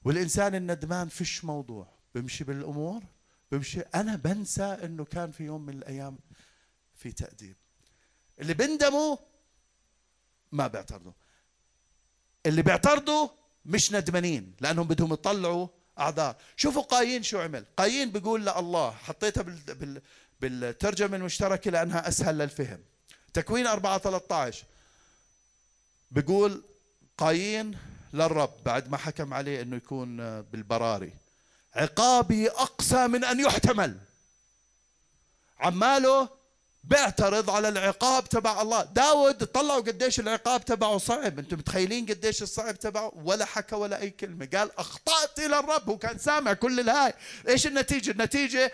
والإنسان 0.04 0.56
الندمان 0.56 1.08
فيش 1.10 1.46
موضوع. 1.46 1.88
بمشي 2.16 2.44
بالأمور 2.44 3.04
بمشي. 3.52 3.80
أنا 3.80 4.16
بنسى 4.16 4.64
أنه 4.64 5.06
كان 5.06 5.32
في 5.32 5.44
يوم 5.44 5.66
من 5.66 5.74
الأيام 5.74 6.18
في 6.96 7.12
تأديب. 7.12 7.56
اللي 8.40 8.54
بندموا 8.54 9.18
ما 10.52 10.68
بيعترضوا. 10.68 11.12
اللي 12.46 12.62
بيعترضوا 12.62 13.30
مش 13.66 13.94
ندمانين 13.94 14.56
لأنهم 14.62 14.88
بدهم 14.88 15.14
يطلعوا 15.14 15.68
أعذار. 16.00 16.36
شوفوا 16.56 16.82
قايين 16.82 17.24
شو 17.24 17.40
عمل. 17.40 17.66
قايين 17.78 18.12
بيقول 18.12 18.42
لله 18.42 18.92
حطيتها 18.92 19.42
بال... 19.42 20.02
بالترجمة 20.42 21.18
المشتركة 21.18 21.72
لأنها 21.72 22.08
أسهل 22.08 22.38
للفهم. 22.38 22.80
تكوين 23.34 23.68
4 23.68 23.98
13 23.98 24.66
بيقول 26.12 26.64
قايين 27.20 27.78
للرب 28.14 28.54
بعد 28.66 28.90
ما 28.92 28.98
حكم 28.98 29.34
عليه 29.34 29.62
إنه 29.62 29.76
يكون 29.76 30.42
بالبراري. 30.42 31.14
عقابي 31.76 32.50
أقسى 32.50 33.08
من 33.08 33.24
أن 33.24 33.40
يحتمل. 33.40 33.98
عماله 35.60 36.30
بيعترض 36.84 37.50
على 37.50 37.70
العقاب 37.70 38.30
تبع 38.30 38.62
الله. 38.62 38.84
داود 38.84 39.46
طلعوا 39.46 39.82
قديش 39.82 40.20
العقاب 40.20 40.66
تبعه 40.66 40.98
صعب. 40.98 41.40
أنتم 41.40 41.58
متخيلين 41.58 42.06
قديش 42.06 42.42
الصعب 42.42 42.80
تبعه؟ 42.80 43.12
ولا 43.16 43.46
حكى 43.46 43.76
ولا 43.76 44.02
أي 44.02 44.10
كلمة. 44.10 44.50
قال 44.54 44.80
أخطأت 44.80 45.40
إلى 45.40 45.60
الرب 45.60 45.90
هو 45.90 45.98
كان 45.98 46.18
سامع 46.18 46.54
كل 46.54 46.80
الهاي. 46.80 47.14
إيش 47.48 47.68
النتيجة؟ 47.68 48.12
النتيجة 48.12 48.72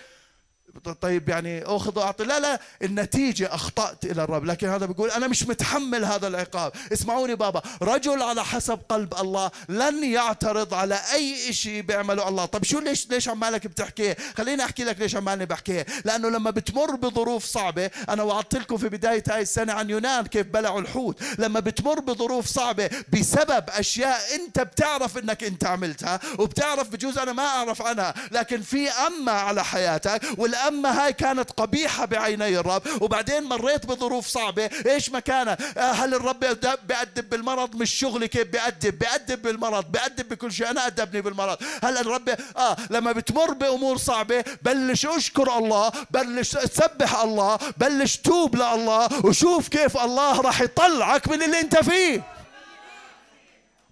طيب 1.01 1.29
يعني 1.29 1.63
أخذ 1.63 1.99
وأعطي. 1.99 2.23
لا 2.23 2.39
لا 2.39 2.59
النتيجة 2.81 3.55
أخطأت 3.55 4.05
إلى 4.05 4.23
الرب 4.23 4.45
لكن 4.45 4.67
هذا 4.67 4.85
بيقول 4.85 5.11
أنا 5.11 5.27
مش 5.27 5.43
متحمل 5.43 6.05
هذا 6.05 6.27
العقاب. 6.27 6.71
اسمعوني 6.93 7.35
بابا 7.35 7.61
رجل 7.81 8.21
على 8.21 8.43
حسب 8.43 8.79
قلب 8.89 9.13
الله 9.13 9.51
لن 9.69 10.03
يعترض 10.03 10.73
على 10.73 10.99
أي 11.13 11.53
شيء 11.53 11.81
بيعمله 11.81 12.27
الله. 12.27 12.45
طب 12.45 12.63
شو 12.63 12.79
ليش 12.79 13.09
ليش 13.09 13.29
عمالك 13.29 13.67
بتحكيه 13.67 14.17
خليني 14.37 14.63
أحكي 14.63 14.83
لك 14.83 14.99
ليش 14.99 15.15
عمالي 15.15 15.45
بحكيه 15.45 15.85
لأنه 16.05 16.29
لما 16.29 16.51
بتمر 16.51 16.95
بظروف 16.95 17.45
صعبة 17.45 17.91
أنا 18.09 18.23
وعدت 18.23 18.55
لكم 18.55 18.77
في 18.77 18.89
بداية 18.89 19.23
هاي 19.29 19.41
السنة 19.41 19.73
عن 19.73 19.89
يونان 19.89 20.25
كيف 20.25 20.47
بلعوا 20.47 20.81
الحوت. 20.81 21.19
لما 21.39 21.59
بتمر 21.59 21.99
بظروف 21.99 22.45
صعبة 22.45 22.89
بسبب 23.13 23.63
أشياء 23.69 24.19
أنت 24.35 24.59
بتعرف 24.59 25.17
إنك 25.17 25.43
أنت 25.43 25.65
عملتها 25.65 26.19
وبتعرف 26.39 26.89
بجوز 26.89 27.17
أنا 27.17 27.33
ما 27.33 27.43
أعرف 27.45 27.81
عنها 27.81 28.13
لكن 28.31 28.61
في 28.61 28.89
اما 28.89 29.31
على 29.31 29.63
حياتك 29.63 30.21
والآن 30.37 30.64
الأمة 30.67 30.89
هاي 30.89 31.13
كانت 31.13 31.51
قبيحة 31.51 32.05
بعيني 32.05 32.59
الرب 32.59 32.81
وبعدين 33.01 33.43
مريت 33.43 33.85
بظروف 33.85 34.27
صعبة. 34.27 34.69
إيش 34.85 35.09
مكانها؟ 35.09 35.57
آه، 35.77 35.91
هل 35.91 36.13
الرب 36.13 36.39
بيأدب 36.87 37.29
بالمرض؟ 37.29 37.75
مش 37.75 37.91
شغلي 37.93 38.27
كيف 38.27 38.47
بيأدب؟ 38.47 38.99
بيأدب 38.99 39.41
بالمرض 39.41 39.91
بيأدب 39.91 40.29
بكل 40.29 40.51
شيء. 40.51 40.69
أنا 40.69 40.87
أدبني 40.87 41.21
بالمرض. 41.21 41.57
هل 41.83 41.97
الرب 41.97 42.29
آه 42.57 42.75
لما 42.89 43.11
بتمر 43.11 43.53
بأمور 43.53 43.97
صعبة 43.97 44.43
بلش 44.61 45.05
أشكر 45.05 45.57
الله 45.57 45.91
بلش 46.11 46.51
تسبح 46.51 47.15
الله 47.21 47.59
بلش 47.77 48.17
توب 48.17 48.55
لله 48.55 49.25
وشوف 49.25 49.67
كيف 49.67 49.97
الله 49.97 50.41
راح 50.41 50.61
يطلعك 50.61 51.27
من 51.27 51.43
اللي 51.43 51.59
أنت 51.59 51.77
فيه. 51.77 52.34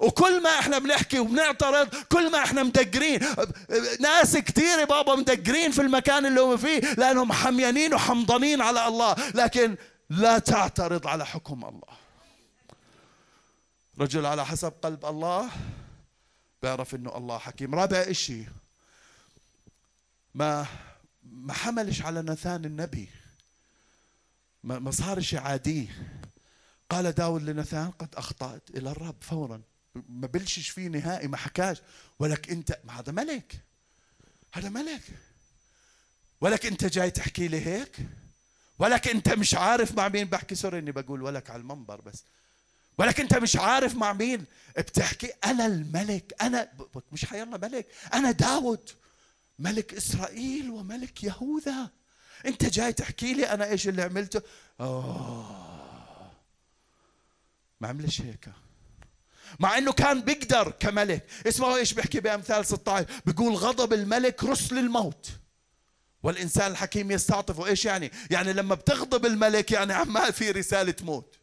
وكل 0.04 0.44
ما 0.44 0.50
إحنا 0.60 0.80
بنحكي 0.80 1.20
وبنعترض 1.20 1.96
كل 1.96 2.32
ما 2.32 2.38
إحنا 2.38 2.64
مدقرين 2.64 3.20
ناس 4.00 4.38
كثير 4.38 4.86
بابا 4.86 5.16
مدقرين 5.16 5.72
في 5.72 5.82
المكان 5.82 6.26
اللي 6.26 6.42
هم 6.42 6.58
فيه 6.58 6.80
لأنهم 6.80 7.32
حميانين 7.32 7.94
وحمضانين 7.94 8.62
على 8.62 8.88
الله. 8.88 9.16
لكن 9.36 9.78
لا 10.10 10.40
تعترض 10.40 11.08
على 11.08 11.26
حكم 11.26 11.66
الله. 11.66 11.98
رجل 14.00 14.26
على 14.26 14.46
حسب 14.46 14.74
قلب 14.84 15.06
الله 15.06 15.50
بيعرف 16.64 16.96
إنه 16.96 17.18
الله 17.18 17.38
حكيم. 17.38 17.76
رابع 17.76 17.98
إشي 17.98 18.44
ما 20.36 20.66
ما 21.24 21.54
حملش 21.54 22.02
على 22.02 22.22
نثان 22.22 22.66
النبي. 22.66 23.10
ما 24.64 24.92
صارش 24.92 25.36
عادي. 25.36 25.90
قال 26.90 27.12
داود 27.12 27.44
لنثان 27.44 27.92
قد 28.00 28.16
أخطأت 28.16 28.70
إلى 28.70 28.92
الرب 28.92 29.16
فورا. 29.22 29.62
ما 29.96 30.28
بلشش 30.28 30.70
فيه 30.70 30.88
نهائي 30.88 31.28
ما 31.28 31.38
حكاش. 31.38 31.82
ولك 32.20 32.50
انت 32.50 32.80
ما 32.84 33.00
هذا 33.00 33.12
ملك. 33.12 33.60
هذا 34.54 34.70
ملك. 34.70 35.02
ولك 36.42 36.66
انت 36.66 36.86
جاي 36.86 37.12
تحكي 37.12 37.48
لي 37.48 37.66
هيك؟ 37.66 37.98
ولك 38.80 39.08
انت 39.08 39.30
مش 39.30 39.54
عارف 39.54 39.96
مع 39.98 40.08
مين. 40.08 40.26
بحكي 40.26 40.56
سوري 40.56 40.80
إني 40.80 40.92
بقول 40.92 41.22
ولك 41.22 41.50
على 41.50 41.62
المنبر 41.62 42.02
بس. 42.02 42.24
ولك 42.98 43.20
انت 43.20 43.36
مش 43.36 43.56
عارف 43.56 43.96
مع 43.96 44.14
مين. 44.14 44.46
بتحكي 44.78 45.28
أنا 45.46 45.66
الملك. 45.66 46.34
أنا 46.42 46.72
مش 47.12 47.26
حيالله 47.26 47.58
ملك. 47.58 47.88
أنا 48.14 48.32
داود. 48.32 48.90
ملك 49.60 49.94
إسرائيل 49.94 50.70
وملك 50.70 51.24
يهوذا. 51.24 51.90
انت 52.46 52.66
جاي 52.66 52.94
تحكي 52.94 53.34
لي 53.34 53.54
أنا 53.54 53.66
إيش 53.66 53.88
اللي 53.88 54.02
عملته؟ 54.02 54.42
أوه. 54.80 56.32
ما 57.82 57.88
عملش 57.88 58.22
هيك. 58.22 58.50
مع 59.60 59.78
إنه 59.78 59.92
كان 59.92 60.22
بيقدر 60.22 60.72
كملك. 60.80 61.26
اسمعوا 61.48 61.78
إيش 61.78 61.94
بيحكي 61.94 62.20
بأمثال 62.20 62.66
16 62.66 63.06
بيقول 63.26 63.54
غضب 63.56 63.94
الملك 63.94 64.44
رسل 64.44 64.78
الموت. 64.78 65.28
والإنسان 66.24 66.72
الحكيم 66.72 67.12
يستعطفه 67.12 67.68
إيش 67.68 67.86
يعني؟ 67.86 68.12
يعني 68.32 68.54
لما 68.54 68.76
بتغضب 68.76 69.26
الملك 69.26 69.72
يعني 69.72 69.94
عمال 69.94 70.34
في 70.34 70.52
رسالة 70.52 70.96
موت. 71.02 71.36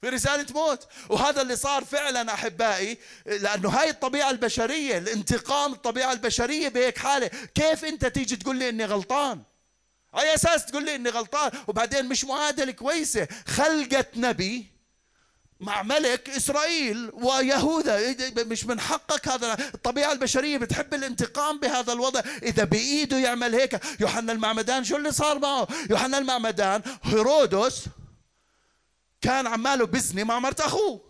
في 0.00 0.08
رسالة 0.08 0.46
موت. 0.54 0.86
وهذا 1.08 1.42
اللي 1.42 1.56
صار 1.56 1.84
فعلا 1.84 2.34
أحبائي 2.34 2.98
لأنه 3.26 3.68
هاي 3.68 3.90
الطبيعة 3.90 4.30
البشرية 4.30 4.98
الانتقام 4.98 5.72
الطبيعة 5.72 6.12
البشرية 6.12 6.68
بهيك 6.68 6.98
حالة. 6.98 7.30
كيف 7.54 7.84
أنت 7.84 8.06
تيجي 8.06 8.36
تقول 8.36 8.56
لي 8.56 8.68
أني 8.68 8.84
غلطان؟ 8.84 9.42
أي 10.18 10.34
أساس 10.34 10.66
تقول 10.66 10.84
لي 10.84 10.94
أني 10.94 11.10
غلطان. 11.10 11.50
وبعدين 11.68 12.08
مش 12.08 12.24
معادلة 12.24 12.72
كويسة. 12.72 13.28
خلقت 13.46 14.16
نبي 14.16 14.73
مع 15.64 15.82
ملك 15.82 16.30
إسرائيل 16.30 17.10
ويهوذا. 17.14 18.16
مش 18.44 18.64
من 18.64 18.80
حقك 18.80 19.28
هذا. 19.28 19.52
الطبيعة 19.74 20.12
البشرية 20.12 20.58
بتحب 20.58 20.94
الانتقام 20.94 21.60
بهذا 21.60 21.92
الوضع. 21.92 22.20
إذا 22.42 22.64
بإيده 22.64 23.18
يعمل 23.18 23.54
هيك. 23.54 24.00
يوحنا 24.00 24.32
المعمدان 24.32 24.84
شو 24.84 24.96
اللي 24.96 25.12
صار 25.12 25.38
معه؟ 25.38 25.68
يوحنا 25.90 26.18
المعمدان 26.18 26.82
هيرودس 27.02 27.84
كان 29.20 29.46
عماله 29.46 29.86
بزني 29.86 30.24
مع 30.24 30.38
مرت 30.38 30.60
أخوه. 30.60 31.00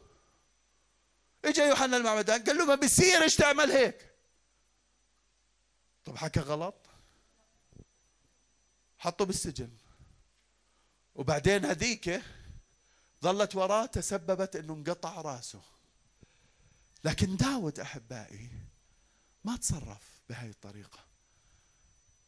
اجى 1.45 1.63
يوحنا 1.63 1.97
المعمدان 1.97 2.43
قال 2.43 2.57
له 2.57 2.65
ما 2.65 2.75
بيصيرش 2.75 3.37
تعمل 3.37 3.71
هيك؟ 3.71 4.11
طب 6.05 6.17
حكى 6.17 6.41
غلط. 6.41 6.75
حطه 8.99 9.25
بالسجن. 9.25 9.71
وبعدين 11.15 11.65
هذيك 11.65 12.23
ظلت 13.25 13.57
وراه 13.57 13.87
تسببت 13.87 14.57
إنه 14.57 14.72
انقطع 14.75 15.20
راسه. 15.20 15.61
لكن 17.05 17.37
داود 17.37 17.81
أحبائي 17.81 18.51
ما 19.45 19.57
تصرف 19.57 20.20
بهاي 20.29 20.51
الطريقة. 20.51 20.99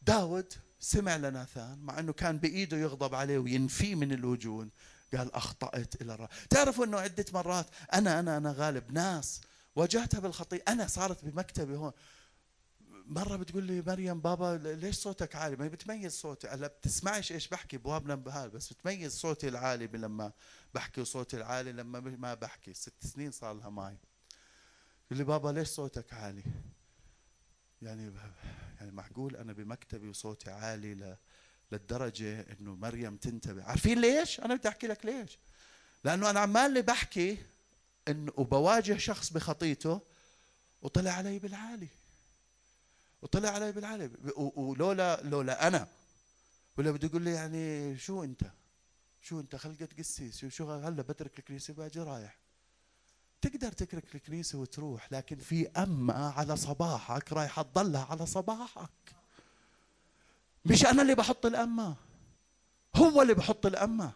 داود 0.01 0.53
سمع 0.79 1.15
لناثان 1.15 1.79
مع 1.79 1.99
إنه 1.99 2.13
كان 2.13 2.37
بإيده 2.37 2.77
يغضب 2.77 3.15
عليه 3.15 3.37
وينفيه 3.37 3.95
من 3.95 4.11
الوجود 4.11 4.69
قال 5.17 5.35
أخطأت 5.35 6.01
إلى 6.01 6.13
الرب 6.13 6.29
تعرفوا 6.49 6.85
إنه 6.85 6.99
عدة 6.99 7.25
مرات 7.33 7.67
أنا 7.93 8.19
أنا 8.19 8.37
أنا 8.37 8.51
غالب 8.57 8.91
ناس 8.91 9.41
واجهتها 9.75 10.19
بالخطيئة. 10.19 10.71
أنا 10.71 10.87
صارت 10.87 11.25
بمكتبي 11.25 11.75
هون. 11.75 11.91
مرة 13.09 13.35
بتقول 13.35 13.63
لي 13.63 13.81
مريم 13.81 14.21
بابا 14.21 14.75
ليش 14.75 14.95
صوتك 14.95 15.35
عالي؟ 15.35 15.55
ما 15.55 15.67
بتميز 15.67 16.13
صوتي، 16.13 16.47
هلا 16.47 16.67
بتسمعش 16.67 17.31
إيش 17.31 17.47
بحكي 17.47 17.77
بوابنا 17.77 18.15
بهال 18.15 18.49
بس 18.49 18.73
بتميز 18.73 19.13
صوتي 19.17 19.47
العالي 19.47 19.87
لما 19.87 20.31
بحكي 20.73 21.01
وصوتي 21.01 21.37
العالي 21.37 21.71
لما 21.71 21.99
ما 21.99 22.33
بحكي، 22.33 22.73
ست 22.73 23.05
سنين 23.05 23.31
صار 23.31 23.53
لها 23.53 23.69
معي. 23.69 23.97
يقول 25.05 25.17
لي 25.17 25.23
بابا 25.23 25.49
ليش 25.49 25.67
صوتك 25.67 26.13
عالي؟ 26.13 26.43
يعني 27.81 28.13
يعني 28.79 28.91
معقول 28.91 29.35
أنا 29.35 29.53
بمكتبي 29.53 30.09
وصوتي 30.09 30.51
عالي 30.51 30.95
ل 30.95 31.17
للدرجة 31.71 32.41
إنه 32.41 32.75
مريم 32.75 33.17
تنتبه، 33.17 33.63
عارفين 33.63 34.01
ليش؟ 34.01 34.39
أنا 34.39 34.55
بدي 34.55 34.67
أحكي 34.67 34.87
لك 34.87 35.05
ليش؟ 35.05 35.37
لأنه 36.03 36.29
أنا 36.29 36.39
عمال 36.39 36.81
بحكي 36.81 37.37
انه 38.07 38.31
وبواجه 38.37 38.97
شخص 38.97 39.33
بخطيته 39.33 40.01
وطلع 40.81 41.11
علي 41.11 41.39
بالعالي 41.39 41.87
وطلع 43.27 43.49
علي 43.49 43.71
بالعالي 43.71 44.11
ولولا 44.35 45.21
لولا 45.23 45.67
أنا. 45.67 45.87
ولا 46.77 46.91
بده 46.91 47.07
يقول 47.07 47.21
لي 47.21 47.31
يعني 47.31 47.97
شو 47.97 48.23
أنت؟ 48.23 48.51
شو 49.21 49.39
أنت 49.39 49.55
خلقت 49.55 49.99
قسيس 49.99 50.45
شو 50.45 50.71
هلا 50.71 51.01
بترك 51.01 51.39
الكنيسة 51.39 51.73
باجي 51.73 51.99
رايح؟ 51.99 52.37
تقدر 53.41 53.71
تترك 53.71 54.15
الكنيسة 54.15 54.57
وتروح 54.57 55.11
لكن 55.11 55.37
في 55.37 55.69
أمة 55.69 56.31
على 56.31 56.57
صباحك 56.57 57.33
رايحة 57.33 57.61
تضلها 57.61 58.05
على 58.05 58.25
صباحك. 58.25 59.15
مش 60.65 60.85
أنا 60.85 61.01
اللي 61.01 61.15
بحط 61.15 61.45
الأمة. 61.45 61.95
هو 62.95 63.21
اللي 63.21 63.33
بحط 63.33 63.65
الأمة. 63.65 64.11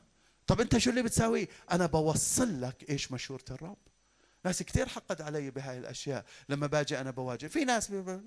طب 0.48 0.62
أنت 0.62 0.78
شو 0.78 0.90
اللي 0.90 1.04
بتساويه 1.04 1.48
أنا 1.72 1.86
بوصل 1.86 2.62
لك 2.62 2.90
إيش 2.90 3.12
مشورة 3.12 3.46
الرب. 3.52 3.78
ناس 4.46 4.64
كثير 4.64 4.90
حقد 4.90 5.22
علي 5.22 5.52
بهاي 5.52 5.78
الأشياء. 5.78 6.26
لما 6.50 6.68
باجي 6.68 7.02
أنا 7.02 7.12
بواجه 7.12 7.48
في 7.48 7.66
ناس 7.66 7.92
بي... 7.92 8.20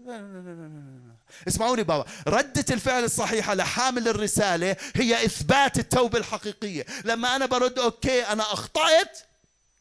اسمعوني 1.48 1.82
بابا 1.82 2.04
ردة 2.28 2.64
الفعل 2.70 3.04
الصحيحة 3.04 3.54
لحامل 3.54 4.08
الرسالة 4.08 4.76
هي 4.94 5.24
إثبات 5.24 5.78
التوبة 5.78 6.18
الحقيقية. 6.18 6.86
لما 7.04 7.36
أنا 7.36 7.46
برد 7.46 7.78
okay 7.78 8.22
أنا 8.22 8.42
أخطأت 8.42 9.18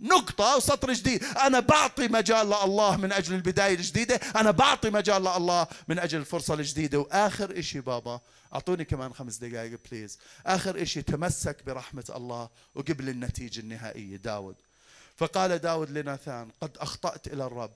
نقطة 0.01 0.57
وسطر 0.57 0.93
جديد. 0.93 1.23
أنا 1.23 1.59
بعطي 1.59 2.07
مجال 2.07 2.47
لله 2.47 2.97
من 2.97 3.11
أجل 3.11 3.35
البداية 3.35 3.75
الجديدة 3.75 4.15
أنا 4.35 4.51
بعطي 4.51 4.89
مجال 4.89 5.21
لله 5.21 5.67
من 5.87 5.99
أجل 5.99 6.19
الفرصة 6.19 6.53
الجديدة. 6.53 6.99
وآخر 6.99 7.59
إشي 7.59 7.81
بابا 7.81 8.21
أعطوني 8.53 8.85
كمان 8.85 9.13
خمس 9.13 9.37
دقائق 9.37 9.79
بليز 9.91 10.19
آخر 10.45 10.81
إشي 10.81 11.01
تمسك 11.01 11.63
برحمة 11.65 12.05
الله 12.15 12.49
وقبل 12.75 13.09
النتيجة 13.09 13.59
النهائية. 13.59 14.17
داود. 14.17 14.55
فقال 15.15 15.57
داود 15.57 15.91
لناثان 15.91 16.51
قد 16.61 16.77
أخطأت 16.77 17.27
إلى 17.27 17.45
الرب. 17.45 17.73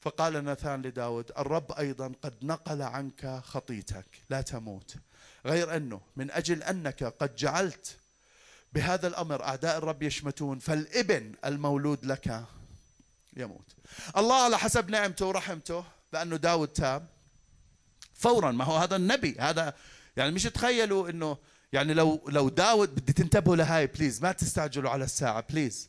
فقال 0.00 0.44
ناثان 0.44 0.82
لداود 0.82 1.32
الرب 1.38 1.72
أيضا 1.72 2.12
قد 2.22 2.34
نقل 2.42 2.82
عنك 2.82 3.40
خطيتك 3.44 4.06
لا 4.30 4.40
تموت. 4.40 4.94
غير 5.46 5.76
أنه 5.76 6.00
من 6.16 6.30
أجل 6.30 6.62
أنك 6.62 7.04
قد 7.04 7.36
جعلت 7.36 7.96
بهذا 8.72 9.08
الأمر 9.08 9.42
أعداء 9.42 9.78
الرب 9.78 10.02
يشمتون 10.02 10.58
فالإبن 10.58 11.32
المولود 11.44 12.04
لك 12.04 12.44
يموت. 13.36 13.66
الله 14.16 14.44
على 14.44 14.58
حسب 14.58 14.90
نعمته 14.90 15.26
ورحمته 15.26 15.84
لأنه 16.12 16.36
داود 16.36 16.68
تاب 16.68 17.06
فورا 18.14 18.50
ما 18.50 18.64
هو 18.64 18.76
هذا 18.76 18.96
النبي 18.96 19.36
هذا 19.40 19.74
يعني 20.16 20.30
مش 20.30 20.42
تخيلوا 20.42 21.10
إنه 21.10 21.36
يعني 21.72 21.94
لو 21.94 22.28
لو 22.28 22.48
داود 22.48 22.94
بدي 22.94 23.12
تنتبهوا 23.12 23.56
لهاي 23.56 23.86
please 23.86 24.22
ما 24.22 24.32
تستعجلوا 24.32 24.90
على 24.90 25.04
الساعة 25.04 25.44
please 25.50 25.88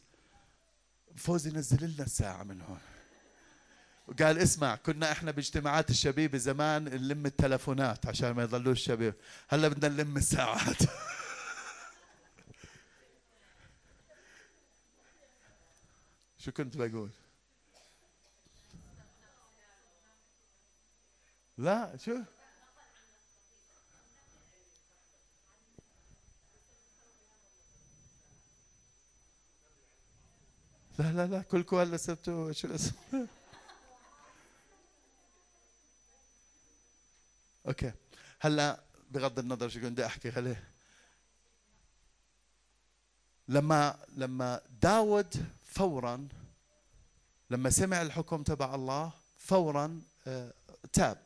فوزي 1.16 1.51
نزل 1.51 1.93
لنا 1.93 2.03
الساعة 2.03 2.43
من 2.43 2.61
هون. 2.61 2.80
وقال 4.07 4.38
اسمع 4.38 4.76
كنا 4.76 5.11
إحنا 5.11 5.32
باجتماعات 5.32 5.89
الشبيبة 5.89 6.38
زمان 6.38 6.84
نلم 6.84 7.26
التلفونات 7.26 8.05
عشان 8.05 8.32
ما 8.32 8.43
يضلوش 8.43 8.78
الشباب 8.78 9.14
هلأ 9.47 9.68
بدنا 9.68 10.03
نلم 10.03 10.18
الساعات. 10.18 10.82
شو 16.39 16.51
كنت 16.51 16.78
بقول؟ 16.78 17.09
لا 21.57 21.97
شو؟ 21.97 22.18
لا 31.00 31.12
لا 31.12 31.28
لا 31.28 31.41
كلكم 31.41 31.78
هلا 31.78 31.98
سبتوا 31.98 32.52
شو 32.52 32.76
اسمه 32.76 32.94
أوكي. 37.68 37.91
هلأ 38.39 38.80
بغض 39.12 39.39
النظر 39.39 39.70
شو 39.70 39.82
كنت 39.82 40.00
أحكي 40.00 40.30
عليه 40.30 40.64
لما 43.48 44.00
لما 44.16 44.62
داود 44.82 45.46
فورا 45.66 46.28
لما 47.50 47.70
سمع 47.70 48.02
الحكم 48.02 48.44
تبع 48.44 48.76
الله 48.76 49.12
فورا 49.38 50.02
آه، 50.28 50.54
تاب. 50.94 51.18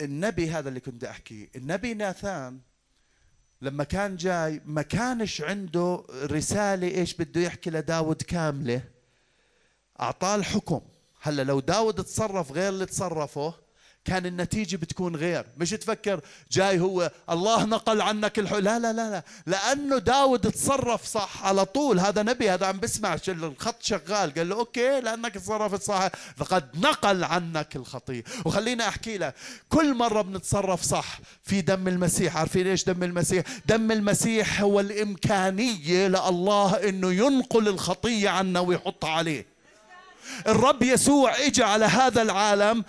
النبي 0.00 0.50
هذا 0.50 0.68
اللي 0.68 0.80
كنت 0.80 1.04
احكيه 1.04 1.48
النبي 1.56 1.94
ناثان 1.94 2.60
لما 3.62 3.84
كان 3.84 4.16
جاي 4.16 4.60
ما 4.64 4.82
كانش 4.82 5.42
عنده 5.42 6.04
رسالة 6.10 6.88
إيش 6.88 7.14
بده 7.14 7.40
يحكي 7.40 7.70
لداود 7.70 8.22
كاملة. 8.22 8.82
أعطاه 10.00 10.34
الحكم. 10.34 10.80
هلأ 11.22 11.42
لو 11.42 11.60
داود 11.60 12.04
تصرف 12.04 12.52
غير 12.52 12.68
اللي 12.68 12.86
تصرفه 12.86 13.54
كان 14.06 14.26
النتيجة 14.26 14.76
بتكون 14.76 15.16
غير. 15.16 15.44
مش 15.58 15.70
تفكر 15.70 16.20
جاي 16.52 16.80
هو 16.80 17.10
الله 17.30 17.64
نقل 17.64 18.00
عنك 18.00 18.38
الحق 18.38 18.58
لا 18.58 18.78
لا 18.78 18.92
لا 18.92 19.10
لا. 19.10 19.22
لأنه 19.46 19.98
داود 19.98 20.50
تصرف 20.50 21.04
صح 21.04 21.44
على 21.44 21.64
طول. 21.64 22.00
هذا 22.00 22.22
نبي 22.22 22.50
هذا 22.50 22.66
عم 22.66 22.80
بسمع 22.80 23.18
الخط 23.28 23.82
شغال. 23.82 24.34
قال 24.34 24.48
له 24.48 24.56
أوكي 24.56 25.00
لأنك 25.00 25.34
تصرفت 25.34 25.82
صح 25.82 26.08
لقد 26.40 26.68
نقل 26.74 27.24
عنك 27.24 27.76
الخطية 27.76 28.24
وخلينا 28.44 28.88
أحكي 28.88 29.18
لك 29.18 29.34
كل 29.68 29.94
مرة 29.94 30.22
بنتصرف 30.22 30.82
صح 30.82 31.18
في 31.42 31.60
دم 31.60 31.88
المسيح. 31.88 32.36
عارفين 32.36 32.66
إيش 32.66 32.84
دم 32.84 33.02
المسيح؟ 33.02 33.44
دم 33.66 33.92
المسيح 33.92 34.60
هو 34.60 34.80
الإمكانية 34.80 36.08
لله 36.08 36.88
أنه 36.88 37.12
ينقل 37.12 37.68
الخطية 37.68 38.28
عنا 38.28 38.60
ويحطها 38.60 39.10
عليه. 39.10 39.56
الرب 40.46 40.82
يسوع 40.82 41.36
اجى 41.46 41.62
على 41.62 41.84
هذا 41.84 42.22
العالم 42.22 42.84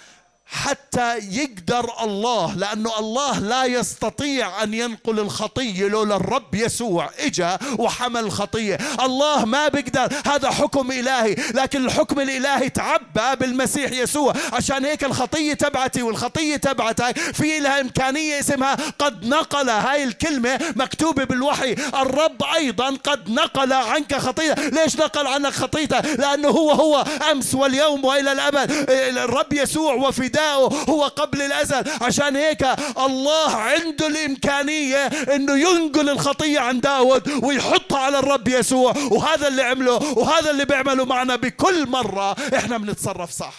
حتى 0.49 1.17
يقدر 1.17 2.03
الله 2.03 2.53
لأنه 2.55 2.99
الله 2.99 3.39
لا 3.39 3.63
يستطيع 3.65 4.63
أن 4.63 4.73
ينقل 4.73 5.19
الخطية 5.19 5.87
لولا 5.87 6.15
الرب 6.15 6.55
يسوع 6.55 7.09
إجا 7.19 7.59
وحمل 7.79 8.23
الخطية. 8.23 8.77
الله 9.03 9.45
ما 9.45 9.67
بيقدر 9.67 10.13
هذا 10.25 10.51
حكم 10.51 10.91
إلهي 10.91 11.35
لكن 11.53 11.85
الحكم 11.85 12.19
الإلهي 12.19 12.69
تعبى 12.69 13.35
بالمسيح 13.39 13.91
يسوع. 13.91 14.33
عشان 14.53 14.85
هيك 14.85 15.03
الخطية 15.03 15.53
تبعتي 15.53 16.01
والخطية 16.01 16.55
تبعتك 16.55 17.19
في 17.19 17.59
لها 17.59 17.81
إمكانية 17.81 18.39
اسمها 18.39 18.77
قد 18.99 19.25
نقل 19.25 19.69
هاي 19.69 20.03
الكلمة 20.03 20.59
مكتوبة 20.75 21.23
بالوحي. 21.23 21.73
الرب 21.73 22.43
أيضا 22.55 22.97
قد 23.03 23.29
نقل 23.29 23.73
عنك 23.73 24.15
خطية. 24.15 24.53
ليش 24.53 24.95
نقل 24.95 25.27
عنك 25.27 25.53
خطيته؟ 25.53 25.99
لأنه 25.99 26.49
هو 26.49 26.71
هو 26.71 27.05
أمس 27.31 27.53
واليوم 27.53 28.05
وإلى 28.05 28.31
الأبد. 28.31 28.71
الرب 28.89 29.53
يسوع 29.53 29.93
وفي 29.93 30.36
فداؤه 30.37 30.83
هو 30.89 31.03
قبل 31.03 31.41
الأزل. 31.41 31.83
عشان 32.01 32.35
هيك 32.35 32.63
الله 32.97 33.55
عنده 33.55 34.07
الإمكانية 34.07 35.05
أنه 35.07 35.57
ينقل 35.57 36.09
الخطية 36.09 36.59
عن 36.59 36.79
داود 36.79 37.43
ويحطها 37.43 37.99
على 37.99 38.19
الرب 38.19 38.47
يسوع. 38.47 38.93
وهذا 39.11 39.47
اللي 39.47 39.61
عمله 39.61 39.93
وهذا 39.93 40.51
اللي 40.51 40.65
بيعمله 40.65 41.05
معنا 41.05 41.35
بكل 41.35 41.87
مرة 41.87 42.31
إحنا 42.57 42.77
بنتصرف 42.77 43.31
صح. 43.31 43.55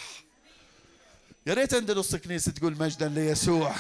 يا 1.47 1.55
ريت 1.55 1.75
عند 1.75 1.91
نص 1.91 2.17
كنيسة 2.17 2.53
تقول 2.53 2.77
مجدا 2.79 3.09
ليسوع. 3.09 3.75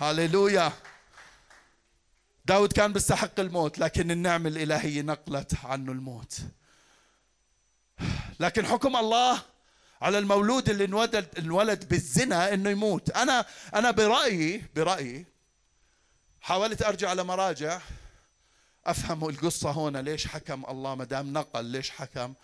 هاليلويا. 0.00 0.72
داود 2.44 2.72
كان 2.72 2.92
بيستحق 2.92 3.40
الموت 3.40 3.78
لكن 3.78 4.10
النعمة 4.10 4.48
الإلهية 4.48 5.02
نقلت 5.02 5.52
عنه 5.64 5.92
الموت. 5.92 6.38
لكن 8.40 8.66
حكم 8.66 8.96
الله 8.96 9.53
على 10.02 10.18
المولود 10.18 10.68
اللي 10.70 10.84
انولد 10.84 11.26
انولد 11.38 11.88
بالزنا 11.88 12.54
إنه 12.54 12.70
يموت. 12.70 13.10
أنا 13.10 13.46
أنا 13.74 13.90
برايي 13.90 14.62
برأيي 14.76 15.26
حاولت 16.40 16.82
أرجع 16.82 17.12
لمراجع 17.12 17.80
أفهم 18.86 19.28
القصة 19.28 19.70
هنا 19.70 19.98
ليش 19.98 20.26
حكم 20.26 20.64
الله 20.64 20.94
ما 20.94 21.04
دام 21.04 21.32
نقل 21.32 21.64
ليش 21.64 21.90
حكم؟ 21.90 22.34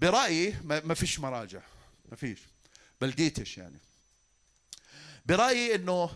برأيي 0.00 0.54
ما 0.64 0.94
فيش 0.94 1.20
مراجع 1.20 1.60
ما 2.10 2.16
فيش. 2.16 2.38
بلقيتش 3.00 3.58
يعني. 3.58 3.78
برأيي 5.26 5.74
إنه 5.74 6.10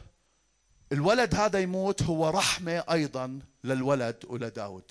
الولد 0.92 1.34
هذا 1.34 1.58
يموت 1.58 2.02
هو 2.02 2.28
رحمة 2.28 2.84
أيضا 2.90 3.40
للولد 3.64 4.16
ولداود. 4.24 4.90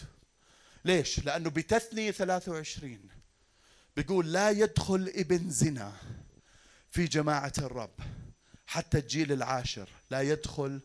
ليش؟ 0.85 1.19
لأنه 1.19 1.49
بتثنيه 1.49 2.11
23 2.11 2.99
بيقول 3.95 4.33
لا 4.33 4.49
يدخل 4.49 5.11
ابن 5.15 5.49
زنا 5.49 5.93
في 6.89 7.05
جماعة 7.05 7.53
الرب 7.57 7.93
حتى 8.67 8.97
الجيل 8.97 9.31
العاشر. 9.31 9.89
لا 10.09 10.21
يدخل 10.21 10.81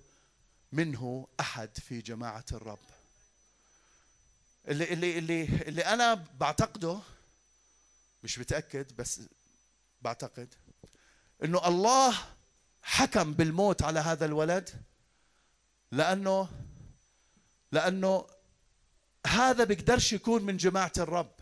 منه 0.72 1.28
أحد 1.40 1.78
في 1.78 2.00
جماعة 2.00 2.44
الرب. 2.52 2.78
اللي 4.68 4.92
اللي 4.92 5.18
اللي 5.18 5.44
اللي 5.44 5.82
أنا 5.84 6.14
بعتقده 6.14 6.98
مش 8.22 8.38
متأكد 8.38 8.96
بس 8.96 9.20
بعتقد 10.02 10.54
إنه 11.44 11.68
الله 11.68 12.14
حكم 12.82 13.32
بالموت 13.32 13.82
على 13.82 14.00
هذا 14.00 14.24
الولد 14.24 14.70
لأنه 15.92 16.48
لأنه 17.72 18.26
هذا 19.26 19.64
بيقدرش 19.64 20.12
يكون 20.12 20.42
من 20.42 20.57
جماعة 20.57 20.92
الرب. 20.98 21.36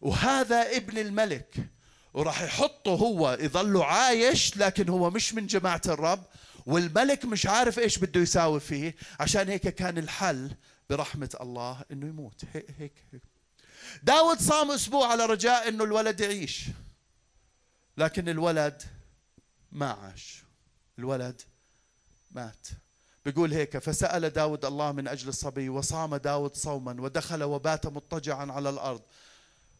وهذا 0.00 0.76
ابن 0.76 0.98
الملك. 0.98 1.54
وراح 2.14 2.42
يحطه 2.42 2.90
هو 2.90 3.36
يظل 3.40 3.82
عايش 3.82 4.56
لكن 4.56 4.88
هو 4.88 5.10
مش 5.10 5.34
من 5.34 5.46
جماعة 5.46 5.82
الرب. 5.86 6.24
والملك 6.66 7.24
مش 7.24 7.46
عارف 7.46 7.78
إيش 7.78 7.98
بده 7.98 8.20
يساوي 8.20 8.60
فيه. 8.60 8.96
عشان 9.20 9.48
هيك 9.48 9.68
كان 9.68 9.98
الحل 9.98 10.50
برحمة 10.90 11.36
الله 11.40 11.84
إنه 11.92 12.06
يموت. 12.06 12.44
هيك 12.54 12.70
هيك, 12.78 12.92
هيك. 13.12 13.22
داود 14.02 14.40
صام 14.40 14.70
أسبوع 14.70 15.10
على 15.12 15.26
رجاء 15.26 15.68
إنه 15.68 15.84
الولد 15.84 16.20
يعيش. 16.20 16.64
لكن 17.96 18.28
الولد 18.28 18.82
ما 19.72 19.90
عاش. 19.90 20.44
الولد 20.98 21.42
مات. 22.30 22.66
بيقول 23.24 23.52
هيك 23.52 23.78
فسأل 23.78 24.30
داود 24.30 24.64
الله 24.64 24.92
من 24.92 25.08
أجل 25.08 25.28
الصبي 25.28 25.68
وصام 25.68 26.16
داود 26.16 26.54
صوما 26.54 27.00
ودخل 27.00 27.42
وبات 27.42 27.86
مضطجعا 27.86 28.52
على 28.52 28.70
الأرض. 28.70 29.02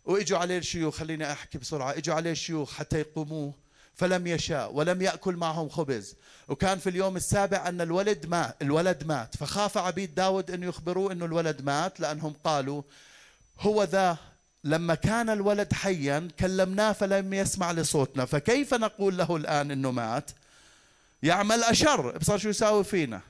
وإجوا 0.05 0.39
عليه 0.39 0.59
الشيوخ 0.59 0.97
خليني 0.97 1.33
أحكي 1.33 1.59
بسرعة 1.59 1.93
إجوا 1.93 2.15
عليه 2.15 2.31
الشيوخ 2.31 2.75
حتى 2.75 2.99
يقوموه 2.99 3.55
فلم 3.95 4.27
يشاء 4.27 4.75
ولم 4.75 5.03
يأكل 5.03 5.37
معهم 5.37 5.69
خبز. 5.69 6.15
وكان 6.49 6.79
في 6.79 6.91
اليوم 6.91 7.17
السابع 7.17 7.69
أن 7.69 7.81
الولد 7.81 8.27
مات 8.27 8.57
الولد 8.63 9.05
مات. 9.07 9.37
فخاف 9.37 9.79
عبيد 9.79 10.15
داود 10.15 10.51
أن 10.51 10.63
يخبروه 10.63 11.13
أنه 11.13 11.25
الولد 11.25 11.63
مات 11.63 12.01
لأنهم 12.01 12.35
قالوا 12.45 12.83
هو 13.61 13.85
ذا 13.85 14.17
لما 14.65 14.95
كان 14.95 15.31
الولد 15.31 15.73
حيا 15.73 16.29
كلمناه 16.41 16.93
فلم 16.93 17.35
يسمع 17.35 17.73
لصوتنا. 17.73 18.25
فكيف 18.25 18.75
نقول 18.75 19.17
له 19.19 19.37
الآن 19.37 19.71
إنه 19.71 19.91
مات؟ 19.91 20.31
يعمل 21.23 21.63
أشر 21.63 22.19
بصار 22.19 22.39
شو 22.39 22.49
يساوي 22.49 22.85
فينا؟ 22.85 23.21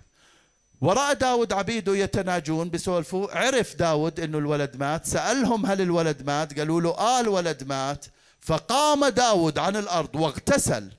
ورأى 0.80 1.14
داود 1.14 1.52
عبيده 1.52 1.96
يتناجون 1.96 2.70
بسولفوا 2.70 3.36
عرف 3.38 3.76
داود 3.76 4.20
إنه 4.20 4.38
الولد 4.38 4.76
مات 4.76 5.06
سألهم 5.06 5.66
هل 5.66 5.80
الولد 5.80 6.22
مات؟ 6.26 6.58
قالوا 6.58 6.80
له 6.80 6.90
آه 6.90 7.20
الولد 7.20 7.64
مات. 7.64 8.06
فقام 8.40 9.06
داود 9.06 9.58
عن 9.58 9.76
الأرض 9.76 10.16
واغتسل 10.16 10.90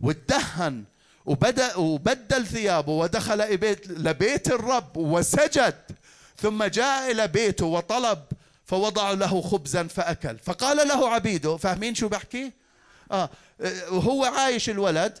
وادهن 0.00 0.84
وبدأ 1.26 1.76
وبدل 1.76 2.46
ثيابه 2.46 2.92
ودخل 2.92 3.40
لبيت 3.88 4.48
الرب 4.48 4.96
وسجد. 4.96 5.74
ثم 6.42 6.64
جاء 6.64 7.10
إلى 7.10 7.28
بيته 7.28 7.66
وطلب 7.66 8.18
فوضع 8.66 9.10
له 9.10 9.40
خبزا 9.40 9.86
فأكل. 9.86 10.38
فقال 10.38 10.88
له 10.88 11.08
عبيده 11.08 11.56
فاهمين 11.56 11.94
شو 11.94 12.08
بحكي؟ 12.08 12.52
آه 13.12 13.30
وهو 13.90 14.24
عايش 14.24 14.70
الولد 14.70 15.18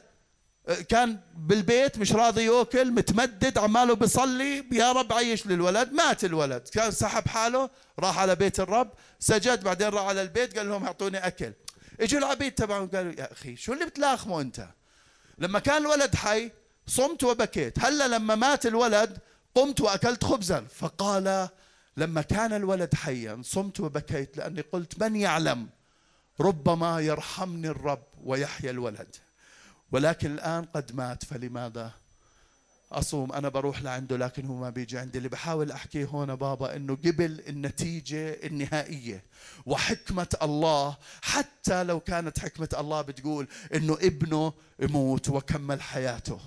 كان 0.88 1.20
بالبيت 1.36 1.98
مش 1.98 2.12
راضي 2.12 2.44
ياكل 2.44 2.90
متمدد 2.90 3.58
عماله 3.58 3.94
بيصلي 3.94 4.64
يا 4.72 4.92
رب 4.92 5.12
عيش 5.12 5.46
للولد. 5.46 5.92
مات 5.92 6.24
الولد. 6.24 6.68
كان 6.68 6.90
سحب 6.90 7.28
حاله 7.28 7.70
راح 7.98 8.18
على 8.18 8.34
بيت 8.34 8.60
الرب 8.60 8.90
سجد 9.20 9.64
بعدين 9.64 9.88
راح 9.88 10.04
على 10.04 10.22
البيت 10.22 10.58
قال 10.58 10.68
لهم 10.68 10.84
أعطوني 10.84 11.18
أكل. 11.18 11.52
اجوا 12.00 12.20
العبيد 12.20 12.52
تبعهم 12.52 12.88
قالوا 12.88 13.12
يا 13.18 13.32
أخي 13.32 13.56
شو 13.56 13.72
اللي 13.72 13.86
بتلاخموا 13.86 14.40
أنت؟ 14.40 14.68
لما 15.38 15.58
كان 15.58 15.76
الولد 15.76 16.14
حي 16.14 16.50
صمت 16.86 17.24
وبكيت. 17.24 17.78
هلا 17.78 18.08
لما 18.08 18.34
مات 18.34 18.66
الولد 18.66 19.18
قمت 19.54 19.80
وأكلت 19.80 20.24
خبزا. 20.24 20.66
فقال 20.74 21.48
لما 21.96 22.22
كان 22.22 22.52
الولد 22.52 22.94
حيا 22.94 23.42
صمت 23.44 23.80
وبكيت 23.80 24.36
لأني 24.36 24.60
قلت 24.60 25.02
من 25.02 25.16
يعلم 25.16 25.68
ربما 26.40 27.00
يرحمني 27.00 27.68
الرب 27.68 28.02
ويحيى 28.24 28.70
الولد. 28.70 29.16
ولكن 29.92 30.32
الآن 30.32 30.64
قد 30.64 30.94
مات 30.94 31.24
فلماذا؟ 31.24 31.92
أصوم 32.92 33.32
أنا 33.32 33.48
بروح 33.48 33.82
لعنده 33.82 34.16
لكن 34.16 34.46
هو 34.46 34.54
ما 34.54 34.70
بيجي 34.70 34.98
عندي. 34.98 35.18
اللي 35.18 35.28
بحاول 35.28 35.72
أحكيه 35.72 36.04
هون 36.04 36.34
بابا 36.34 36.76
إنه 36.76 36.94
قبل 36.94 37.42
النتيجة 37.48 38.46
النهائية 38.46 39.24
وحكمة 39.66 40.36
الله 40.42 40.96
حتى 41.22 41.84
لو 41.84 42.00
كانت 42.00 42.38
حكمة 42.38 42.68
الله 42.78 43.02
بتقول 43.02 43.48
إنه 43.74 43.94
ابنه 43.94 44.52
يموت 44.80 45.28
وكمل 45.28 45.82
حياته. 45.82 46.40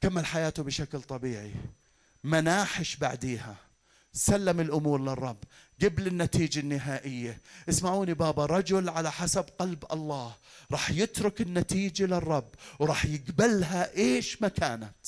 كمل 0.00 0.26
حياته 0.26 0.62
بشكل 0.62 1.02
طبيعي. 1.02 1.54
مناحش 2.24 2.96
بعديها. 2.96 3.56
سلم 4.12 4.60
الأمور 4.60 5.00
للرب. 5.00 5.36
قبل 5.82 6.06
النتيجة 6.06 6.60
النهائية. 6.60 7.40
اسمعوني 7.68 8.14
بابا 8.14 8.46
رجل 8.46 8.88
على 8.88 9.12
حسب 9.12 9.44
قلب 9.58 9.84
الله 9.92 10.34
راح 10.70 10.90
يترك 10.90 11.40
النتيجة 11.40 12.06
للرب 12.06 12.48
وراح 12.78 13.04
يقبلها 13.04 13.96
إيش 13.96 14.42
ما 14.42 14.48
كانت. 14.48 15.06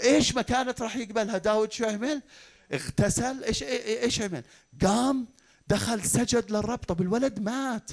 إيش 0.00 0.34
ما 0.34 0.42
كانت 0.42 0.82
راح 0.82 0.96
يقبلها. 0.96 1.38
داود 1.38 1.72
شو 1.72 1.84
عمل؟ 1.84 2.22
اغتسل. 2.72 3.44
إيش 3.44 3.62
إيش 3.62 4.22
عمل؟ 4.22 4.42
قام 4.82 5.26
دخل 5.68 6.04
سجد 6.04 6.50
للرب. 6.50 6.78
طب 6.78 7.00
الولد 7.00 7.40
مات. 7.40 7.90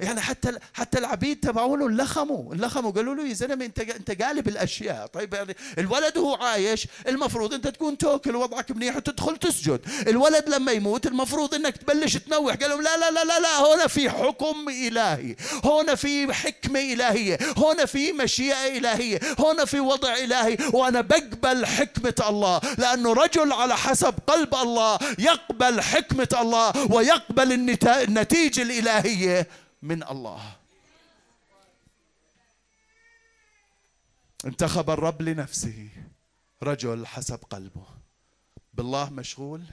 يعني 0.00 0.20
حتى 0.20 0.52
حتى 0.74 0.98
العبيد 0.98 1.40
تبعونه 1.40 1.90
لخموا 1.90 2.54
لخموا 2.54 2.90
قالوا 2.90 3.14
له 3.14 3.28
يا 3.28 3.34
زلمة 3.34 3.64
انت 3.64 3.78
انت 3.78 4.22
قالب 4.22 4.48
الأشياء. 4.48 5.06
طيب 5.06 5.34
يعني 5.34 5.56
الولد 5.78 6.16
وهو 6.16 6.34
عايش 6.34 6.86
المفروض 7.08 7.54
انت 7.54 7.68
تكون 7.68 7.98
توكل 7.98 8.36
وضعك 8.36 8.70
منيح 8.70 8.96
وتدخل 8.96 9.36
تسجد. 9.36 9.80
الولد 10.08 10.48
لما 10.48 10.72
يموت 10.72 11.06
المفروض 11.06 11.54
انك 11.54 11.76
تبلش 11.76 12.16
تنوح. 12.16 12.54
قال 12.54 12.70
لهم 12.70 12.82
لا 12.82 12.96
لا 12.96 13.10
لا 13.10 13.24
لا 13.24 13.40
لا 13.40 13.74
هنا 13.74 13.86
في 13.86 14.10
حكم 14.10 14.68
إلهي 14.68 15.36
هنا 15.64 15.94
في 15.94 16.32
حكمة 16.32 16.80
إلهية 16.80 17.38
هنا 17.56 17.84
في 17.84 18.12
مشيئة 18.12 18.78
إلهية 18.78 19.20
هنا 19.38 19.64
في 19.64 19.80
وضع 19.80 20.14
إلهي 20.14 20.56
وأنا 20.72 21.00
بقبل 21.00 21.66
حكمة 21.66 22.14
الله 22.28 22.60
لأنه 22.78 23.12
رجل 23.12 23.52
على 23.52 23.76
حسب 23.76 24.14
قلب 24.26 24.54
الله 24.54 24.98
يقبل 25.18 25.80
حكمة 25.80 26.28
الله 26.40 26.72
ويقبل 26.92 27.52
النتيجة 27.86 28.62
الإلهية. 28.62 29.46
من 29.86 30.02
الله. 30.02 30.56
انتخب 34.44 34.90
الرب 34.90 35.22
لنفسه. 35.22 35.88
رجل 36.62 37.06
حسب 37.06 37.38
قلبه. 37.50 37.86
بالله 38.74 39.10
مشغول. 39.10 39.64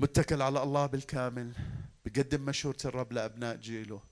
متكل 0.00 0.42
على 0.42 0.62
الله 0.62 0.86
بالكامل. 0.86 1.52
بقدم 2.04 2.40
مشورة 2.40 2.76
الرب 2.84 3.12
لأبناء 3.12 3.56
جيله. 3.56 4.02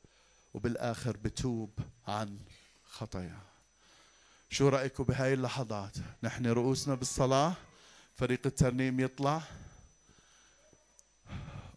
وبالآخر 0.55 1.17
بتوب 1.17 1.71
عن 2.09 2.39
خطاياه. 2.85 3.41
شو 4.51 4.69
رأيكم 4.69 5.05
بهاي 5.05 5.35
اللحظات؟ 5.35 5.95
نحن 6.23 6.47
رؤوسنا 6.47 6.95
بالصلاة. 6.95 7.55
فريق 8.15 8.41
الترنيم 8.47 9.01
يطلع. 9.01 9.43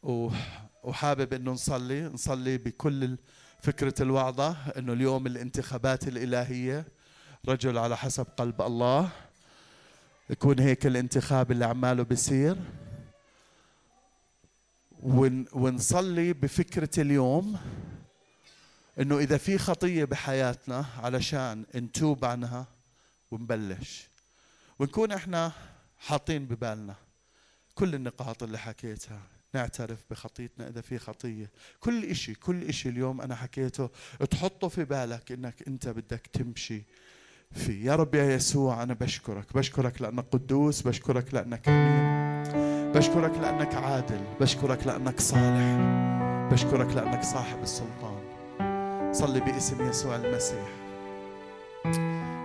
و 0.03 0.29
وحابب 0.83 1.33
إنه 1.33 1.51
نصلي 1.51 2.01
نصلي 2.01 2.57
بكل 2.57 3.17
فكرة 3.61 3.93
الوعظة 4.01 4.57
إنه 4.77 4.93
اليوم 4.93 5.27
الانتخابات 5.27 6.07
الإلهية 6.07 6.85
رجل 7.47 7.77
على 7.77 7.97
حسب 7.97 8.27
قلب 8.37 8.61
الله. 8.61 9.09
يكون 10.29 10.59
هيك 10.59 10.85
الانتخاب 10.85 11.51
اللي 11.51 11.65
عماله 11.65 12.03
بيصير. 12.03 12.55
ونصلي 15.53 16.33
بفكرة 16.33 17.01
اليوم 17.01 17.59
إنه 18.99 19.17
إذا 19.17 19.37
في 19.37 19.57
خطية 19.57 20.05
بحياتنا 20.05 20.85
علشان 20.97 21.65
نتوب 21.75 22.25
عنها 22.25 22.67
ونبلش. 23.31 24.07
ونكون 24.79 25.11
إحنا 25.11 25.51
حاطين 25.99 26.45
ببالنا 26.45 26.95
كل 27.75 27.95
النقاط 27.95 28.43
اللي 28.43 28.57
حكيتها. 28.57 29.21
نعترف 29.53 29.99
بخطيتنا 30.11 30.67
إذا 30.67 30.81
في 30.81 30.97
خطية. 30.97 31.51
كل 31.79 32.03
إشي 32.05 32.33
كل 32.33 32.63
إشي 32.63 32.89
اليوم 32.89 33.21
أنا 33.21 33.35
حكيته 33.35 33.89
تحطه 34.31 34.67
في 34.67 34.85
بالك 34.85 35.31
إنك 35.31 35.67
أنت 35.67 35.87
بدك 35.87 36.27
تمشي 36.33 36.83
فيه. 37.51 37.85
يا 37.85 37.95
رب 37.95 38.15
يا 38.15 38.23
يسوع 38.23 38.83
أنا 38.83 38.93
بشكرك. 38.93 39.53
بشكرك 39.53 40.01
لأنك 40.01 40.25
قدوس 40.31 40.81
بشكرك 40.81 41.33
لأنك 41.33 41.69
أمين. 41.69 42.91
بشكرك 42.91 43.37
لأنك 43.37 43.75
عادل. 43.75 44.23
بشكرك 44.41 44.87
لأنك 44.87 45.19
صالح. 45.19 45.79
بشكرك 46.51 46.95
لأنك 46.95 47.23
صاحب 47.23 47.61
السلطان. 47.61 48.29
صلي 49.13 49.39
باسم 49.39 49.89
يسوع 49.89 50.15
المسيح. 50.15 50.69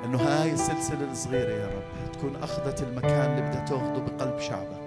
إنه 0.05 0.19
هاي 0.19 0.53
السلسلة 0.53 1.13
الصغيرة 1.13 1.51
يا 1.51 1.67
رب 1.67 2.13
تكون 2.13 2.37
أخذت 2.37 2.83
المكان 2.83 3.31
اللي 3.31 3.49
بدها 3.51 3.65
تأخذه 3.65 3.99
بقلب 3.99 4.41
شعبك. 4.41 4.84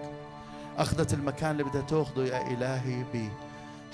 أخذت 0.77 1.13
المكان 1.13 1.51
اللي 1.51 1.63
بدها 1.63 1.81
تأخذه 1.81 2.23
يا 2.23 2.47
إلهي 2.51 3.03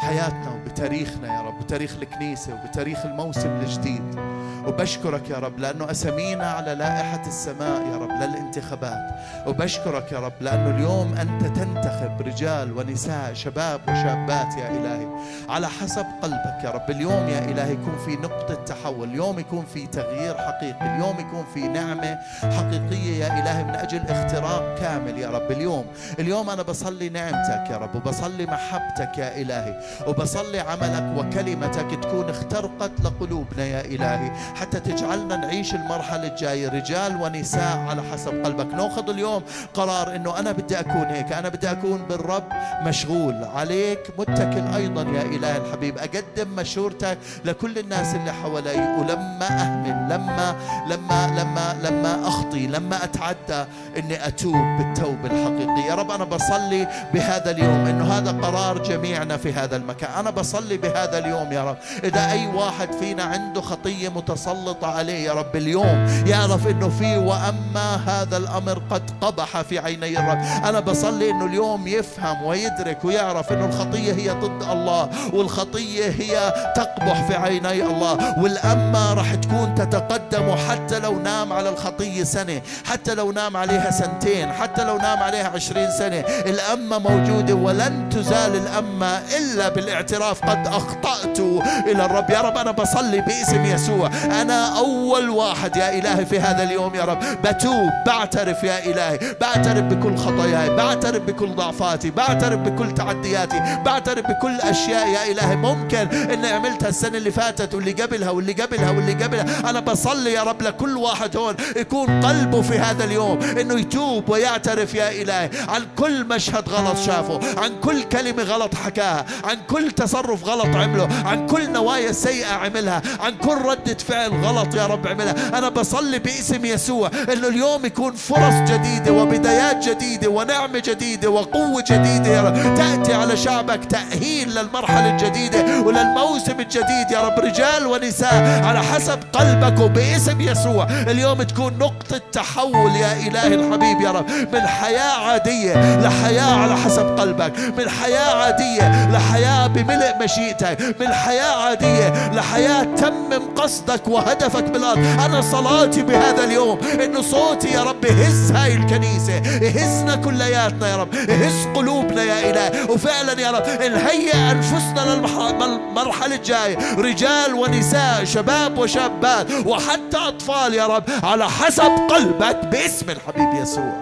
بحياتنا 0.04 0.52
وبتاريخنا 0.52 1.36
يا 1.36 1.42
رب 1.42 1.60
بتاريخ 1.60 1.96
الكنيسة 2.02 2.54
وبتاريخ 2.54 3.06
الموسم 3.06 3.50
الجديد. 3.50 4.20
وبشكرك 4.68 5.30
يا 5.30 5.38
رب 5.38 5.60
لأنه 5.60 5.92
أسامينا 5.92 6.52
على 6.52 6.76
لائحة 6.76 7.28
السماء 7.28 7.82
يا 7.92 7.98
رب 7.98 8.12
للانتخابات. 8.12 9.16
وبشكرك 9.48 10.12
يا 10.12 10.20
رب 10.20 10.34
لأنه 10.42 10.76
اليوم 10.76 11.14
أنت 11.14 11.46
تنتخب 11.46 12.22
رجال 12.22 12.78
ونساء 12.78 13.34
شباب 13.34 13.82
وشابات 13.84 14.58
يا 14.58 14.70
إلهي. 14.70 15.08
على 15.50 15.68
حسب 15.68 16.06
قلبك 16.22 16.64
يا 16.64 16.70
رب 16.70 16.90
اليوم 16.90 17.30
يا 17.30 17.46
إلهي 17.46 17.74
يكون 17.74 17.98
في 18.06 18.16
نقطة 18.16 18.54
تحول 18.54 19.10
اليوم 19.10 19.40
يكون 19.40 19.66
في 19.74 19.88
تغيير 19.88 20.38
حقيقي 20.38 20.96
اليوم 20.96 21.20
يكون 21.20 21.46
في 21.54 21.68
نعمة 21.68 22.18
حقيقية 22.44 23.24
يا 23.26 23.40
إلهي 23.40 23.64
من 23.64 23.76
أجل 23.76 24.02
اختراق 24.10 24.80
كامل 24.80 25.18
يا 25.18 25.30
رب. 25.30 25.52
اليوم 25.52 25.86
اليوم 26.20 26.50
أنا 26.50 26.62
بصلي 26.62 27.10
نعمتك 27.10 27.72
يا 27.72 27.78
رب 27.78 27.96
وبصلي 27.96 28.46
محبتك 28.46 29.18
يا 29.18 29.42
إلهي. 29.42 29.80
وبصلي 30.08 30.60
عملك 30.60 31.18
وكلمتك 31.18 32.00
تكون 32.04 32.30
اخترقت 32.30 32.92
لقلوبنا 33.04 33.66
يا 33.66 33.82
إلهي. 33.82 34.32
حتى 34.56 34.80
تجعلنا 34.80 35.36
نعيش 35.36 35.76
المرحلة 35.76 36.28
الجاية. 36.28 36.70
رجال 36.70 37.22
ونساء 37.22 37.78
على 37.90 38.04
حسب 38.12 38.46
قلبك. 38.46 38.74
ناخذ 38.74 39.10
اليوم 39.10 39.44
قرار 39.74 40.16
إنه 40.16 40.40
أنا 40.40 40.52
بدي 40.52 40.80
أكون 40.80 41.06
هيك. 41.06 41.32
أنا 41.32 41.50
بدي 41.50 41.72
أكون 41.72 42.06
بالرب 42.10 42.44
مشغول. 42.86 43.44
عليك 43.44 44.00
متكل 44.18 44.74
أيضا 44.76 45.02
يا 45.02 45.22
اله 45.22 45.58
الحبيب. 45.58 45.98
أقدم 45.98 46.56
مشورتك 46.58 47.18
لكل 47.46 47.78
الناس 47.78 48.16
اللي 48.16 48.34
حوالي. 48.34 48.98
ولما 49.00 49.48
أهمل 49.50 50.14
لما 50.14 50.56
لما 50.88 51.28
لما 51.28 51.76
لما 51.84 52.28
أخطي 52.28 52.68
لما 52.68 53.04
أتعدى 53.04 53.70
إني 53.98 54.28
أتوب 54.28 54.56
بالتوبة 54.78 55.26
الحقيقية. 55.26 55.90
يا 55.90 55.96
رب 55.96 56.12
أنا 56.12 56.24
بصلي 56.24 56.88
بهذا 57.14 57.52
اليوم 57.52 57.86
إنه 57.86 58.18
هذا 58.18 58.32
قرار 58.32 58.84
جميعنا 58.84 59.38
في 59.38 59.54
هذا 59.54 59.76
المكان 59.84 60.12
أنا 60.20 60.30
بصلي 60.30 60.78
بهذا 60.78 61.18
اليوم 61.18 61.52
يا 61.52 61.64
رب. 61.64 61.78
إذا 62.04 62.32
أي 62.32 62.48
واحد 62.48 62.92
فينا 63.00 63.24
عنده 63.24 63.62
خطية 63.62 64.10
متسلطة 64.10 64.88
عليه 64.88 65.26
يا 65.26 65.34
رب 65.34 65.56
اليوم 65.56 66.24
يعرف 66.28 66.68
إنه 66.68 66.90
في 66.90 67.18
وأما 67.18 67.96
هذا 68.08 68.38
الأمر 68.38 68.82
قد 68.90 69.12
قبح 69.22 69.62
في 69.62 69.80
عيني 69.80 70.20
الرب. 70.20 70.38
أنا 70.66 70.80
بصلي 70.80 71.30
إنه 71.30 71.46
اليوم 71.46 71.88
يفهم 71.88 72.44
ويدرك 72.44 73.06
ويعرف 73.06 73.52
إنه 73.52 73.66
الخطية 73.66 74.14
هي 74.14 74.30
ضد 74.30 74.64
الله 74.72 75.10
والخطية 75.34 76.06
هي 76.06 76.54
تقبح 76.76 77.28
في 77.28 77.36
عيني 77.36 77.84
الله. 77.84 78.40
والاما 78.40 79.14
راح 79.14 79.36
تكون 79.36 79.76
تتقدم 79.76 80.56
حتى 80.70 81.00
لو 81.00 81.20
نام 81.20 81.54
على 81.54 81.70
الخطية 81.70 82.24
سنة 82.24 82.62
حتى 82.86 83.14
لو 83.14 83.32
نام 83.32 83.58
عليها 83.58 83.92
سنتين 83.92 84.54
حتى 84.54 84.84
لو 84.84 84.98
نام 84.98 85.24
عليها 85.24 85.48
عشرين 85.48 85.92
سنة. 85.92 86.20
الأمة 86.20 87.00
موجودة 87.00 87.54
ولن 87.54 88.10
تزال 88.10 88.56
الأمة 88.56 89.18
إلا 89.38 89.63
بالاعتراف 89.70 90.42
قد 90.42 90.68
أخطأت. 90.68 91.40
إلى 91.88 92.06
الرب 92.06 92.30
يا 92.30 92.42
رب 92.42 92.58
أنا 92.58 92.72
بصلي 92.72 93.22
باسم 93.22 93.66
يسوع. 93.66 94.10
أنا 94.42 94.78
أول 94.78 95.30
واحد 95.30 95.76
يا 95.76 96.00
إلهي 96.00 96.26
في 96.26 96.40
هذا 96.40 96.64
اليوم 96.64 96.96
يا 96.96 97.04
رب. 97.04 97.20
بتوب 97.44 97.90
بعترف 98.06 98.64
يا 98.64 98.86
إلهي. 98.86 99.36
بعترف 99.42 99.84
بكل 99.84 100.18
خطاياي 100.18 100.70
بعترف 100.70 101.22
بكل 101.22 101.50
ضعفاتي 101.56 102.12
بعترف 102.12 102.60
بكل 102.60 102.94
تعدياتي 102.94 103.62
بعترف 103.86 104.26
بكل 104.28 104.62
أشياء 104.62 105.08
يا 105.08 105.32
إلهي. 105.32 105.56
ممكن 105.56 106.08
إني 106.08 106.48
عملتها 106.48 106.90
السنة 106.90 107.18
اللي 107.18 107.32
فاتت 107.32 107.74
واللي 107.74 107.92
قبلها 107.92 108.30
واللي 108.30 108.54
قبلها 108.54 108.90
واللي 108.90 109.24
قبلها. 109.24 109.70
أنا 109.70 109.80
بصلي 109.80 110.34
يا 110.34 110.44
رب 110.44 110.62
لكل 110.62 110.98
واحد 110.98 111.38
هون 111.38 111.56
يكون 111.76 112.26
قلبه 112.26 112.62
في 112.62 112.80
هذا 112.80 113.04
اليوم 113.04 113.44
إنه 113.44 113.80
يتوب 113.80 114.30
ويعترف 114.30 114.96
يا 114.96 115.22
إلهي. 115.22 115.50
عن 115.68 115.86
كل 115.98 116.26
مشهد 116.26 116.70
غلط 116.70 116.98
شافه 116.98 117.40
عن 117.58 117.80
كل 117.80 118.04
كلمة 118.04 118.44
غلط 118.44 118.76
حكاها 118.76 119.26
عن 119.54 119.60
كل 119.70 119.92
تصرف 119.92 120.44
غلط 120.44 120.76
عمله 120.76 121.10
عن 121.26 121.48
كل 121.48 121.72
نوايا 121.72 122.12
سيئة 122.12 122.54
عملها 122.54 123.02
عن 123.20 123.36
كل 123.38 123.58
ردة 123.66 123.98
فعل 124.08 124.32
غلط 124.44 124.76
يا 124.76 124.86
رب 124.86 125.08
عملها. 125.08 125.58
أنا 125.58 125.70
بصلي 125.70 126.20
باسم 126.20 126.66
يسوع 126.66 127.12
إنه 127.34 127.48
اليوم 127.48 127.86
يكون 127.86 128.14
فرص 128.14 128.72
جديدة 128.72 129.12
وبدايات 129.12 129.90
جديدة 129.90 130.30
ونعمة 130.30 130.80
جديدة 130.86 131.30
وقوة 131.30 131.84
جديدة 131.88 132.30
يا 132.30 132.42
رب. 132.42 132.76
تأتي 132.76 133.14
على 133.14 133.38
شعبك 133.38 133.86
تأهيل 133.86 134.56
للمرحلة 134.56 135.10
الجديدة 135.10 135.82
وللموسم 135.82 136.60
الجديد 136.60 137.12
يا 137.12 137.22
رب. 137.22 137.40
رجال 137.40 137.88
ونساء 137.88 138.64
على 138.64 138.84
حسب 138.84 139.20
قلبك 139.34 139.80
وباسم 139.80 140.42
يسوع 140.42 140.88
اليوم 140.90 141.44
تكون 141.44 141.78
نقطة 141.78 142.22
تحول 142.32 142.96
يا 142.96 143.28
إلهي 143.28 143.56
الحبيب 143.56 144.02
يا 144.02 144.12
رب. 144.12 144.30
من 144.54 144.62
حياة 144.62 145.20
عادية 145.28 146.00
لحياة 146.00 146.56
على 146.56 146.78
حسب 146.78 147.20
قلبك 147.20 147.60
من 147.78 147.90
حياة 147.90 148.36
عادية 148.36 149.10
لحياة 149.12 149.43
بملء 149.44 150.24
مشيئتك 150.24 150.96
من 151.00 151.14
حياة 151.14 151.56
عادية 151.56 152.32
لحياة 152.32 152.84
تمم 152.84 153.56
قصدك 153.56 154.08
وهدفك 154.08 154.64
بالأرض 154.64 154.98
أنا 154.98 155.42
صلاتي 155.42 156.02
بهذا 156.02 156.44
اليوم 156.44 156.80
إنه 157.04 157.22
صوتي 157.22 157.68
يا 157.68 157.84
رب 157.84 158.06
يهز 158.06 158.52
هاي 158.52 158.74
الكنيسة 158.74 159.34
يهزنا 159.62 160.16
كلياتنا 160.16 160.88
يا 160.88 160.96
رب 160.96 161.14
يهز 161.14 161.68
قلوبنا 161.76 162.24
يا 162.24 162.50
إله. 162.50 162.92
وفعلا 162.92 163.42
يا 163.42 163.52
رب 163.52 163.64
نهيئ 163.82 164.36
أنفسنا 164.52 165.16
للمرحلة 165.16 166.36
الجاية. 166.36 166.78
رجال 166.98 167.54
ونساء 167.54 168.24
شباب 168.24 168.78
وشابات 168.78 169.48
وحتى 169.66 170.18
أطفال 170.18 170.74
يا 170.74 170.88
رب 170.88 171.04
على 171.24 171.50
حسب 171.50 171.92
قلبك 172.10 172.66
باسم 172.66 173.10
الحبيب 173.10 173.62
يسوع. 173.62 173.94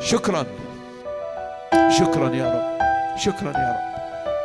شكرا. 0.00 0.46
شكرا 1.98 2.34
يا 2.34 2.46
رب. 2.54 2.69
شكرا 3.20 3.52
يا 3.58 3.68
رب. 3.68 4.00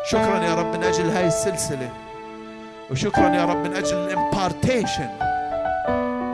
شكرا 0.05 0.43
يا 0.43 0.55
رب 0.55 0.75
من 0.75 0.83
أجل 0.83 1.09
هاي 1.09 1.27
السلسلة. 1.27 1.89
وشكرا 2.91 3.35
يا 3.35 3.45
رب 3.45 3.57
من 3.57 3.75
أجل 3.75 3.97
الإمبارتيشن 3.97 5.09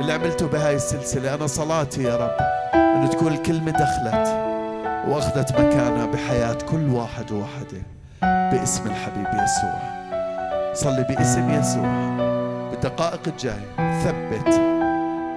اللي 0.02 0.14
عملته 0.14 0.48
بهاي 0.48 0.76
السلسلة. 0.76 1.34
أنا 1.34 1.48
صلاتي 1.48 2.04
يا 2.04 2.16
رب 2.16 2.36
أنه 2.76 3.08
تكون 3.08 3.34
الكلمة 3.34 3.72
دخلت 3.72 4.28
وأخذت 5.08 5.52
مكانها 5.52 6.06
بحياة 6.06 6.58
كل 6.72 6.90
واحد 6.90 7.32
وواحدة 7.32 7.82
باسم 8.22 8.88
الحبيب 8.88 9.28
يسوع. 9.28 9.80
صلي 10.74 11.06
باسم 11.10 11.50
يسوع. 11.50 12.18
بالدقائق 12.72 13.22
الجاية 13.28 14.02
ثبت 14.04 14.62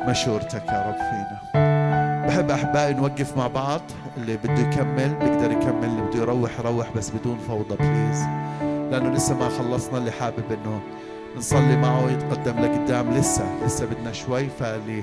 مشورتك 0.08 0.66
يا 0.68 0.84
رب 0.88 0.96
فينا. 0.96 1.33
بحب 2.34 2.50
أحبائي 2.50 2.94
نوقف 2.94 3.36
مع 3.36 3.46
بعض. 3.46 3.80
اللي 4.16 4.36
بده 4.36 4.58
يكمل 4.58 5.14
بيقدر 5.14 5.52
يكمل 5.52 5.84
اللي 5.84 6.02
بده 6.02 6.20
يروح 6.20 6.60
يروح 6.60 6.92
بس 6.96 7.10
بدون 7.10 7.38
فوضى 7.38 7.76
بليز 7.80 8.22
لأنه 8.90 9.10
لسه 9.10 9.38
ما 9.38 9.48
خلصنا 9.48 9.98
اللي 9.98 10.10
حابب 10.10 10.44
إنه 10.50 10.80
نصلي 11.36 11.76
معه 11.76 12.10
يتقدم 12.10 12.60
لقدام. 12.60 13.10
لسه 13.10 13.44
لسه 13.66 13.86
بدنا 13.86 14.12
شوي. 14.12 14.48
فاللي 14.48 15.02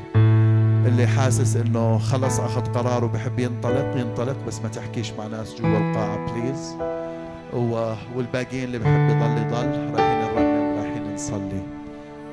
اللي 0.88 1.08
حاسس 1.08 1.56
إنه 1.56 1.98
خلص 1.98 2.40
أخذ 2.40 2.62
قرار 2.62 3.06
وبحب 3.06 3.40
ينطلق 3.40 3.98
ينطلق 3.98 4.38
بس 4.48 4.62
ما 4.62 4.70
تحكيش 4.70 5.14
مع 5.14 5.28
ناس 5.28 5.62
جوا 5.62 5.78
القاعة 5.78 6.34
بليز 6.34 6.76
والباقيين 8.16 8.64
اللي 8.64 8.80
بحب 8.80 9.10
يضل 9.10 9.38
يضل. 9.38 9.96
رايحين 9.96 10.36
نرنم 10.36 10.78
رايحين 10.78 11.14
نصلي 11.14 11.62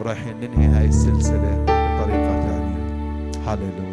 ورايحين 0.01 0.37
ننهي 0.41 0.67
هاي 0.67 0.87
السلسلة 0.87 1.63
بطريقة 1.63 2.41
ثانية. 2.41 2.79
هاليلويا 3.47 3.88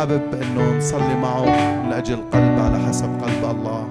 حابب 0.00 0.34
إنه 0.42 0.78
نصلي 0.78 1.14
معه 1.14 1.44
من 1.84 1.92
أجل 1.92 2.16
قلب 2.16 2.58
على 2.58 2.78
حسب 2.88 3.20
قلب 3.22 3.44
الله. 3.50 3.88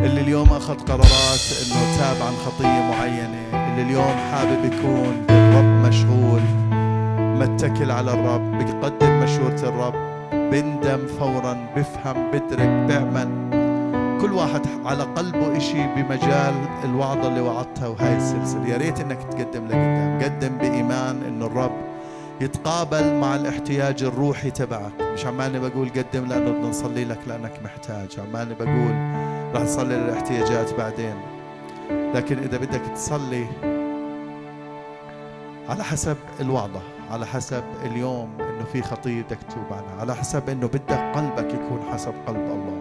اللي 0.00 0.20
اليوم 0.20 0.48
أخذ 0.48 0.74
قرارات 0.74 1.44
إنه 1.62 1.96
تاب 1.98 2.26
عن 2.26 2.32
خطية 2.32 2.90
معينة. 2.90 3.44
اللي 3.52 3.82
اليوم 3.82 4.14
حابب 4.32 4.64
يكون 4.64 5.24
بالرب 5.28 5.88
مشغول 5.88 6.40
متكل 7.38 7.90
على 7.90 8.12
الرب 8.12 8.58
بيقدم 8.58 9.20
مشورة 9.22 9.68
الرب 9.68 9.94
بندم 10.32 11.06
فورا 11.18 11.66
بفهم 11.76 12.30
بدرك 12.30 12.68
بيعمل. 12.68 13.28
كل 14.20 14.32
واحد 14.32 14.60
على 14.84 15.02
قلبه 15.02 15.56
إشي 15.56 15.86
بمجال 15.86 16.54
الوعظة 16.84 17.28
اللي 17.28 17.40
وعظتها 17.40 17.88
وهاي 17.88 18.16
السلسلة. 18.16 18.68
يا 18.68 18.76
ريت 18.76 19.00
إنك 19.00 19.18
تقدم 19.30 19.64
لقدام. 19.64 20.22
قدم 20.22 20.58
بإيمان 20.58 21.22
إنه 21.28 21.46
الرب 21.46 21.93
يتقابل 22.40 23.14
مع 23.14 23.36
الاحتياج 23.36 24.02
الروحي 24.02 24.50
تبعك. 24.50 24.92
مش 25.00 25.26
عمالي 25.26 25.58
بقول 25.58 25.88
قدم 25.88 26.24
لأنه 26.24 26.50
بدنا 26.50 26.68
نصلي 26.68 27.04
لك 27.04 27.18
لأنك 27.26 27.52
محتاج. 27.64 28.20
عمالي 28.20 28.54
بقول 28.54 28.94
راح 29.54 29.62
نصلي 29.62 29.94
للاحتياجات 29.96 30.74
بعدين. 30.74 31.14
لكن 31.90 32.38
إذا 32.38 32.58
بدك 32.58 32.82
تصلي 32.94 33.46
على 35.68 35.84
حسب 35.84 36.16
الوعظة 36.40 36.80
على 37.10 37.26
حسب 37.26 37.62
اليوم 37.84 38.28
إنه 38.40 38.64
في 38.72 38.82
خطية 38.82 39.22
بدك 39.22 39.38
تتوب 39.48 39.72
عنها 39.72 40.00
على 40.00 40.14
حسب 40.14 40.48
إنه 40.48 40.66
بدك 40.66 41.12
قلبك 41.14 41.54
يكون 41.54 41.80
حسب 41.92 42.14
قلب 42.26 42.36
الله. 42.36 42.73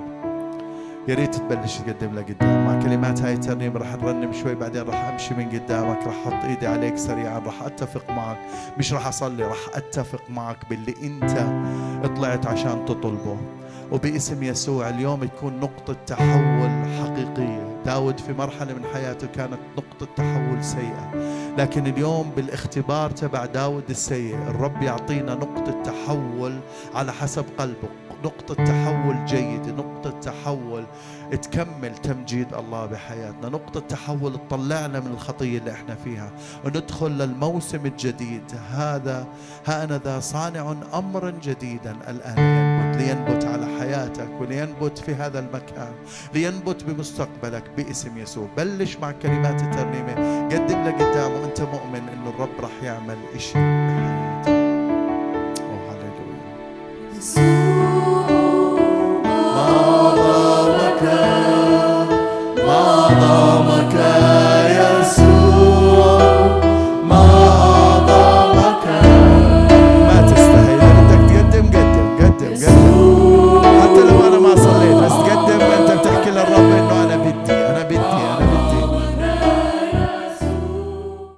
يا 1.08 1.16
ريت 1.16 1.36
تبلش 1.36 1.78
تقدم 1.78 2.16
لقدام 2.16 2.66
مع 2.66 2.84
كلمات 2.84 3.22
هاي 3.22 3.34
الترنيم 3.34 3.78
رح 3.78 3.96
نرنم 3.96 4.34
شوي 4.34 4.56
بعدين 4.56 4.82
رح 4.82 5.06
أمشي 5.06 5.34
من 5.34 5.50
قدامك 5.50 6.08
رح 6.08 6.28
أحط 6.28 6.46
إيدي 6.46 6.68
عليك 6.68 6.98
سريعا 6.98 7.40
رح 7.40 7.64
أتفق 7.64 8.12
معك. 8.12 8.38
مش 8.78 8.94
رح 8.94 9.08
أصلي 9.08 9.44
رح 9.44 9.58
أتفق 9.74 10.22
معك 10.30 10.58
باللي 10.70 10.96
أنت 11.04 11.46
طلعت 12.18 12.46
عشان 12.48 12.86
تطلبه. 12.86 13.38
وباسم 13.92 14.44
يسوع 14.44 14.90
اليوم 14.90 15.24
تكون 15.24 15.60
نقطة 15.60 15.94
تحول 16.06 16.70
حقيقية. 17.02 17.82
داود 17.86 18.20
في 18.20 18.34
مرحلة 18.34 18.74
من 18.74 18.86
حياته 18.94 19.28
كانت 19.28 19.60
نقطة 19.78 20.08
تحول 20.16 20.64
سيئة. 20.64 21.12
لكن 21.58 21.88
اليوم 21.88 22.32
بالاختبار 22.36 23.10
تبع 23.10 23.46
داود 23.46 23.84
السيء 23.90 24.36
الرب 24.36 24.82
يعطينا 24.82 25.36
نقطة 25.36 25.82
تحول 25.84 26.60
على 26.96 27.12
حسب 27.12 27.46
قلبه 27.58 27.90
نقطة 28.24 28.54
تحول 28.54 29.26
جيدة 29.26 29.72
نقطة 29.72 30.10
تحول 30.10 30.86
تكمل 31.42 31.96
تمجيد 32.04 32.54
الله 32.54 32.86
بحياتنا 32.86 33.50
نقطة 33.50 33.80
تحول 33.80 34.34
تطلعنا 34.34 35.00
من 35.00 35.12
الخطية 35.12 35.58
اللي 35.58 35.72
إحنا 35.72 35.96
فيها. 35.96 36.32
وندخل 36.66 37.12
للموسم 37.12 37.86
الجديد. 37.86 38.44
هذا 38.72 39.28
هانذا 39.66 40.20
صانع 40.20 40.76
أمرا 40.94 41.30
جديدا 41.30 41.96
الآن 42.10 42.38
ينبت 42.38 42.98
لينبت 43.02 43.46
على 43.46 43.66
حياتك 43.80 44.30
ولينبت 44.42 44.98
في 44.98 45.16
هذا 45.16 45.40
المكان 45.40 45.94
لينبت 46.34 46.84
بمستقبلك 46.84 47.64
باسم 47.78 48.18
يسوع. 48.18 48.48
بلش 48.58 48.98
مع 48.98 49.12
كلمات 49.12 49.62
الترنيمة. 49.62 50.14
قدم 50.46 50.84
لقدام 50.84 51.32
وأنت 51.32 51.62
مؤمن 51.62 52.10
إنه 52.10 52.30
الرب 52.30 52.60
راح 52.60 52.84
يعمل 52.84 53.18
إشي 53.36 53.54
بحياتك. 53.54 54.54
Oh, 55.56 55.80
hallelujah. 55.90 57.73
Oh 63.16 63.64
my 63.64 63.94
God. 63.94 64.03